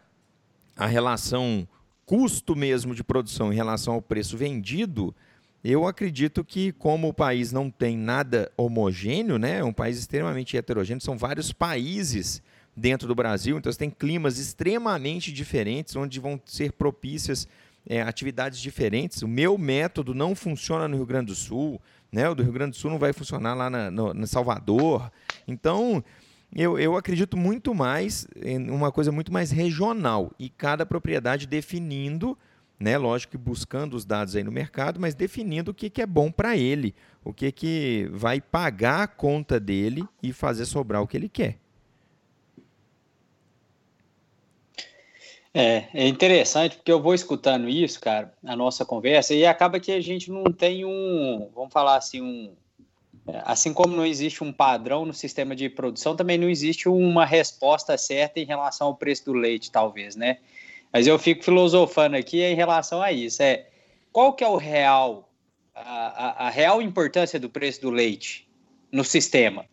a 0.76 0.86
relação 0.86 1.66
custo 2.04 2.54
mesmo 2.54 2.94
de 2.94 3.02
produção 3.02 3.50
em 3.50 3.56
relação 3.56 3.94
ao 3.94 4.02
preço 4.02 4.36
vendido, 4.36 5.14
eu 5.62 5.86
acredito 5.86 6.44
que 6.44 6.72
como 6.72 7.08
o 7.08 7.14
país 7.14 7.52
não 7.52 7.70
tem 7.70 7.96
nada 7.96 8.50
homogêneo, 8.56 9.38
né, 9.38 9.58
é 9.58 9.64
um 9.64 9.72
país 9.72 9.98
extremamente 9.98 10.56
heterogêneo, 10.56 11.02
são 11.02 11.18
vários 11.18 11.52
países 11.52 12.42
dentro 12.74 13.06
do 13.06 13.14
Brasil, 13.14 13.58
então 13.58 13.70
você 13.70 13.78
tem 13.78 13.90
climas 13.90 14.38
extremamente 14.38 15.32
diferentes, 15.32 15.96
onde 15.96 16.18
vão 16.18 16.40
ser 16.46 16.72
propícias 16.72 17.46
é, 17.86 18.00
atividades 18.00 18.60
diferentes. 18.60 19.22
O 19.22 19.28
meu 19.28 19.58
método 19.58 20.14
não 20.14 20.34
funciona 20.34 20.88
no 20.88 20.96
Rio 20.96 21.06
Grande 21.06 21.26
do 21.26 21.34
Sul, 21.34 21.80
né, 22.10 22.28
o 22.28 22.34
do 22.34 22.42
Rio 22.42 22.52
Grande 22.52 22.72
do 22.72 22.76
Sul 22.76 22.90
não 22.90 22.98
vai 22.98 23.12
funcionar 23.12 23.54
lá 23.54 23.68
na, 23.68 23.90
no, 23.90 24.14
na 24.14 24.26
Salvador. 24.26 25.10
Então, 25.46 26.02
eu, 26.54 26.78
eu 26.78 26.96
acredito 26.96 27.36
muito 27.36 27.74
mais 27.74 28.26
em 28.42 28.70
uma 28.70 28.90
coisa 28.90 29.12
muito 29.12 29.32
mais 29.32 29.50
regional 29.50 30.32
e 30.38 30.48
cada 30.48 30.84
propriedade 30.84 31.46
definindo, 31.46 32.36
né, 32.80 32.96
lógico 32.96 33.32
que 33.32 33.38
buscando 33.38 33.94
os 33.94 34.06
dados 34.06 34.34
aí 34.34 34.42
no 34.42 34.50
mercado, 34.50 34.98
mas 34.98 35.14
definindo 35.14 35.70
o 35.70 35.74
que, 35.74 35.90
que 35.90 36.00
é 36.00 36.06
bom 36.06 36.32
para 36.32 36.56
ele, 36.56 36.94
o 37.22 37.32
que, 37.32 37.52
que 37.52 38.08
vai 38.12 38.40
pagar 38.40 39.02
a 39.02 39.06
conta 39.06 39.60
dele 39.60 40.02
e 40.22 40.32
fazer 40.32 40.64
sobrar 40.64 41.02
o 41.02 41.06
que 41.06 41.16
ele 41.16 41.28
quer. 41.28 41.58
É, 45.52 45.88
é 45.92 46.08
interessante 46.08 46.76
porque 46.76 46.92
eu 46.92 47.02
vou 47.02 47.12
escutando 47.12 47.68
isso, 47.68 48.00
cara, 48.00 48.32
a 48.44 48.56
nossa 48.56 48.84
conversa, 48.84 49.34
e 49.34 49.44
acaba 49.44 49.80
que 49.80 49.92
a 49.92 50.00
gente 50.00 50.30
não 50.30 50.44
tem 50.44 50.84
um, 50.84 51.50
vamos 51.54 51.72
falar 51.72 51.96
assim, 51.96 52.22
um, 52.22 52.52
Assim 53.44 53.72
como 53.72 53.94
não 53.94 54.04
existe 54.04 54.42
um 54.42 54.52
padrão 54.52 55.04
no 55.04 55.12
sistema 55.12 55.54
de 55.54 55.68
produção, 55.68 56.16
também 56.16 56.38
não 56.38 56.48
existe 56.48 56.88
uma 56.88 57.24
resposta 57.24 57.96
certa 57.96 58.40
em 58.40 58.44
relação 58.44 58.88
ao 58.88 58.96
preço 58.96 59.26
do 59.26 59.32
leite, 59.32 59.70
talvez, 59.70 60.16
né? 60.16 60.38
Mas 60.92 61.06
eu 61.06 61.18
fico 61.18 61.44
filosofando 61.44 62.16
aqui 62.16 62.42
em 62.42 62.54
relação 62.54 63.00
a 63.00 63.12
isso. 63.12 63.42
É 63.42 63.66
qual 64.12 64.32
que 64.32 64.42
é 64.42 64.48
o 64.48 64.56
real, 64.56 65.30
a, 65.74 65.82
a, 65.82 66.46
a 66.46 66.50
real 66.50 66.82
importância 66.82 67.38
do 67.38 67.48
preço 67.48 67.80
do 67.80 67.90
leite 67.90 68.48
no 68.90 69.04
sistema? 69.04 69.64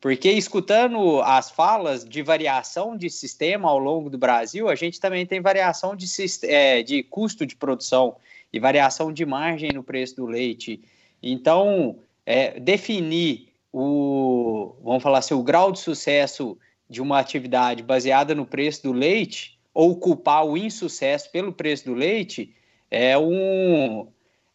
Porque 0.00 0.30
escutando 0.30 1.22
as 1.22 1.50
falas 1.50 2.04
de 2.04 2.22
variação 2.22 2.96
de 2.96 3.08
sistema 3.08 3.68
ao 3.68 3.78
longo 3.78 4.10
do 4.10 4.18
Brasil, 4.18 4.68
a 4.68 4.74
gente 4.74 5.00
também 5.00 5.24
tem 5.24 5.40
variação 5.40 5.96
de, 5.96 6.06
é, 6.42 6.82
de 6.82 7.02
custo 7.02 7.46
de 7.46 7.56
produção 7.56 8.16
e 8.52 8.60
variação 8.60 9.12
de 9.12 9.24
margem 9.24 9.72
no 9.72 9.82
preço 9.82 10.16
do 10.16 10.26
leite. 10.26 10.82
Então, 11.22 11.98
é, 12.26 12.60
definir 12.60 13.48
o, 13.72 14.76
vamos 14.82 15.02
falar 15.02 15.18
assim, 15.18 15.34
o 15.34 15.42
grau 15.42 15.72
de 15.72 15.80
sucesso 15.80 16.56
de 16.88 17.00
uma 17.00 17.18
atividade 17.18 17.82
baseada 17.82 18.34
no 18.34 18.44
preço 18.44 18.82
do 18.82 18.92
leite 18.92 19.53
ou 19.74 19.96
culpar 19.96 20.46
o 20.46 20.56
insucesso 20.56 21.30
pelo 21.30 21.52
preço 21.52 21.84
do 21.86 21.94
leite 21.94 22.54
é 22.90 23.18
um 23.18 24.06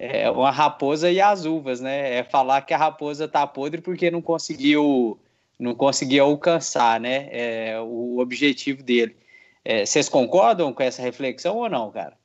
é 0.01 0.31
uma 0.31 0.49
raposa 0.49 1.11
e 1.11 1.19
as 1.19 1.43
uvas, 1.43 1.81
né? 1.81 2.19
É 2.19 2.23
falar 2.23 2.61
que 2.61 2.73
a 2.73 2.77
raposa 2.77 3.25
está 3.25 3.45
podre 3.45 3.81
porque 3.81 4.09
não 4.09 4.21
conseguiu 4.21 5.19
não 5.59 5.75
conseguiu 5.75 6.23
alcançar, 6.23 7.01
né? 7.01 7.27
É, 7.31 7.79
o 7.81 8.17
objetivo 8.19 8.81
dele. 8.81 9.17
É, 9.65 9.85
vocês 9.85 10.07
concordam 10.07 10.71
com 10.71 10.81
essa 10.81 11.01
reflexão 11.01 11.57
ou 11.57 11.69
não, 11.69 11.91
cara? 11.91 12.17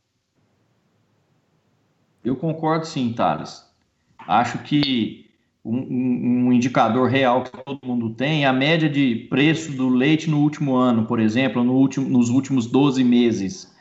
Eu 2.25 2.37
concordo 2.37 2.87
sim, 2.87 3.13
Thales. 3.13 3.69
Acho 4.17 4.63
que 4.63 5.24
um, 5.65 6.49
um, 6.49 6.53
indicador 6.53 7.09
real 7.09 7.43
que 7.43 7.51
todo 7.51 7.81
mundo 7.85 8.11
tem, 8.11 8.45
a 8.45 8.53
média 8.53 8.89
de 8.89 9.27
preço 9.31 9.73
do 9.73 9.89
leite 9.89 10.29
no 10.29 10.41
último 10.41 10.77
ano, 10.77 11.07
por 11.07 11.19
exemplo, 11.19 11.65
no 11.65 11.73
último, 11.73 12.09
nos 12.09 12.29
últimos 12.29 12.67
12 12.67 13.03
meses. 13.03 13.75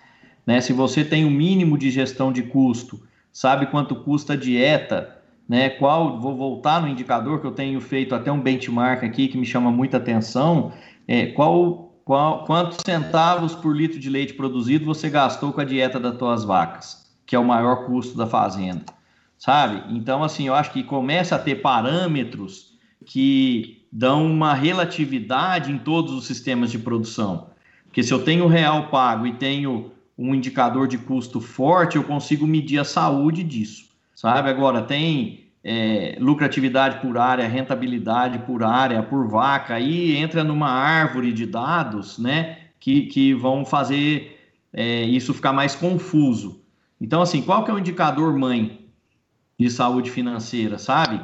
Né? 0.46 0.62
Se 0.62 0.72
você 0.72 1.04
tem 1.04 1.26
o 1.26 1.28
um 1.28 1.32
mínimo 1.32 1.78
de 1.78 1.92
gestão 1.92 2.32
de 2.32 2.44
custo, 2.44 3.02
sabe 3.34 3.66
quanto 3.66 3.96
custa 3.96 4.34
a 4.34 4.38
dieta, 4.38 5.20
né? 5.48 5.70
Qual, 5.72 6.22
vou 6.22 6.38
voltar 6.38 6.82
no 6.82 6.88
indicador 6.88 7.42
que 7.42 7.48
eu 7.48 7.52
tenho 7.52 7.82
feito 7.82 8.16
até 8.16 8.32
um 8.32 8.40
benchmark 8.40 9.04
aqui 9.04 9.28
que 9.28 9.38
me 9.38 9.46
chama 9.46 9.70
muita 9.70 9.98
atenção, 9.98 10.72
é, 11.06 11.26
qual, 11.28 11.94
qual, 12.06 12.46
quantos 12.46 12.78
centavos 12.86 13.54
por 13.54 13.76
litro 13.76 14.00
de 14.00 14.10
leite 14.10 14.34
produzido 14.34 14.86
você 14.86 15.10
gastou 15.10 15.52
com 15.52 15.60
a 15.60 15.66
dieta 15.66 16.00
das 16.00 16.18
tuas 16.18 16.46
vacas, 16.46 17.12
que 17.26 17.36
é 17.36 17.40
o 17.40 17.44
maior 17.44 17.86
custo 17.86 18.18
da 18.18 18.26
fazenda 18.26 18.86
sabe? 19.38 19.84
Então, 19.96 20.24
assim, 20.24 20.48
eu 20.48 20.54
acho 20.54 20.72
que 20.72 20.84
começa 20.84 21.36
a 21.36 21.40
ter 21.40 21.56
parâmetros 21.56 22.78
que 23.06 23.86
dão 23.92 24.26
uma 24.26 24.54
relatividade 24.54 25.72
em 25.72 25.78
todos 25.78 26.14
os 26.14 26.26
sistemas 26.26 26.72
de 26.72 26.80
produção. 26.80 27.48
Porque 27.86 28.02
se 28.02 28.12
eu 28.12 28.24
tenho 28.24 28.48
real 28.48 28.88
pago 28.88 29.28
e 29.28 29.34
tenho 29.34 29.92
um 30.18 30.34
indicador 30.34 30.88
de 30.88 30.98
custo 30.98 31.40
forte, 31.40 31.96
eu 31.96 32.04
consigo 32.04 32.48
medir 32.48 32.80
a 32.80 32.84
saúde 32.84 33.44
disso, 33.44 33.90
sabe? 34.16 34.50
Agora, 34.50 34.82
tem 34.82 35.44
é, 35.64 36.18
lucratividade 36.20 37.00
por 37.02 37.18
área, 37.18 37.48
rentabilidade 37.48 38.40
por 38.40 38.64
área, 38.64 39.02
por 39.02 39.28
vaca, 39.28 39.76
aí 39.76 40.16
entra 40.16 40.44
numa 40.44 40.70
árvore 40.70 41.32
de 41.32 41.46
dados, 41.46 42.18
né? 42.18 42.58
Que, 42.80 43.04
que 43.04 43.34
vão 43.34 43.64
fazer 43.64 44.40
é, 44.74 45.04
isso 45.04 45.34
ficar 45.34 45.54
mais 45.54 45.76
confuso. 45.76 46.62
Então, 47.00 47.22
assim, 47.22 47.42
qual 47.42 47.64
que 47.64 47.72
é 47.72 47.74
o 47.74 47.80
indicador 47.80 48.38
mãe 48.38 48.83
de 49.64 49.72
saúde 49.72 50.12
financeira, 50.12 50.78
sabe? 50.78 51.22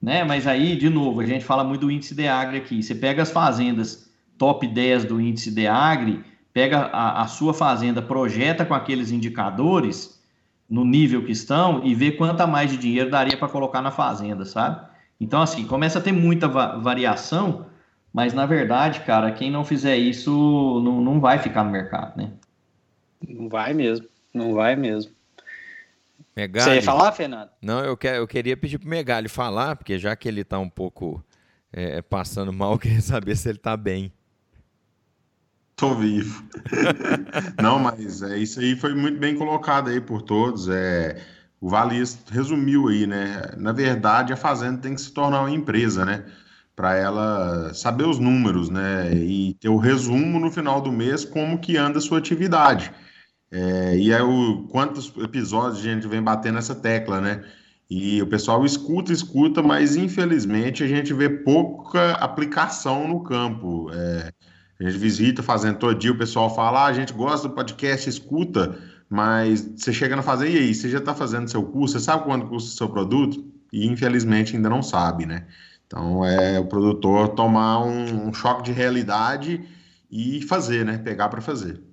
Né? 0.00 0.22
Mas 0.22 0.46
aí, 0.46 0.76
de 0.76 0.88
novo, 0.88 1.20
a 1.20 1.26
gente 1.26 1.44
fala 1.44 1.64
muito 1.64 1.80
do 1.82 1.90
índice 1.90 2.14
DEAGRE 2.14 2.56
aqui. 2.56 2.82
Você 2.82 2.94
pega 2.94 3.22
as 3.22 3.32
fazendas 3.32 4.08
top 4.38 4.66
10 4.66 5.06
do 5.06 5.20
índice 5.20 5.50
DEAGRE, 5.50 6.24
pega 6.52 6.82
a, 6.92 7.22
a 7.22 7.26
sua 7.26 7.52
fazenda, 7.52 8.00
projeta 8.00 8.64
com 8.64 8.74
aqueles 8.74 9.10
indicadores 9.10 10.22
no 10.70 10.84
nível 10.84 11.24
que 11.24 11.32
estão 11.32 11.84
e 11.84 11.94
vê 11.94 12.12
quanto 12.12 12.46
mais 12.46 12.70
de 12.70 12.76
dinheiro 12.76 13.10
daria 13.10 13.36
para 13.36 13.48
colocar 13.48 13.82
na 13.82 13.90
fazenda, 13.90 14.44
sabe? 14.44 14.86
Então, 15.20 15.42
assim, 15.42 15.66
começa 15.66 15.98
a 15.98 16.02
ter 16.02 16.12
muita 16.12 16.46
va 16.46 16.76
variação, 16.76 17.66
mas 18.12 18.32
na 18.32 18.46
verdade, 18.46 19.00
cara, 19.00 19.32
quem 19.32 19.50
não 19.50 19.64
fizer 19.64 19.96
isso 19.96 20.80
não, 20.84 21.00
não 21.00 21.18
vai 21.18 21.38
ficar 21.38 21.64
no 21.64 21.70
mercado, 21.70 22.16
né? 22.16 22.30
Não 23.26 23.48
vai 23.48 23.74
mesmo, 23.74 24.06
não 24.32 24.54
vai 24.54 24.76
mesmo. 24.76 25.17
Megali, 26.38 26.70
Você 26.70 26.76
ia 26.76 26.82
falar, 26.82 27.10
Fernando? 27.10 27.50
Não, 27.60 27.84
eu, 27.84 27.96
quer, 27.96 28.18
eu 28.18 28.26
queria 28.28 28.56
pedir 28.56 28.78
pro 28.78 28.88
Megali 28.88 29.28
falar, 29.28 29.74
porque 29.74 29.98
já 29.98 30.14
que 30.14 30.28
ele 30.28 30.44
tá 30.44 30.56
um 30.56 30.68
pouco 30.68 31.20
é, 31.72 32.00
passando 32.00 32.52
mal, 32.52 32.74
eu 32.74 32.78
queria 32.78 33.00
saber 33.00 33.36
se 33.36 33.48
ele 33.48 33.58
tá 33.58 33.76
bem. 33.76 34.12
Tô 35.74 35.96
vivo. 35.96 36.44
Não, 37.60 37.80
mas 37.80 38.22
é, 38.22 38.38
isso 38.38 38.60
aí 38.60 38.76
foi 38.76 38.94
muito 38.94 39.18
bem 39.18 39.36
colocado 39.36 39.90
aí 39.90 40.00
por 40.00 40.22
todos. 40.22 40.68
É, 40.68 41.20
o 41.60 41.68
Valias 41.68 42.16
resumiu 42.30 42.86
aí, 42.86 43.04
né? 43.04 43.42
Na 43.56 43.72
verdade, 43.72 44.32
a 44.32 44.36
fazenda 44.36 44.78
tem 44.78 44.94
que 44.94 45.00
se 45.00 45.12
tornar 45.12 45.40
uma 45.40 45.50
empresa, 45.50 46.04
né? 46.04 46.24
Para 46.74 46.94
ela 46.94 47.74
saber 47.74 48.04
os 48.04 48.20
números, 48.20 48.70
né? 48.70 49.12
E 49.12 49.54
ter 49.54 49.68
o 49.68 49.76
resumo 49.76 50.38
no 50.38 50.52
final 50.52 50.80
do 50.80 50.92
mês 50.92 51.24
como 51.24 51.58
que 51.58 51.76
anda 51.76 51.98
a 51.98 52.02
sua 52.02 52.18
atividade. 52.18 52.92
É, 53.50 53.96
e 53.96 54.12
é 54.12 54.22
o 54.22 54.66
quantos 54.68 55.12
episódios 55.18 55.80
a 55.80 55.82
gente 55.82 56.06
vem 56.06 56.22
batendo 56.22 56.58
essa 56.58 56.74
tecla, 56.74 57.20
né? 57.20 57.44
E 57.90 58.20
o 58.20 58.26
pessoal 58.26 58.64
escuta, 58.66 59.12
escuta, 59.12 59.62
mas 59.62 59.96
infelizmente 59.96 60.84
a 60.84 60.86
gente 60.86 61.14
vê 61.14 61.30
pouca 61.30 62.12
aplicação 62.12 63.08
no 63.08 63.22
campo. 63.22 63.90
É, 63.92 64.32
a 64.78 64.84
gente 64.84 64.98
visita 64.98 65.42
fazendo 65.42 65.78
todo 65.78 65.98
dia, 65.98 66.12
o 66.12 66.18
pessoal 66.18 66.54
fala, 66.54 66.84
ah, 66.84 66.86
a 66.86 66.92
gente 66.92 67.12
gosta 67.12 67.48
do 67.48 67.54
podcast, 67.54 68.08
escuta, 68.08 68.78
mas 69.08 69.62
você 69.76 69.92
chega 69.92 70.14
na 70.14 70.22
fazer, 70.22 70.50
e 70.50 70.58
aí, 70.58 70.74
você 70.74 70.88
já 70.90 70.98
está 70.98 71.14
fazendo 71.14 71.48
seu 71.48 71.62
curso, 71.62 71.98
você 71.98 72.04
sabe 72.04 72.24
quanto 72.24 72.46
custa 72.46 72.70
o 72.70 72.76
seu 72.76 72.88
produto? 72.88 73.44
E 73.72 73.86
infelizmente 73.86 74.54
ainda 74.54 74.68
não 74.68 74.82
sabe, 74.82 75.26
né? 75.26 75.46
Então 75.86 76.24
é 76.24 76.60
o 76.60 76.66
produtor 76.66 77.30
tomar 77.30 77.80
um, 77.82 78.28
um 78.28 78.32
choque 78.34 78.62
de 78.62 78.72
realidade 78.72 79.64
e 80.10 80.42
fazer, 80.42 80.84
né? 80.84 80.98
Pegar 80.98 81.28
para 81.30 81.40
fazer. 81.40 81.87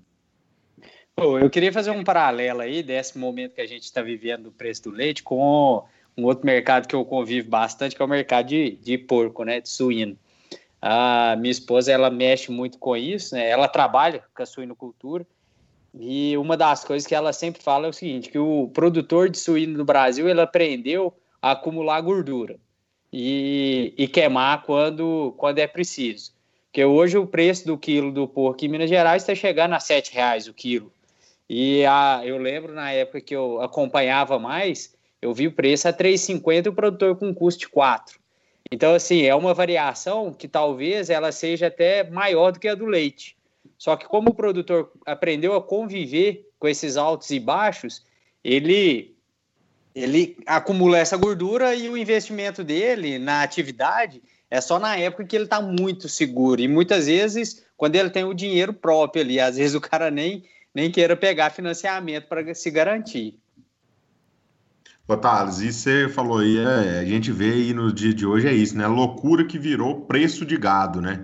Eu 1.17 1.49
queria 1.49 1.71
fazer 1.71 1.91
um 1.91 2.03
paralelo 2.03 2.61
aí 2.61 2.83
desse 2.83 3.17
momento 3.17 3.55
que 3.55 3.61
a 3.61 3.65
gente 3.65 3.83
está 3.83 4.01
vivendo 4.01 4.43
do 4.43 4.51
preço 4.51 4.83
do 4.83 4.91
leite 4.91 5.23
com 5.23 5.83
um 6.17 6.23
outro 6.25 6.45
mercado 6.45 6.87
que 6.87 6.95
eu 6.95 7.05
convivo 7.05 7.49
bastante, 7.49 7.95
que 7.95 8.01
é 8.01 8.05
o 8.05 8.07
mercado 8.07 8.47
de, 8.47 8.71
de 8.81 8.97
porco, 8.97 9.43
né? 9.43 9.61
De 9.61 9.69
suíno. 9.69 10.17
A 10.81 11.35
minha 11.37 11.51
esposa, 11.51 11.91
ela 11.91 12.09
mexe 12.09 12.51
muito 12.51 12.77
com 12.77 12.95
isso, 12.95 13.35
né? 13.35 13.49
Ela 13.49 13.67
trabalha 13.67 14.23
com 14.35 14.43
a 14.43 14.45
suinocultura. 14.45 15.25
E 15.97 16.37
uma 16.37 16.57
das 16.57 16.83
coisas 16.83 17.07
que 17.07 17.15
ela 17.15 17.31
sempre 17.31 17.61
fala 17.61 17.87
é 17.87 17.89
o 17.89 17.93
seguinte, 17.93 18.29
que 18.29 18.37
o 18.37 18.69
produtor 18.73 19.29
de 19.29 19.37
suíno 19.37 19.77
do 19.77 19.85
Brasil, 19.85 20.27
ele 20.27 20.41
aprendeu 20.41 21.13
a 21.41 21.51
acumular 21.51 22.01
gordura 22.01 22.57
e, 23.11 23.93
e 23.97 24.07
queimar 24.07 24.63
quando, 24.63 25.33
quando 25.37 25.59
é 25.59 25.67
preciso. 25.67 26.33
Porque 26.65 26.83
hoje 26.83 27.17
o 27.17 27.25
preço 27.25 27.65
do 27.65 27.77
quilo 27.77 28.11
do 28.11 28.27
porco 28.27 28.65
em 28.65 28.67
Minas 28.67 28.89
Gerais 28.89 29.23
está 29.23 29.33
chegando 29.33 29.73
a 29.73 29.77
R$ 29.77 30.03
reais 30.11 30.47
o 30.47 30.53
quilo. 30.53 30.91
E 31.49 31.85
a, 31.85 32.21
eu 32.23 32.37
lembro 32.37 32.73
na 32.73 32.91
época 32.91 33.21
que 33.21 33.35
eu 33.35 33.61
acompanhava 33.61 34.39
mais, 34.39 34.95
eu 35.21 35.33
vi 35.33 35.47
o 35.47 35.51
preço 35.51 35.87
a 35.87 35.93
3,50 35.93 36.65
e 36.65 36.69
o 36.69 36.73
produtor 36.73 37.15
com 37.15 37.33
custo 37.33 37.61
de 37.61 37.69
4. 37.69 38.19
Então, 38.71 38.95
assim, 38.95 39.23
é 39.23 39.35
uma 39.35 39.53
variação 39.53 40.33
que 40.33 40.47
talvez 40.47 41.09
ela 41.09 41.31
seja 41.31 41.67
até 41.67 42.03
maior 42.09 42.51
do 42.51 42.59
que 42.59 42.67
a 42.67 42.75
do 42.75 42.85
leite. 42.85 43.37
Só 43.77 43.95
que 43.95 44.07
como 44.07 44.29
o 44.29 44.35
produtor 44.35 44.91
aprendeu 45.05 45.53
a 45.55 45.61
conviver 45.61 46.49
com 46.57 46.67
esses 46.67 46.97
altos 46.97 47.29
e 47.29 47.39
baixos, 47.39 48.03
ele 48.43 49.13
ele 49.93 50.37
acumula 50.45 50.97
essa 50.97 51.15
gordura 51.15 51.73
e 51.73 51.89
o 51.89 51.95
investimento 51.95 52.65
dele 52.65 53.17
na 53.17 53.43
atividade 53.43 54.21
é 54.51 54.59
só 54.59 54.77
na 54.77 54.97
época 54.97 55.25
que 55.25 55.35
ele 55.35 55.45
está 55.45 55.61
muito 55.61 56.09
seguro. 56.09 56.61
E 56.61 56.67
muitas 56.67 57.07
vezes, 57.07 57.65
quando 57.77 57.95
ele 57.95 58.09
tem 58.09 58.25
o 58.25 58.33
dinheiro 58.33 58.73
próprio 58.73 59.23
ali, 59.23 59.39
às 59.39 59.55
vezes 59.55 59.73
o 59.73 59.79
cara 59.79 60.11
nem, 60.11 60.43
nem 60.75 60.91
queira 60.91 61.15
pegar 61.15 61.49
financiamento 61.49 62.27
para 62.27 62.53
se 62.53 62.69
garantir. 62.69 63.39
Ô, 65.07 65.13
isso 65.61 65.79
você 65.79 66.09
falou 66.09 66.39
aí, 66.39 66.57
é, 66.57 66.99
a 66.99 67.05
gente 67.05 67.31
vê 67.31 67.51
aí 67.51 67.73
no 67.73 67.93
dia 67.93 68.13
de 68.13 68.25
hoje 68.25 68.47
é 68.47 68.53
isso, 68.53 68.75
né? 68.75 68.87
Loucura 68.87 69.45
que 69.45 69.57
virou 69.57 70.01
preço 70.01 70.45
de 70.45 70.57
gado, 70.57 70.99
né? 70.99 71.23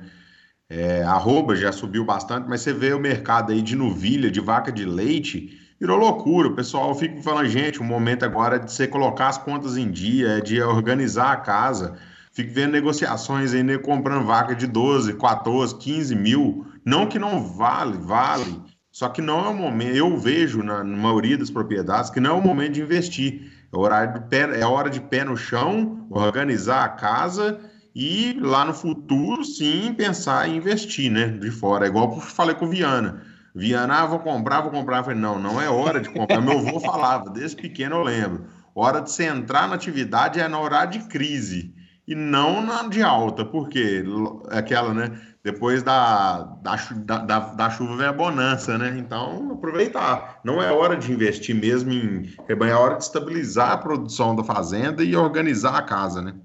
É, 0.69 1.03
arroba 1.03 1.55
já 1.55 1.71
subiu 1.71 2.05
bastante, 2.05 2.47
mas 2.47 2.61
você 2.61 2.71
vê 2.71 2.93
o 2.93 2.99
mercado 2.99 3.51
aí 3.51 3.61
de 3.61 3.75
novilha, 3.75 4.31
de 4.31 4.39
vaca 4.39 4.71
de 4.71 4.85
leite, 4.85 5.59
virou 5.79 5.97
loucura. 5.97 6.47
O 6.47 6.55
pessoal 6.55 6.93
fica 6.95 7.21
falando, 7.21 7.49
gente, 7.49 7.79
o 7.79 7.83
momento 7.83 8.23
agora 8.23 8.55
é 8.55 8.59
de 8.59 8.71
você 8.71 8.87
colocar 8.87 9.27
as 9.27 9.37
contas 9.37 9.75
em 9.75 9.91
dia, 9.91 10.37
é 10.37 10.41
de 10.41 10.61
organizar 10.61 11.31
a 11.33 11.37
casa. 11.37 11.97
Fico 12.31 12.53
vendo 12.53 12.71
negociações 12.71 13.53
aí, 13.53 13.63
né, 13.63 13.77
comprando 13.79 14.25
vaca 14.25 14.55
de 14.55 14.67
12, 14.67 15.17
14, 15.17 15.77
15 15.77 16.15
mil. 16.15 16.65
Não 16.85 17.07
que 17.07 17.19
não 17.19 17.43
vale, 17.43 17.97
vale. 17.97 18.61
Só 18.91 19.07
que 19.07 19.21
não 19.21 19.45
é 19.45 19.49
o 19.49 19.53
momento, 19.53 19.95
eu 19.95 20.17
vejo 20.17 20.61
na, 20.61 20.83
na 20.83 20.97
maioria 20.97 21.37
das 21.37 21.49
propriedades 21.49 22.09
que 22.09 22.19
não 22.19 22.31
é 22.31 22.33
o 22.33 22.41
momento 22.41 22.73
de 22.73 22.81
investir. 22.81 23.51
É, 23.71 23.77
horário 23.77 24.21
pé, 24.23 24.59
é 24.59 24.65
hora 24.65 24.89
de 24.89 24.99
pé 24.99 25.23
no 25.23 25.37
chão, 25.37 26.05
organizar 26.09 26.83
a 26.83 26.89
casa 26.89 27.59
e 27.95 28.37
lá 28.41 28.65
no 28.65 28.73
futuro, 28.73 29.45
sim, 29.45 29.93
pensar 29.93 30.47
em 30.47 30.57
investir, 30.57 31.09
né? 31.09 31.27
De 31.27 31.49
fora. 31.51 31.85
É 31.85 31.89
igual 31.89 32.13
eu 32.13 32.21
falei 32.21 32.53
com 32.53 32.65
o 32.65 32.69
Viana. 32.69 33.23
Viana, 33.55 34.01
ah, 34.01 34.05
vou 34.05 34.19
comprar, 34.19 34.61
vou 34.61 34.71
comprar. 34.71 34.99
Eu 34.99 35.03
falei, 35.05 35.19
não, 35.19 35.39
não 35.39 35.61
é 35.61 35.69
hora 35.69 36.01
de 36.01 36.09
comprar. 36.09 36.41
Meu 36.41 36.59
avô 36.59 36.79
falava, 36.79 37.29
desde 37.29 37.55
pequeno 37.61 37.97
eu 37.97 38.03
lembro. 38.03 38.45
Hora 38.75 39.01
de 39.01 39.11
você 39.11 39.25
entrar 39.25 39.67
na 39.67 39.75
atividade 39.75 40.39
é 40.39 40.47
na 40.47 40.59
hora 40.59 40.85
de 40.85 40.99
crise 40.99 41.73
e 42.07 42.15
não 42.15 42.61
na 42.61 42.87
de 42.87 43.01
alta, 43.01 43.45
porque 43.45 44.03
aquela, 44.49 44.93
né? 44.93 45.11
Depois 45.43 45.81
da, 45.81 46.43
da, 46.61 46.75
da, 46.75 47.39
da, 47.39 47.69
chuva 47.69 47.97
vem 47.97 48.05
a 48.05 48.13
bonança, 48.13 48.77
né? 48.77 48.95
Então, 48.97 49.53
aproveitar. 49.53 50.39
Não 50.43 50.61
é 50.61 50.71
hora 50.71 50.95
de 50.95 51.11
investir 51.11 51.55
mesmo 51.55 51.91
em 51.91 52.29
rebanho, 52.47 52.71
é 52.71 52.75
hora 52.75 52.95
de 52.97 53.03
estabilizar 53.03 53.71
a 53.71 53.77
produção 53.77 54.35
da 54.35 54.43
fazenda 54.43 55.03
e 55.03 55.15
organizar 55.15 55.75
a 55.75 55.81
casa, 55.81 56.21
né? 56.21 56.35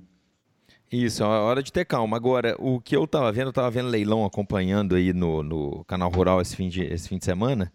Isso, 0.91 1.23
é 1.23 1.27
hora 1.27 1.63
de 1.63 1.73
ter 1.73 1.85
calma. 1.85 2.17
Agora, 2.17 2.57
o 2.59 2.81
que 2.81 2.97
eu 2.97 3.05
estava 3.05 3.31
vendo, 3.33 3.47
eu 3.47 3.51
estava 3.51 3.71
vendo 3.71 3.89
leilão 3.89 4.25
acompanhando 4.25 4.95
aí 4.95 5.13
no, 5.13 5.43
no 5.43 5.85
canal 5.85 6.11
Rural 6.11 6.41
esse 6.41 6.57
fim 6.57 6.69
de, 6.69 6.83
esse 6.85 7.09
fim 7.09 7.19
de 7.19 7.25
semana. 7.25 7.73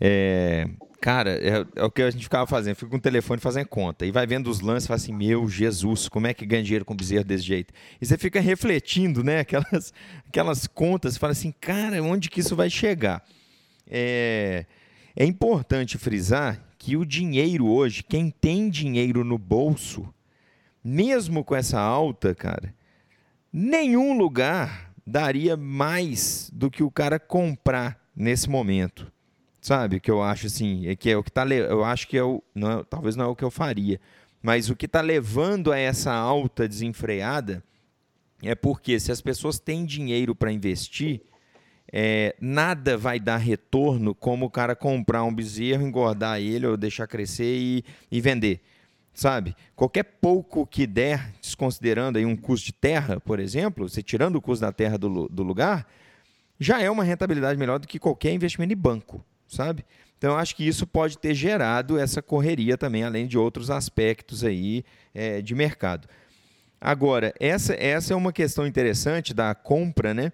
É, 0.00 0.68
cara, 1.02 1.32
é, 1.32 1.66
é, 1.74 1.84
o 1.84 1.90
que 1.90 2.00
a 2.00 2.08
gente 2.08 2.22
ficava 2.22 2.46
fazendo, 2.46 2.76
fica 2.76 2.88
com 2.88 2.96
o 2.96 3.00
telefone 3.00 3.40
fazendo 3.40 3.66
conta. 3.66 4.06
E 4.06 4.12
vai 4.12 4.24
vendo 4.24 4.48
os 4.48 4.60
lances 4.60 4.84
e 4.84 4.88
fala 4.88 4.96
assim: 4.96 5.12
Meu 5.12 5.48
Jesus, 5.48 6.08
como 6.08 6.28
é 6.28 6.32
que 6.32 6.46
ganha 6.46 6.62
dinheiro 6.62 6.84
com 6.84 6.94
bezerro 6.94 7.24
desse 7.24 7.42
jeito? 7.42 7.74
E 8.00 8.06
você 8.06 8.16
fica 8.16 8.40
refletindo, 8.40 9.24
né? 9.24 9.40
Aquelas, 9.40 9.92
aquelas 10.28 10.66
contas, 10.68 11.16
fala 11.16 11.32
assim: 11.32 11.52
Cara, 11.60 12.00
onde 12.00 12.30
que 12.30 12.38
isso 12.38 12.54
vai 12.54 12.70
chegar? 12.70 13.26
É, 13.90 14.64
é 15.16 15.24
importante 15.26 15.98
frisar 15.98 16.62
que 16.78 16.96
o 16.96 17.04
dinheiro 17.04 17.66
hoje, 17.66 18.04
quem 18.04 18.30
tem 18.30 18.70
dinheiro 18.70 19.24
no 19.24 19.36
bolso, 19.36 20.08
mesmo 20.84 21.42
com 21.42 21.56
essa 21.56 21.80
alta, 21.80 22.32
cara, 22.32 22.72
nenhum 23.52 24.16
lugar 24.16 24.92
daria 25.04 25.56
mais 25.56 26.48
do 26.52 26.70
que 26.70 26.84
o 26.84 26.90
cara 26.92 27.18
comprar 27.18 28.00
nesse 28.14 28.48
momento 28.48 29.12
sabe? 29.62 30.00
Que 30.00 30.10
eu 30.10 30.20
acho 30.20 30.48
assim, 30.48 30.88
é 30.88 30.96
que 30.96 31.08
é 31.08 31.16
o 31.16 31.22
que 31.22 31.30
tá, 31.30 31.46
eu 31.46 31.84
acho 31.84 32.08
que 32.08 32.18
é 32.18 32.22
o, 32.22 32.42
não 32.52 32.80
é, 32.80 32.84
talvez 32.84 33.14
não 33.14 33.26
é 33.26 33.28
o 33.28 33.36
que 33.36 33.44
eu 33.44 33.50
faria, 33.50 34.00
mas 34.42 34.68
o 34.68 34.74
que 34.76 34.86
está 34.86 35.00
levando 35.00 35.70
a 35.70 35.78
essa 35.78 36.12
alta 36.12 36.68
desenfreada 36.68 37.62
é 38.42 38.56
porque 38.56 38.98
se 38.98 39.12
as 39.12 39.20
pessoas 39.20 39.60
têm 39.60 39.86
dinheiro 39.86 40.34
para 40.34 40.50
investir, 40.50 41.22
é, 41.92 42.34
nada 42.40 42.96
vai 42.96 43.20
dar 43.20 43.36
retorno 43.36 44.16
como 44.16 44.46
o 44.46 44.50
cara 44.50 44.74
comprar 44.74 45.22
um 45.22 45.32
bezerro, 45.32 45.86
engordar 45.86 46.40
ele 46.40 46.66
ou 46.66 46.76
deixar 46.76 47.06
crescer 47.06 47.56
e, 47.56 47.84
e 48.10 48.20
vender. 48.20 48.60
Sabe? 49.14 49.54
Qualquer 49.76 50.04
pouco 50.04 50.66
que 50.66 50.86
der, 50.86 51.32
desconsiderando 51.40 52.18
aí 52.18 52.24
um 52.24 52.34
custo 52.34 52.66
de 52.66 52.72
terra, 52.72 53.20
por 53.20 53.38
exemplo, 53.38 53.88
você 53.88 54.02
tirando 54.02 54.36
o 54.36 54.40
custo 54.40 54.64
da 54.64 54.72
terra 54.72 54.98
do, 54.98 55.28
do 55.28 55.42
lugar, 55.44 55.86
já 56.58 56.80
é 56.80 56.90
uma 56.90 57.04
rentabilidade 57.04 57.58
melhor 57.58 57.78
do 57.78 57.86
que 57.86 57.98
qualquer 57.98 58.32
investimento 58.32 58.72
em 58.72 58.76
banco 58.76 59.24
sabe? 59.54 59.84
Então, 60.16 60.36
acho 60.36 60.54
que 60.54 60.66
isso 60.66 60.86
pode 60.86 61.18
ter 61.18 61.34
gerado 61.34 61.98
essa 61.98 62.22
correria 62.22 62.78
também, 62.78 63.02
além 63.02 63.26
de 63.26 63.36
outros 63.36 63.70
aspectos 63.70 64.44
aí 64.44 64.84
é, 65.12 65.42
de 65.42 65.54
mercado. 65.54 66.08
Agora, 66.80 67.34
essa, 67.38 67.74
essa 67.74 68.12
é 68.12 68.16
uma 68.16 68.32
questão 68.32 68.66
interessante 68.66 69.34
da 69.34 69.54
compra, 69.54 70.14
né? 70.14 70.32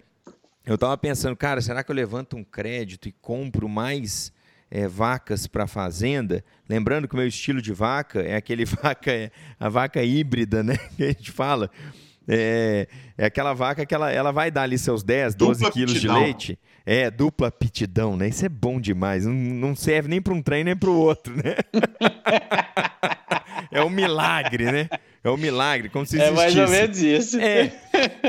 Eu 0.65 0.75
estava 0.75 0.95
pensando, 0.97 1.35
cara, 1.35 1.61
será 1.61 1.83
que 1.83 1.91
eu 1.91 1.95
levanto 1.95 2.37
um 2.37 2.43
crédito 2.43 3.09
e 3.09 3.11
compro 3.11 3.67
mais 3.67 4.31
é, 4.69 4.87
vacas 4.87 5.47
para 5.47 5.63
a 5.63 5.67
fazenda? 5.67 6.43
Lembrando 6.67 7.07
que 7.07 7.15
o 7.15 7.17
meu 7.17 7.27
estilo 7.27 7.61
de 7.61 7.73
vaca 7.73 8.21
é 8.21 8.35
aquele 8.35 8.65
vaca, 8.69 9.31
a 9.59 9.69
vaca 9.69 10.03
híbrida, 10.03 10.63
né? 10.63 10.77
Que 10.95 11.03
a 11.03 11.07
gente 11.07 11.31
fala. 11.31 11.69
É, 12.27 12.87
é 13.17 13.25
aquela 13.25 13.53
vaca 13.53 13.83
que 13.87 13.95
ela, 13.95 14.11
ela 14.11 14.31
vai 14.31 14.51
dar 14.51 14.61
ali 14.61 14.77
seus 14.77 15.01
10, 15.01 15.33
12 15.33 15.59
Dupla 15.59 15.71
quilos 15.71 15.99
de 15.99 16.07
leite. 16.07 16.59
É, 16.91 17.11
dupla 17.11 17.49
aptidão, 17.49 18.17
né? 18.17 18.29
Isso 18.29 18.43
é 18.43 18.49
bom 18.49 18.81
demais. 18.81 19.23
Não, 19.23 19.75
serve 19.75 20.09
nem 20.09 20.19
para 20.19 20.33
um 20.33 20.41
trem 20.41 20.63
nem 20.63 20.75
para 20.75 20.89
o 20.89 20.97
outro, 20.97 21.35
né? 21.35 21.55
é 23.71 23.83
um 23.83 23.91
milagre, 23.91 24.71
né? 24.71 24.89
É 25.23 25.29
um 25.29 25.37
milagre, 25.37 25.89
como 25.89 26.03
se 26.03 26.17
existisse. 26.17 26.33
É 26.33 26.35
mais 26.35 26.57
ou 26.57 26.67
menos 26.67 26.99
isso. 26.99 27.39
É, 27.39 27.71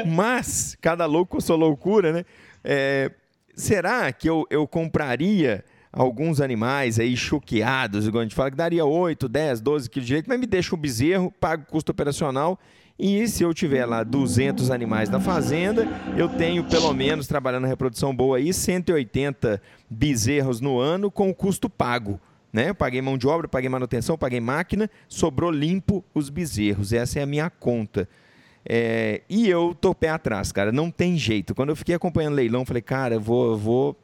mas, 0.07 0.77
cada 0.79 1.07
louco 1.07 1.37
com 1.37 1.41
sua 1.41 1.57
loucura, 1.57 2.13
né? 2.13 2.25
É, 2.63 3.11
será 3.55 4.13
que 4.13 4.29
eu, 4.29 4.47
eu 4.51 4.69
compraria 4.69 5.65
alguns 5.91 6.39
animais 6.39 7.01
aí 7.01 7.17
choqueados, 7.17 8.07
igual 8.07 8.21
a 8.21 8.25
gente 8.25 8.35
fala, 8.35 8.51
que 8.51 8.59
daria 8.59 8.85
8, 8.85 9.27
10, 9.27 9.63
12 9.63 9.89
quilos 9.89 10.07
de 10.07 10.13
leite, 10.13 10.29
mas 10.29 10.39
me 10.39 10.47
deixa 10.47 10.75
o 10.75 10.79
bezerro, 10.79 11.33
pago 11.41 11.65
custo 11.65 11.93
operacional. 11.93 12.61
E 13.03 13.27
se 13.27 13.43
eu 13.43 13.55
tiver 13.55 13.87
lá 13.87 14.05
200 14.05 14.71
animais 14.71 15.09
na 15.09 15.19
fazenda, 15.19 15.89
eu 16.19 16.29
tenho 16.29 16.63
pelo 16.65 16.93
menos, 16.93 17.27
trabalhando 17.27 17.63
na 17.63 17.69
reprodução 17.69 18.15
boa 18.15 18.37
aí, 18.37 18.53
180 18.53 19.63
bezerros 19.89 20.61
no 20.61 20.79
ano 20.79 21.11
com 21.11 21.31
o 21.31 21.35
custo 21.35 21.71
pago. 21.71 22.21
Né? 22.53 22.69
Eu 22.69 22.75
paguei 22.75 23.01
mão 23.01 23.17
de 23.17 23.27
obra, 23.27 23.49
paguei 23.49 23.71
manutenção, 23.71 24.19
paguei 24.19 24.39
máquina, 24.39 24.91
sobrou 25.09 25.51
limpo 25.51 26.05
os 26.15 26.29
bezerros. 26.29 26.93
Essa 26.93 27.21
é 27.21 27.23
a 27.23 27.27
minha 27.27 27.49
conta. 27.49 28.07
É, 28.69 29.23
e 29.31 29.49
eu 29.49 29.75
tô 29.81 29.95
pé 29.95 30.11
atrás, 30.11 30.53
cara. 30.53 30.71
Não 30.71 30.91
tem 30.91 31.17
jeito. 31.17 31.55
Quando 31.55 31.71
eu 31.71 31.77
fiquei 31.77 31.95
acompanhando 31.95 32.35
o 32.35 32.37
leilão, 32.37 32.67
falei, 32.67 32.83
cara, 32.83 33.15
eu 33.15 33.21
vou, 33.21 33.53
eu 33.53 33.57
vou 33.57 33.97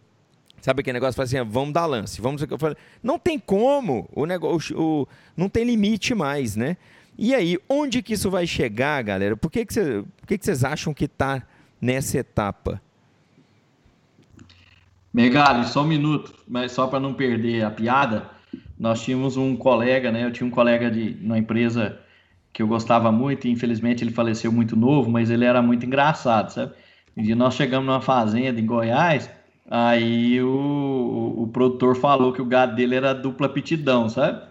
Sabe 0.63 0.81
aquele 0.81 0.95
negócio? 0.95 1.23
Assim, 1.23 1.37
vamos 1.45 1.75
dar 1.75 1.87
lance, 1.87 2.21
vamos. 2.21 2.43
Eu 2.43 2.59
falei, 2.59 2.77
não 3.03 3.19
tem 3.19 3.39
como, 3.39 4.09
o 4.13 4.25
negócio, 4.25 4.77
o, 4.77 5.09
não 5.37 5.49
tem 5.49 5.65
limite 5.65 6.15
mais, 6.15 6.57
né? 6.57 6.77
E 7.19 7.35
aí, 7.35 7.59
onde 7.69 8.03
que 8.03 8.15
isso 8.15 8.31
vai 8.31 8.47
chegar, 8.47 9.03
galera? 9.03 9.37
Por 9.37 9.51
que, 9.51 9.65
que, 9.65 9.75
por 9.75 10.27
que, 10.27 10.39
que 10.39 10.45
vocês 10.45 10.65
acham 10.65 10.93
que 10.93 11.07
está 11.07 11.43
nessa 11.81 12.19
etapa? 12.19 12.81
Megali, 15.13 15.67
só 15.67 15.83
um 15.83 15.87
minuto, 15.87 16.35
mas 16.47 16.73
só 16.73 16.87
para 16.87 17.01
não 17.01 17.15
perder 17.15 17.65
a 17.65 17.71
piada, 17.71 18.31
nós 18.79 19.03
tínhamos 19.03 19.37
um 19.37 19.57
colega, 19.57 20.13
né? 20.13 20.25
Eu 20.25 20.33
tinha 20.33 20.47
um 20.47 20.51
colega 20.51 20.91
de 20.91 21.17
uma 21.23 21.39
empresa 21.39 21.99
que 22.53 22.63
eu 22.63 22.67
gostava 22.67 23.11
muito, 23.11 23.47
e 23.47 23.51
infelizmente 23.51 24.05
ele 24.05 24.13
faleceu 24.13 24.53
muito 24.53 24.77
novo, 24.77 25.11
mas 25.11 25.31
ele 25.31 25.45
era 25.45 25.63
muito 25.63 25.87
engraçado, 25.87 26.51
sabe? 26.51 26.75
Dia 27.17 27.35
nós 27.35 27.55
chegamos 27.55 27.87
numa 27.87 28.03
fazenda 28.03 28.61
em 28.61 28.67
Goiás, 28.67 29.31
Aí 29.69 30.41
o, 30.41 30.49
o, 30.49 31.43
o, 31.43 31.49
produtor 31.49 31.97
falou 31.97 32.33
que 32.33 32.41
o 32.41 32.45
gado 32.45 32.77
dele 32.77 32.95
era 32.95 33.13
dupla 33.13 33.49
pitidão, 33.49 34.09
sabe? 34.09 34.47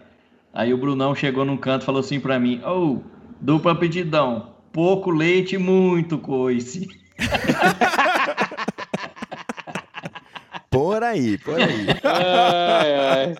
Aí 0.56 0.72
o 0.72 0.78
Brunão 0.78 1.14
chegou 1.14 1.44
num 1.44 1.58
canto 1.58 1.82
e 1.82 1.84
falou 1.84 2.00
assim 2.00 2.18
para 2.18 2.40
mim: 2.40 2.62
Ô, 2.64 2.94
oh, 2.94 3.02
dupla 3.38 3.78
pitidão, 3.78 4.56
pouco 4.72 5.10
leite, 5.10 5.58
muito 5.58 6.18
coice. 6.18 6.88
por 10.70 11.02
aí, 11.02 11.36
por 11.36 11.60
aí. 11.60 11.88
Ai, 12.02 12.94
ai. 12.94 13.34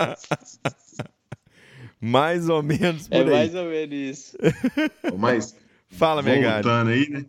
Mais 1.98 2.50
ou 2.50 2.62
menos 2.62 3.08
por 3.08 3.16
é 3.16 3.20
aí. 3.20 3.26
É 3.26 3.30
mais 3.30 3.54
ou 3.54 3.64
menos 3.64 3.94
isso. 3.94 4.36
Mas, 5.18 5.56
Fala, 5.88 6.20
Megari. 6.20 6.62
Voltando 6.62 6.90
aí, 6.90 7.08
né? 7.08 7.24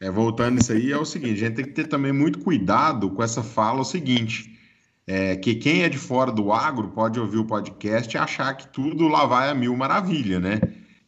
É, 0.00 0.08
voltando 0.08 0.54
nisso 0.54 0.72
aí, 0.72 0.92
é 0.92 0.96
o 0.96 1.04
seguinte: 1.04 1.42
a 1.42 1.48
gente 1.48 1.56
tem 1.56 1.64
que 1.64 1.72
ter 1.72 1.88
também 1.88 2.12
muito 2.12 2.38
cuidado 2.38 3.10
com 3.10 3.24
essa 3.24 3.42
fala, 3.42 3.80
o 3.80 3.84
seguinte. 3.84 4.56
É, 5.12 5.34
que 5.34 5.56
quem 5.56 5.82
é 5.82 5.88
de 5.88 5.98
fora 5.98 6.30
do 6.30 6.52
agro 6.52 6.86
pode 6.90 7.18
ouvir 7.18 7.38
o 7.38 7.44
podcast 7.44 8.14
e 8.14 8.16
achar 8.16 8.54
que 8.54 8.68
tudo 8.68 9.08
lá 9.08 9.26
vai 9.26 9.50
a 9.50 9.54
mil 9.56 9.76
maravilha, 9.76 10.38
né? 10.38 10.60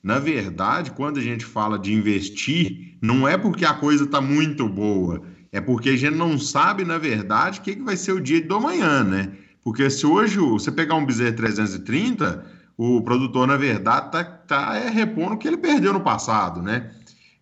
Na 0.02 0.18
verdade, 0.18 0.90
quando 0.90 1.18
a 1.18 1.22
gente 1.22 1.44
fala 1.44 1.78
de 1.78 1.94
investir, 1.94 2.96
não 3.00 3.28
é 3.28 3.38
porque 3.38 3.64
a 3.64 3.74
coisa 3.74 4.02
está 4.02 4.20
muito 4.20 4.68
boa, 4.68 5.22
é 5.52 5.60
porque 5.60 5.90
a 5.90 5.96
gente 5.96 6.16
não 6.16 6.36
sabe, 6.36 6.84
na 6.84 6.98
verdade, 6.98 7.60
o 7.60 7.62
que, 7.62 7.76
que 7.76 7.82
vai 7.82 7.96
ser 7.96 8.10
o 8.10 8.20
dia 8.20 8.42
do 8.42 8.56
amanhã, 8.56 9.04
né? 9.04 9.30
Porque 9.62 9.88
se 9.88 10.04
hoje 10.04 10.36
você 10.36 10.72
pegar 10.72 10.96
um 10.96 11.06
bezerro 11.06 11.36
330, 11.36 12.44
o 12.76 13.02
produtor, 13.02 13.46
na 13.46 13.56
verdade, 13.56 14.06
está 14.06 14.24
tá, 14.24 14.76
é, 14.78 14.88
repondo 14.90 15.34
o 15.34 15.38
que 15.38 15.46
ele 15.46 15.58
perdeu 15.58 15.92
no 15.92 16.00
passado, 16.00 16.60
né? 16.60 16.90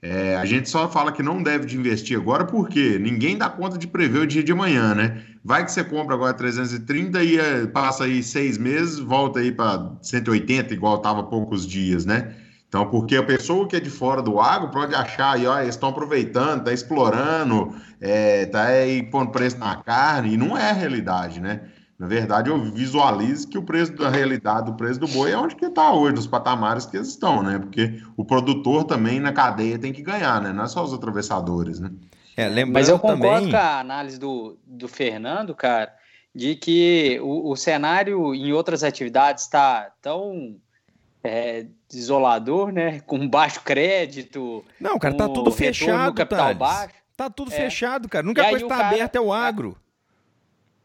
É, 0.02 0.36
a 0.36 0.46
gente 0.46 0.68
só 0.68 0.88
fala 0.88 1.12
que 1.12 1.22
não 1.22 1.42
deve 1.42 1.66
de 1.66 1.76
investir 1.76 2.16
agora 2.16 2.46
porque 2.46 2.98
ninguém 2.98 3.36
dá 3.36 3.50
conta 3.50 3.76
de 3.76 3.86
prever 3.86 4.20
o 4.20 4.26
dia 4.26 4.42
de 4.42 4.50
amanhã, 4.50 4.94
né? 4.94 5.22
Vai 5.44 5.64
que 5.64 5.70
você 5.70 5.84
compra 5.84 6.14
agora 6.14 6.32
330 6.32 7.22
e 7.22 7.38
é, 7.38 7.66
passa 7.66 8.04
aí 8.04 8.22
seis 8.22 8.56
meses, 8.56 8.98
volta 8.98 9.40
aí 9.40 9.52
para 9.52 9.92
180, 10.00 10.72
igual 10.72 10.96
estava 10.96 11.20
há 11.20 11.24
poucos 11.24 11.66
dias, 11.66 12.06
né? 12.06 12.34
Então, 12.66 12.86
porque 12.88 13.16
a 13.16 13.22
pessoa 13.22 13.66
que 13.66 13.76
é 13.76 13.80
de 13.80 13.90
fora 13.90 14.22
do 14.22 14.40
agro 14.40 14.70
pode 14.70 14.94
achar 14.94 15.34
aí, 15.34 15.46
ó, 15.46 15.58
eles 15.60 15.74
estão 15.74 15.88
aproveitando, 15.88 16.64
tá 16.64 16.72
explorando, 16.72 17.74
é, 18.00 18.46
tá 18.46 18.62
aí 18.62 19.02
pondo 19.02 19.32
preço 19.32 19.58
na 19.58 19.76
carne, 19.76 20.34
e 20.34 20.36
não 20.36 20.56
é 20.56 20.70
a 20.70 20.72
realidade, 20.72 21.40
né? 21.40 21.62
Na 22.00 22.06
verdade, 22.06 22.48
eu 22.48 22.58
visualizo 22.72 23.46
que 23.46 23.58
o 23.58 23.62
preço 23.62 23.92
da 23.92 24.08
realidade 24.08 24.70
do 24.70 24.74
preço 24.74 24.98
do 24.98 25.06
boi 25.06 25.32
é 25.32 25.36
onde 25.36 25.54
que 25.54 25.66
está 25.66 25.92
hoje, 25.92 26.14
nos 26.14 26.26
patamares 26.26 26.86
que 26.86 26.96
eles 26.96 27.08
estão, 27.08 27.42
né? 27.42 27.58
Porque 27.58 28.02
o 28.16 28.24
produtor 28.24 28.84
também 28.84 29.20
na 29.20 29.34
cadeia 29.34 29.78
tem 29.78 29.92
que 29.92 30.00
ganhar, 30.00 30.40
né? 30.40 30.50
Não 30.50 30.64
é 30.64 30.66
só 30.66 30.82
os 30.82 30.94
atravessadores, 30.94 31.78
né? 31.78 31.90
É, 32.38 32.48
lembrando 32.48 32.72
Mas 32.72 32.88
eu 32.88 32.98
concordo 32.98 33.40
também... 33.40 33.50
com 33.50 33.56
a 33.58 33.80
análise 33.80 34.18
do, 34.18 34.56
do 34.66 34.88
Fernando, 34.88 35.54
cara, 35.54 35.94
de 36.34 36.54
que 36.56 37.20
o, 37.20 37.50
o 37.50 37.54
cenário 37.54 38.34
em 38.34 38.50
outras 38.50 38.82
atividades 38.82 39.44
está 39.44 39.92
tão 40.00 40.56
é, 41.22 41.66
desolador, 41.86 42.72
né? 42.72 43.00
Com 43.00 43.28
baixo 43.28 43.60
crédito. 43.60 44.64
Não, 44.80 44.98
cara, 44.98 45.14
tá 45.18 45.28
tudo 45.28 45.50
fechado, 45.50 46.14
capital 46.14 46.46
Thales. 46.46 46.58
baixo. 46.58 46.94
Tá 47.14 47.28
tudo 47.28 47.52
é. 47.52 47.56
fechado, 47.56 48.08
cara. 48.08 48.24
Nunca 48.24 48.42
coisa 48.48 48.64
está 48.64 48.76
cara... 48.78 48.88
aberta 48.88 49.18
é 49.18 49.20
o 49.20 49.30
agro. 49.30 49.76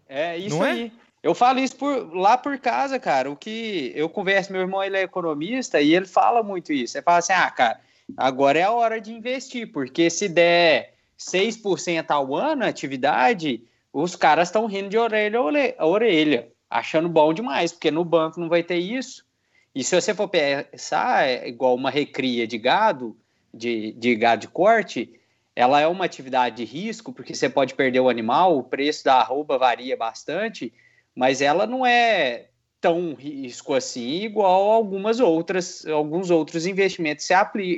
É 0.10 0.38
isso 0.38 0.58
Não 0.58 0.66
é? 0.66 0.92
Eu 1.26 1.34
falo 1.34 1.58
isso 1.60 1.76
por, 1.76 2.16
lá 2.16 2.38
por 2.38 2.56
casa, 2.60 3.00
cara. 3.00 3.32
O 3.32 3.36
que 3.36 3.92
eu 3.96 4.08
converso, 4.08 4.52
meu 4.52 4.62
irmão 4.62 4.84
ele 4.84 4.96
é 4.96 5.02
economista 5.02 5.82
e 5.82 5.96
ele 5.96 6.06
fala 6.06 6.44
muito 6.44 6.72
isso. 6.72 6.96
Ele 6.96 7.04
fala 7.04 7.18
assim: 7.18 7.34
ah, 7.34 7.50
cara, 7.50 7.82
agora 8.16 8.60
é 8.60 8.62
a 8.62 8.72
hora 8.72 9.02
de 9.02 9.12
investir, 9.12 9.72
porque 9.72 10.08
se 10.12 10.30
der 10.30 10.94
6% 11.18 12.12
ao 12.12 12.36
ano 12.36 12.64
a 12.64 12.68
atividade, 12.68 13.64
os 13.92 14.16
caras 14.16 14.50
estão 14.50 14.68
rindo 14.68 14.90
de 14.90 15.00
orelha 15.00 15.40
a 15.80 15.88
orelha, 15.88 16.48
achando 16.70 17.10
bom 17.10 17.34
demais, 17.34 17.72
porque 17.72 17.90
no 17.90 18.06
banco 18.06 18.40
não 18.40 18.48
vai 18.48 18.62
ter 18.62 18.78
isso. 18.78 19.26
E 19.74 19.84
se 19.84 20.00
você 20.00 20.14
for 20.14 20.28
pensar, 20.28 21.28
é 21.28 21.48
igual 21.48 21.74
uma 21.74 21.90
recria 21.90 22.46
de 22.46 22.60
gado, 22.60 23.18
de, 23.52 23.94
de 23.94 24.16
gado 24.16 24.42
de 24.42 24.48
corte, 24.48 25.20
ela 25.56 25.82
é 25.82 25.88
uma 25.88 26.06
atividade 26.06 26.58
de 26.58 26.66
risco, 26.66 27.12
porque 27.12 27.34
você 27.34 27.50
pode 27.50 27.74
perder 27.74 28.02
o 28.02 28.10
animal, 28.10 28.56
o 28.56 28.64
preço 28.64 29.04
da 29.04 29.16
arroba 29.16 29.58
varia 29.58 29.98
bastante 29.98 30.72
mas 31.16 31.42
ela 31.42 31.66
não 31.66 31.86
é 31.86 32.48
tão 32.82 33.16
risco 33.16 33.74
assim, 33.74 34.24
igual 34.24 34.70
algumas 34.72 35.20
outras, 35.20 35.86
alguns 35.88 36.30
outros 36.30 36.68
investimentos 36.68 37.26
se 37.26 37.34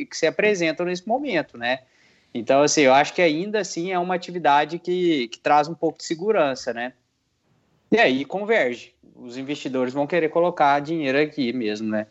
que 0.05 0.17
se 0.17 0.27
apresentam 0.27 0.85
nesse 0.85 1.07
momento, 1.07 1.57
né? 1.57 1.79
Então, 2.33 2.61
assim, 2.61 2.81
eu 2.81 2.93
acho 2.93 3.13
que 3.13 3.21
ainda 3.21 3.59
assim 3.59 3.91
é 3.91 3.99
uma 3.99 4.15
atividade 4.15 4.79
que, 4.79 5.27
que 5.29 5.39
traz 5.39 5.67
um 5.67 5.73
pouco 5.73 5.99
de 5.99 6.03
segurança, 6.03 6.73
né? 6.73 6.93
E 7.91 7.97
aí 7.97 8.25
converge. 8.25 8.93
Os 9.15 9.37
investidores 9.37 9.93
vão 9.93 10.05
querer 10.05 10.29
colocar 10.29 10.79
dinheiro 10.79 11.19
aqui 11.19 11.53
mesmo, 11.53 11.89
né? 11.89 12.07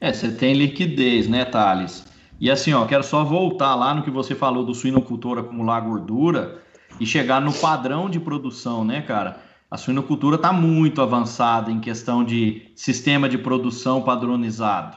É, 0.00 0.12
você 0.12 0.30
tem 0.30 0.54
liquidez, 0.54 1.28
né, 1.28 1.44
Thales? 1.44 2.04
E 2.38 2.50
assim, 2.50 2.72
ó, 2.72 2.86
quero 2.86 3.02
só 3.02 3.24
voltar 3.24 3.74
lá 3.74 3.94
no 3.94 4.02
que 4.02 4.10
você 4.10 4.34
falou 4.34 4.64
do 4.64 4.74
suinocultor 4.74 5.38
acumular 5.38 5.80
gordura 5.80 6.62
e 7.00 7.06
chegar 7.06 7.40
no 7.40 7.52
padrão 7.52 8.08
de 8.08 8.20
produção, 8.20 8.84
né, 8.84 9.02
cara? 9.02 9.42
A 9.68 9.76
suinocultura 9.76 10.36
está 10.36 10.52
muito 10.52 11.02
avançada 11.02 11.72
em 11.72 11.80
questão 11.80 12.22
de 12.22 12.70
sistema 12.76 13.28
de 13.28 13.36
produção 13.36 14.00
padronizado. 14.00 14.96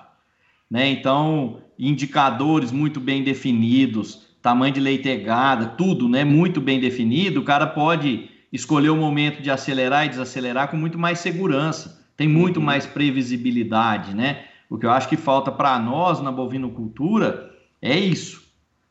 Né? 0.70 0.89
Então, 0.89 1.63
indicadores 1.78 2.72
muito 2.72 2.99
bem 2.99 3.24
definidos, 3.24 4.28
tamanho 4.43 4.74
de 4.74 4.80
leitegada, 4.80 5.65
tudo 5.65 6.07
né? 6.07 6.24
muito 6.24 6.61
bem 6.61 6.80
definido. 6.80 7.39
O 7.39 7.43
cara 7.43 7.65
pode 7.65 8.30
escolher 8.53 8.89
o 8.89 8.95
momento 8.95 9.41
de 9.41 9.49
acelerar 9.49 10.05
e 10.05 10.09
desacelerar 10.09 10.70
com 10.70 10.78
muito 10.78 10.99
mais 10.99 11.17
segurança, 11.17 12.05
tem 12.15 12.28
muito 12.28 12.61
mais 12.61 12.86
previsibilidade. 12.86 14.13
Né? 14.13 14.43
O 14.70 14.78
que 14.78 14.86
eu 14.86 14.91
acho 14.91 15.09
que 15.09 15.17
falta 15.17 15.51
para 15.51 15.80
nós 15.80 16.22
na 16.22 16.32
bovinocultura 16.32 17.49
é 17.82 17.97
isso, 17.97 18.43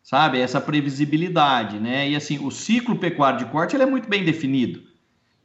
sabe? 0.03 0.41
Essa 0.41 0.61
previsibilidade. 0.61 1.79
Né? 1.79 2.11
E 2.11 2.17
assim, 2.17 2.45
o 2.45 2.51
ciclo 2.51 2.97
pecuário 2.97 3.39
de 3.39 3.45
corte 3.45 3.77
ele 3.77 3.85
é 3.85 3.87
muito 3.87 4.09
bem 4.09 4.25
definido. 4.25 4.88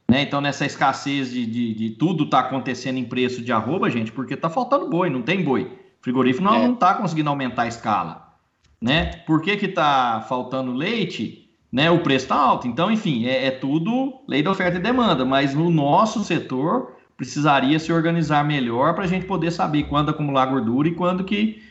Né? 0.09 0.21
Então, 0.21 0.41
nessa 0.41 0.65
escassez 0.65 1.31
de, 1.31 1.45
de, 1.45 1.73
de 1.73 1.89
tudo 1.91 2.29
tá 2.29 2.39
acontecendo 2.39 2.97
em 2.97 3.05
preço 3.05 3.41
de 3.41 3.51
arroba, 3.51 3.89
gente, 3.89 4.11
porque 4.11 4.35
tá 4.35 4.49
faltando 4.49 4.89
boi, 4.89 5.09
não 5.09 5.21
tem 5.21 5.43
boi. 5.43 5.71
Frigorífico 6.01 6.43
não, 6.43 6.55
é. 6.55 6.67
não 6.67 6.75
tá 6.75 6.93
conseguindo 6.95 7.29
aumentar 7.29 7.63
a 7.63 7.67
escala. 7.67 8.33
Né? 8.81 9.05
Por 9.25 9.41
que, 9.41 9.55
que 9.55 9.67
tá 9.69 10.25
faltando 10.27 10.73
leite? 10.73 11.49
Né? 11.71 11.89
O 11.89 11.99
preço 11.99 12.27
tá 12.27 12.35
alto. 12.35 12.67
Então, 12.67 12.91
enfim, 12.91 13.25
é, 13.25 13.47
é 13.47 13.51
tudo 13.51 14.21
lei 14.27 14.43
da 14.43 14.51
oferta 14.51 14.77
e 14.77 14.81
demanda, 14.81 15.23
mas 15.23 15.55
no 15.55 15.71
nosso 15.71 16.23
setor 16.23 16.93
precisaria 17.15 17.79
se 17.79 17.93
organizar 17.93 18.43
melhor 18.43 18.93
para 18.93 19.05
a 19.05 19.07
gente 19.07 19.25
poder 19.25 19.51
saber 19.51 19.83
quando 19.83 20.09
acumular 20.09 20.47
gordura 20.47 20.89
e 20.89 20.95
quando 20.95 21.23
que 21.23 21.61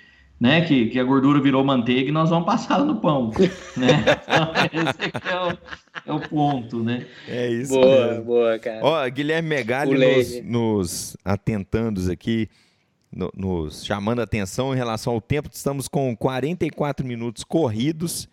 né? 0.43 0.62
Que, 0.62 0.88
que 0.88 0.99
a 0.99 1.05
gordura 1.05 1.40
virou 1.40 1.62
manteiga 1.62 2.09
e 2.09 2.12
nós 2.12 2.28
vamos 2.28 2.47
passar 2.47 2.84
no 2.84 2.97
pão, 2.97 3.30
né? 3.76 3.86
Então, 4.26 4.53
esse 4.88 5.30
é 5.30 5.40
o, 5.40 5.59
é 6.05 6.12
o 6.12 6.28
ponto, 6.28 6.82
né? 6.82 7.07
É 7.28 7.49
isso 7.49 7.74
Boa, 7.74 8.09
mesmo. 8.09 8.24
boa, 8.24 8.59
cara. 8.59 8.80
Ó, 8.82 9.09
Guilherme 9.09 9.51
Megali 9.51 9.97
nos, 9.97 10.45
nos, 10.45 11.16
atentando 11.24 12.11
aqui, 12.11 12.49
no, 13.12 13.30
nos 13.36 13.84
chamando 13.84 14.18
a 14.18 14.24
atenção 14.24 14.74
em 14.74 14.76
relação 14.76 15.12
ao 15.12 15.20
tempo. 15.20 15.49
Estamos 15.53 15.86
com 15.86 16.16
44 16.16 17.07
minutos 17.07 17.45
corridos. 17.45 18.28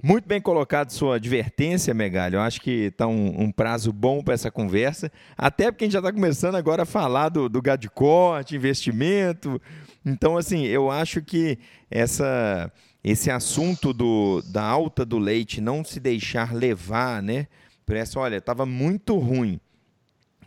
Muito 0.00 0.28
bem 0.28 0.40
colocado 0.40 0.90
sua 0.90 1.16
advertência, 1.16 1.92
Megalho. 1.92 2.36
Eu 2.36 2.42
acho 2.42 2.60
que 2.60 2.86
está 2.86 3.08
um, 3.08 3.42
um, 3.42 3.50
prazo 3.50 3.92
bom 3.92 4.22
para 4.22 4.34
essa 4.34 4.52
conversa. 4.52 5.10
Até 5.36 5.72
porque 5.72 5.84
a 5.84 5.86
gente 5.86 5.94
já 5.94 5.98
está 5.98 6.12
começando 6.12 6.54
agora 6.54 6.84
a 6.84 6.86
falar 6.86 7.28
do, 7.28 7.48
do 7.48 7.60
gado 7.60 7.82
de 7.82 7.90
corte, 7.90 8.54
investimento. 8.54 9.60
Então, 10.04 10.36
assim, 10.36 10.64
eu 10.64 10.90
acho 10.90 11.20
que 11.20 11.58
essa, 11.90 12.72
esse 13.04 13.30
assunto 13.30 13.92
do, 13.92 14.42
da 14.42 14.62
alta 14.62 15.04
do 15.04 15.18
leite, 15.18 15.60
não 15.60 15.84
se 15.84 16.00
deixar 16.00 16.54
levar, 16.54 17.22
né? 17.22 17.46
Por 17.84 17.96
essa, 17.96 18.18
olha, 18.18 18.36
estava 18.36 18.64
muito 18.64 19.18
ruim. 19.18 19.60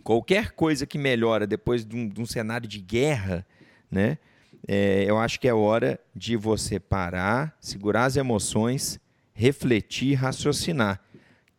Qualquer 0.04 0.52
coisa 0.52 0.86
que 0.86 0.98
melhora 0.98 1.46
depois 1.46 1.86
de 1.86 1.96
um, 1.96 2.10
de 2.10 2.20
um 2.20 2.26
cenário 2.26 2.68
de 2.68 2.80
guerra, 2.80 3.46
né? 3.90 4.18
É, 4.68 5.04
eu 5.08 5.18
acho 5.18 5.40
que 5.40 5.48
é 5.48 5.54
hora 5.54 6.00
de 6.16 6.36
você 6.38 6.80
parar, 6.80 7.56
segurar 7.60 8.06
as 8.06 8.16
emoções 8.16 9.00
refletir, 9.34 10.14
raciocinar. 10.14 11.02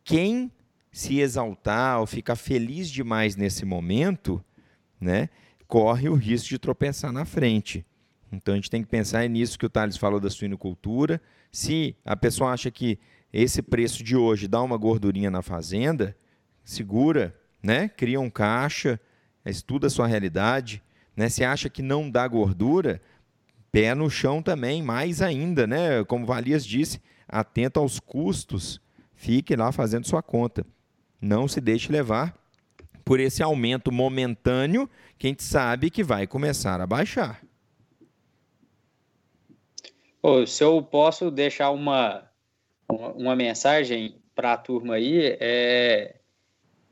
Quem 0.03 0.51
se 0.91 1.19
exaltar 1.19 1.99
ou 1.99 2.05
ficar 2.05 2.35
feliz 2.35 2.89
demais 2.89 3.35
nesse 3.35 3.65
momento, 3.65 4.43
né, 4.99 5.29
corre 5.67 6.09
o 6.09 6.15
risco 6.15 6.49
de 6.49 6.59
tropeçar 6.59 7.11
na 7.11 7.25
frente. 7.25 7.85
Então 8.31 8.53
a 8.53 8.57
gente 8.57 8.69
tem 8.69 8.81
que 8.81 8.89
pensar 8.89 9.27
nisso 9.29 9.57
que 9.57 9.65
o 9.65 9.69
Thales 9.69 9.97
falou 9.97 10.19
da 10.19 10.29
suinocultura. 10.29 11.21
Se 11.51 11.95
a 12.03 12.15
pessoa 12.15 12.51
acha 12.51 12.69
que 12.69 12.99
esse 13.31 13.61
preço 13.61 14.03
de 14.03 14.15
hoje 14.15 14.47
dá 14.47 14.61
uma 14.61 14.77
gordurinha 14.77 15.31
na 15.31 15.41
fazenda, 15.41 16.15
segura, 16.63 17.35
né? 17.61 17.87
Cria 17.87 18.19
um 18.19 18.29
caixa, 18.29 18.99
estuda 19.45 19.87
a 19.87 19.89
sua 19.89 20.07
realidade. 20.07 20.81
Né? 21.15 21.29
Se 21.29 21.43
acha 21.43 21.69
que 21.69 21.81
não 21.81 22.09
dá 22.09 22.27
gordura, 22.27 23.01
pé 23.71 23.93
no 23.95 24.09
chão 24.09 24.41
também, 24.41 24.81
mais 24.81 25.21
ainda, 25.21 25.65
né? 25.65 26.03
Como 26.05 26.25
Valias 26.25 26.65
disse, 26.65 27.01
atento 27.27 27.79
aos 27.79 27.99
custos, 27.99 28.81
fique 29.13 29.55
lá 29.55 29.71
fazendo 29.71 30.07
sua 30.07 30.21
conta. 30.21 30.65
Não 31.21 31.47
se 31.47 31.59
deixe 31.59 31.91
levar 31.91 32.37
por 33.05 33.19
esse 33.19 33.43
aumento 33.43 33.91
momentâneo 33.91 34.89
que 35.17 35.27
a 35.27 35.29
gente 35.29 35.43
sabe 35.43 35.91
que 35.91 36.03
vai 36.03 36.25
começar 36.25 36.81
a 36.81 36.87
baixar. 36.87 37.41
Oh, 40.21 40.45
se 40.47 40.63
eu 40.63 40.81
posso 40.81 41.29
deixar 41.29 41.69
uma, 41.69 42.27
uma 42.89 43.35
mensagem 43.35 44.15
para 44.33 44.53
a 44.53 44.57
turma 44.57 44.95
aí, 44.95 45.37
é, 45.39 46.15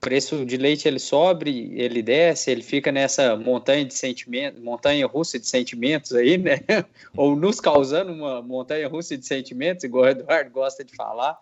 preço 0.03 0.45
de 0.45 0.57
leite 0.57 0.87
ele 0.87 0.99
sobe, 0.99 1.73
ele 1.75 2.01
desce, 2.03 2.51
ele 2.51 2.61
fica 2.61 2.91
nessa 2.91 3.35
montanha 3.35 3.83
de 3.83 3.93
sentimentos, 3.93 4.61
montanha 4.61 5.07
russa 5.07 5.39
de 5.39 5.47
sentimentos 5.47 6.13
aí, 6.13 6.37
né? 6.37 6.59
Ou 7.17 7.35
nos 7.35 7.59
causando 7.59 8.11
uma 8.11 8.41
montanha 8.41 8.87
russa 8.87 9.17
de 9.17 9.25
sentimentos, 9.25 9.83
igual 9.83 10.03
o 10.03 10.09
Eduardo 10.09 10.51
gosta 10.51 10.83
de 10.83 10.93
falar. 10.95 11.39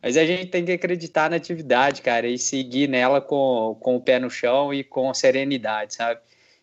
Mas 0.00 0.16
a 0.16 0.24
gente 0.24 0.46
tem 0.46 0.64
que 0.64 0.72
acreditar 0.72 1.28
na 1.28 1.36
atividade, 1.36 2.02
cara, 2.02 2.26
e 2.26 2.38
seguir 2.38 2.88
nela 2.88 3.20
com, 3.20 3.76
com 3.80 3.96
o 3.96 4.00
pé 4.00 4.18
no 4.18 4.30
chão 4.30 4.72
e 4.72 4.82
com 4.82 5.12
serenidade, 5.12 5.94
sabe? 5.94 6.20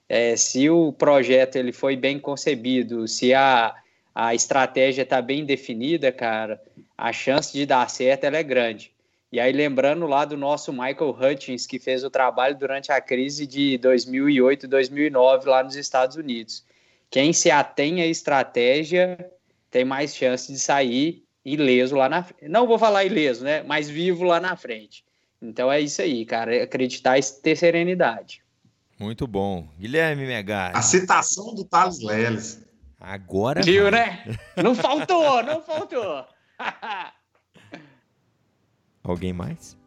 É, 0.08 0.36
se 0.36 0.70
o 0.70 0.92
projeto 0.92 1.56
ele 1.56 1.72
foi 1.72 1.96
bem 1.96 2.18
concebido, 2.18 3.08
se 3.08 3.34
a, 3.34 3.76
a 4.16 4.34
estratégia 4.34 5.04
está 5.04 5.22
bem 5.22 5.46
definida, 5.46 6.12
cara, 6.12 6.62
a 6.98 7.14
chance 7.14 7.54
de 7.54 7.66
dar 7.66 7.90
certo 7.90 8.24
é 8.24 8.44
grande. 8.44 8.92
E 9.32 9.40
aí, 9.40 9.52
lembrando 9.52 10.08
lá 10.08 10.26
do 10.26 10.36
nosso 10.36 10.74
Michael 10.74 11.12
Hutchins, 11.12 11.68
que 11.68 11.78
fez 11.78 12.04
o 12.04 12.10
trabalho 12.10 12.58
durante 12.58 12.92
a 12.92 13.00
crise 13.00 13.46
de 13.46 13.78
2008 13.78 14.68
2009 14.68 15.48
lá 15.48 15.64
nos 15.64 15.76
Estados 15.76 16.16
Unidos. 16.16 16.66
Quem 17.12 17.32
se 17.32 17.52
atém 17.52 18.02
à 18.02 18.08
estratégia 18.08 19.32
tem 19.70 19.86
mais 19.86 20.16
chance 20.16 20.52
de 20.52 20.58
sair 20.58 21.24
ileso 21.44 21.96
lá 21.96 22.10
na 22.10 22.24
frente. 22.24 22.50
Não 22.50 22.68
vou 22.68 22.78
falar 22.78 23.06
ileso, 23.06 23.44
né? 23.44 23.64
Mas 23.64 23.90
vivo 23.90 24.24
lá 24.24 24.40
na 24.40 24.56
frente. 24.56 25.04
Então 25.42 25.72
é 25.72 25.80
isso 25.80 26.02
aí, 26.02 26.26
cara. 26.26 26.56
É 26.56 26.64
acreditar 26.64 27.18
e 27.18 27.22
ter 27.42 27.56
serenidade. 27.56 28.42
Muito 29.00 29.26
bom. 29.26 29.68
Guilherme 29.80 30.26
Megali. 30.26 30.76
A 30.76 30.82
citação 30.82 31.56
do 31.56 31.64
Thales 31.64 32.02
Leles. 32.02 32.66
Agora. 33.00 33.62
Viu, 33.62 33.90
né? 33.90 34.26
Não 34.62 34.76
faltou, 34.76 35.42
não 35.42 35.62
faltou. 35.62 36.26
Alguém 39.02 39.32
mais? 39.32 39.78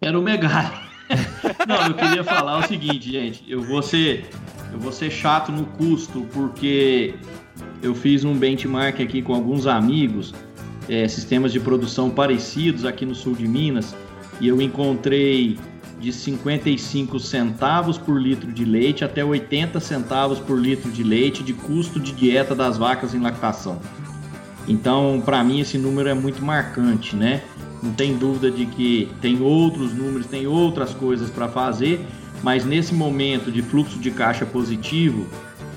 Era 0.00 0.18
o 0.18 0.22
Megali. 0.22 0.92
Não, 1.68 1.86
eu 1.86 1.94
queria 1.94 2.24
falar 2.24 2.58
o 2.58 2.66
seguinte, 2.66 3.12
gente. 3.12 3.48
Eu 3.48 3.62
vou 3.62 3.82
ser, 3.82 4.28
eu 4.72 4.80
vou 4.80 4.90
ser 4.90 5.10
chato 5.10 5.52
no 5.52 5.64
custo, 5.66 6.26
porque 6.32 7.14
eu 7.82 7.94
fiz 7.94 8.24
um 8.24 8.34
benchmark 8.34 9.00
aqui 9.00 9.22
com 9.22 9.34
alguns 9.34 9.66
amigos, 9.66 10.34
é, 10.88 11.06
sistemas 11.08 11.52
de 11.52 11.60
produção 11.60 12.10
parecidos 12.10 12.84
aqui 12.84 13.04
no 13.04 13.14
sul 13.14 13.34
de 13.34 13.46
Minas, 13.46 13.94
e 14.40 14.48
eu 14.48 14.60
encontrei 14.60 15.58
de 16.00 16.12
55 16.12 17.20
centavos 17.20 17.96
por 17.96 18.20
litro 18.20 18.50
de 18.52 18.64
leite 18.64 19.04
até 19.04 19.24
80 19.24 19.78
centavos 19.78 20.40
por 20.40 20.58
litro 20.58 20.90
de 20.90 21.04
leite 21.04 21.44
de 21.44 21.52
custo 21.52 22.00
de 22.00 22.12
dieta 22.12 22.54
das 22.54 22.76
vacas 22.76 23.14
em 23.14 23.20
lactação. 23.20 23.80
Então, 24.66 25.22
para 25.24 25.42
mim, 25.44 25.60
esse 25.60 25.78
número 25.78 26.08
é 26.08 26.14
muito 26.14 26.44
marcante, 26.44 27.14
né? 27.14 27.42
Não 27.82 27.92
tem 27.92 28.16
dúvida 28.16 28.50
de 28.50 28.66
que 28.66 29.08
tem 29.20 29.40
outros 29.40 29.92
números, 29.92 30.26
tem 30.26 30.46
outras 30.46 30.92
coisas 30.92 31.30
para 31.30 31.48
fazer, 31.48 32.00
mas 32.42 32.64
nesse 32.64 32.94
momento 32.94 33.50
de 33.50 33.62
fluxo 33.62 33.98
de 33.98 34.10
caixa 34.10 34.44
positivo, 34.44 35.26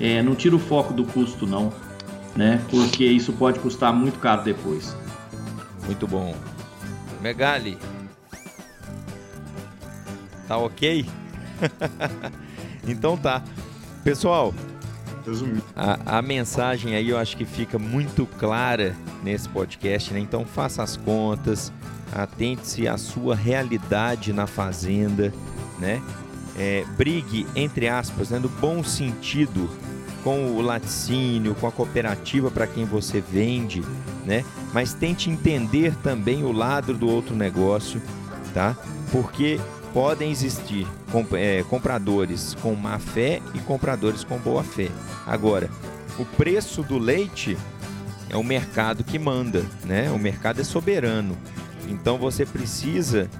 é, 0.00 0.22
não 0.22 0.34
tira 0.34 0.56
o 0.56 0.58
foco 0.58 0.92
do 0.92 1.04
custo, 1.04 1.46
não, 1.46 1.72
né? 2.34 2.62
Porque 2.70 3.04
isso 3.04 3.32
pode 3.32 3.58
custar 3.60 3.92
muito 3.92 4.18
caro 4.18 4.42
depois. 4.42 4.96
Muito 5.84 6.06
bom. 6.06 6.34
Megali, 7.22 7.78
tá 10.46 10.56
ok? 10.56 11.06
então 12.86 13.16
tá. 13.16 13.42
Pessoal, 14.04 14.54
a, 15.74 16.18
a, 16.18 16.22
mensagem 16.22 16.94
aí 16.94 17.08
eu 17.08 17.18
acho 17.18 17.36
que 17.36 17.44
fica 17.44 17.78
muito 17.78 18.26
clara 18.38 18.94
nesse 19.24 19.48
podcast, 19.48 20.12
né? 20.12 20.20
Então 20.20 20.44
faça 20.44 20.82
as 20.82 20.96
contas, 20.96 21.72
atente-se 22.14 22.86
à 22.86 22.96
sua 22.96 23.34
realidade 23.34 24.32
na 24.32 24.46
fazenda, 24.46 25.32
né? 25.80 26.00
É, 26.58 26.84
brigue, 26.96 27.46
entre 27.54 27.88
aspas, 27.88 28.30
né, 28.30 28.38
no 28.38 28.48
bom 28.48 28.82
sentido 28.82 29.68
com 30.24 30.56
o 30.56 30.60
laticínio, 30.60 31.54
com 31.54 31.66
a 31.66 31.72
cooperativa 31.72 32.50
para 32.50 32.66
quem 32.66 32.84
você 32.84 33.20
vende, 33.20 33.80
né? 34.24 34.44
Mas 34.72 34.92
tente 34.92 35.30
entender 35.30 35.94
também 36.02 36.42
o 36.42 36.50
lado 36.50 36.92
do 36.94 37.08
outro 37.08 37.36
negócio, 37.36 38.02
tá? 38.52 38.76
Porque 39.12 39.60
podem 39.92 40.30
existir 40.30 40.86
é, 41.34 41.62
compradores 41.70 42.56
com 42.60 42.74
má 42.74 42.98
fé 42.98 43.40
e 43.54 43.60
compradores 43.60 44.24
com 44.24 44.36
boa 44.36 44.64
fé. 44.64 44.88
Agora, 45.24 45.70
o 46.18 46.24
preço 46.24 46.82
do 46.82 46.98
leite 46.98 47.56
é 48.28 48.36
o 48.36 48.42
mercado 48.42 49.04
que 49.04 49.18
manda, 49.18 49.64
né? 49.84 50.10
O 50.10 50.18
mercado 50.18 50.60
é 50.60 50.64
soberano. 50.64 51.36
Então 51.88 52.18
você 52.18 52.44
precisa 52.44 53.30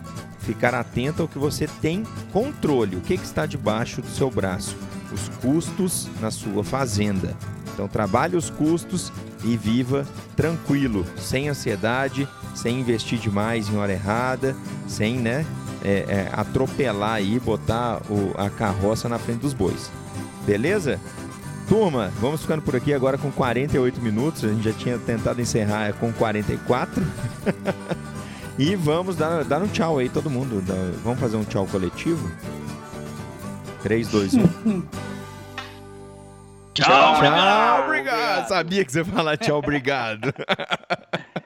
ficar 0.47 0.75
atento 0.75 1.23
ao 1.23 1.29
que 1.29 1.39
você 1.39 1.67
tem 1.67 2.05
controle, 2.33 2.97
o 2.97 3.01
que, 3.01 3.19
que 3.19 3.25
está 3.25 3.45
debaixo 3.45 4.01
do 4.01 4.09
seu 4.09 4.31
braço, 4.31 4.77
os 5.13 5.29
custos 5.41 6.09
na 6.21 6.31
sua 6.31 6.63
fazenda. 6.63 7.37
Então 7.75 7.89
trabalhe 7.89 8.37
os 8.37 8.49
custos 8.49 9.13
e 9.45 9.57
viva 9.57 10.07
tranquilo, 10.37 11.05
sem 11.19 11.49
ansiedade, 11.49 12.29
sem 12.55 12.81
investir 12.81 13.19
demais 13.19 13.69
em 13.69 13.77
hora 13.77 13.93
errada, 13.93 14.57
sem 14.87 15.19
né, 15.19 15.45
é, 15.85 16.05
é, 16.09 16.31
atropelar 16.33 17.15
aí, 17.15 17.39
botar 17.41 18.01
o, 18.09 18.33
a 18.39 18.49
carroça 18.49 19.09
na 19.09 19.19
frente 19.19 19.41
dos 19.41 19.53
bois. 19.53 19.91
Beleza? 20.47 21.01
Turma, 21.69 22.13
vamos 22.21 22.43
ficando 22.43 22.63
por 22.63 22.77
aqui 22.77 22.95
agora 22.95 23.19
com 23.19 23.31
48 23.33 24.01
minutos. 24.01 24.45
A 24.45 24.49
gente 24.49 24.63
já 24.63 24.73
tinha 24.73 24.97
tentado 24.99 25.41
encerrar 25.41 25.93
com 25.95 26.13
44. 26.13 27.05
e 28.59 28.75
vamos 28.75 29.17
dar, 29.17 29.45
dar 29.45 29.63
um 29.63 29.69
tchau 29.69 29.99
aí, 29.99 30.09
todo 30.09 30.31
mundo. 30.31 30.63
Vamos 31.03 31.21
fazer 31.21 31.37
um 31.37 31.45
tchau 31.45 31.67
coletivo? 31.67 32.31
3, 33.83 34.09
2, 34.09 34.35
1. 34.35 34.83
Tchau, 36.75 36.87
tchau, 36.87 37.85
obrigado. 37.85 38.49
Sabia 38.49 38.85
que 38.85 38.93
você 38.93 38.99
ia 38.99 39.05
falar 39.05 39.37
tchau, 39.37 39.59
obrigado. 39.59 40.33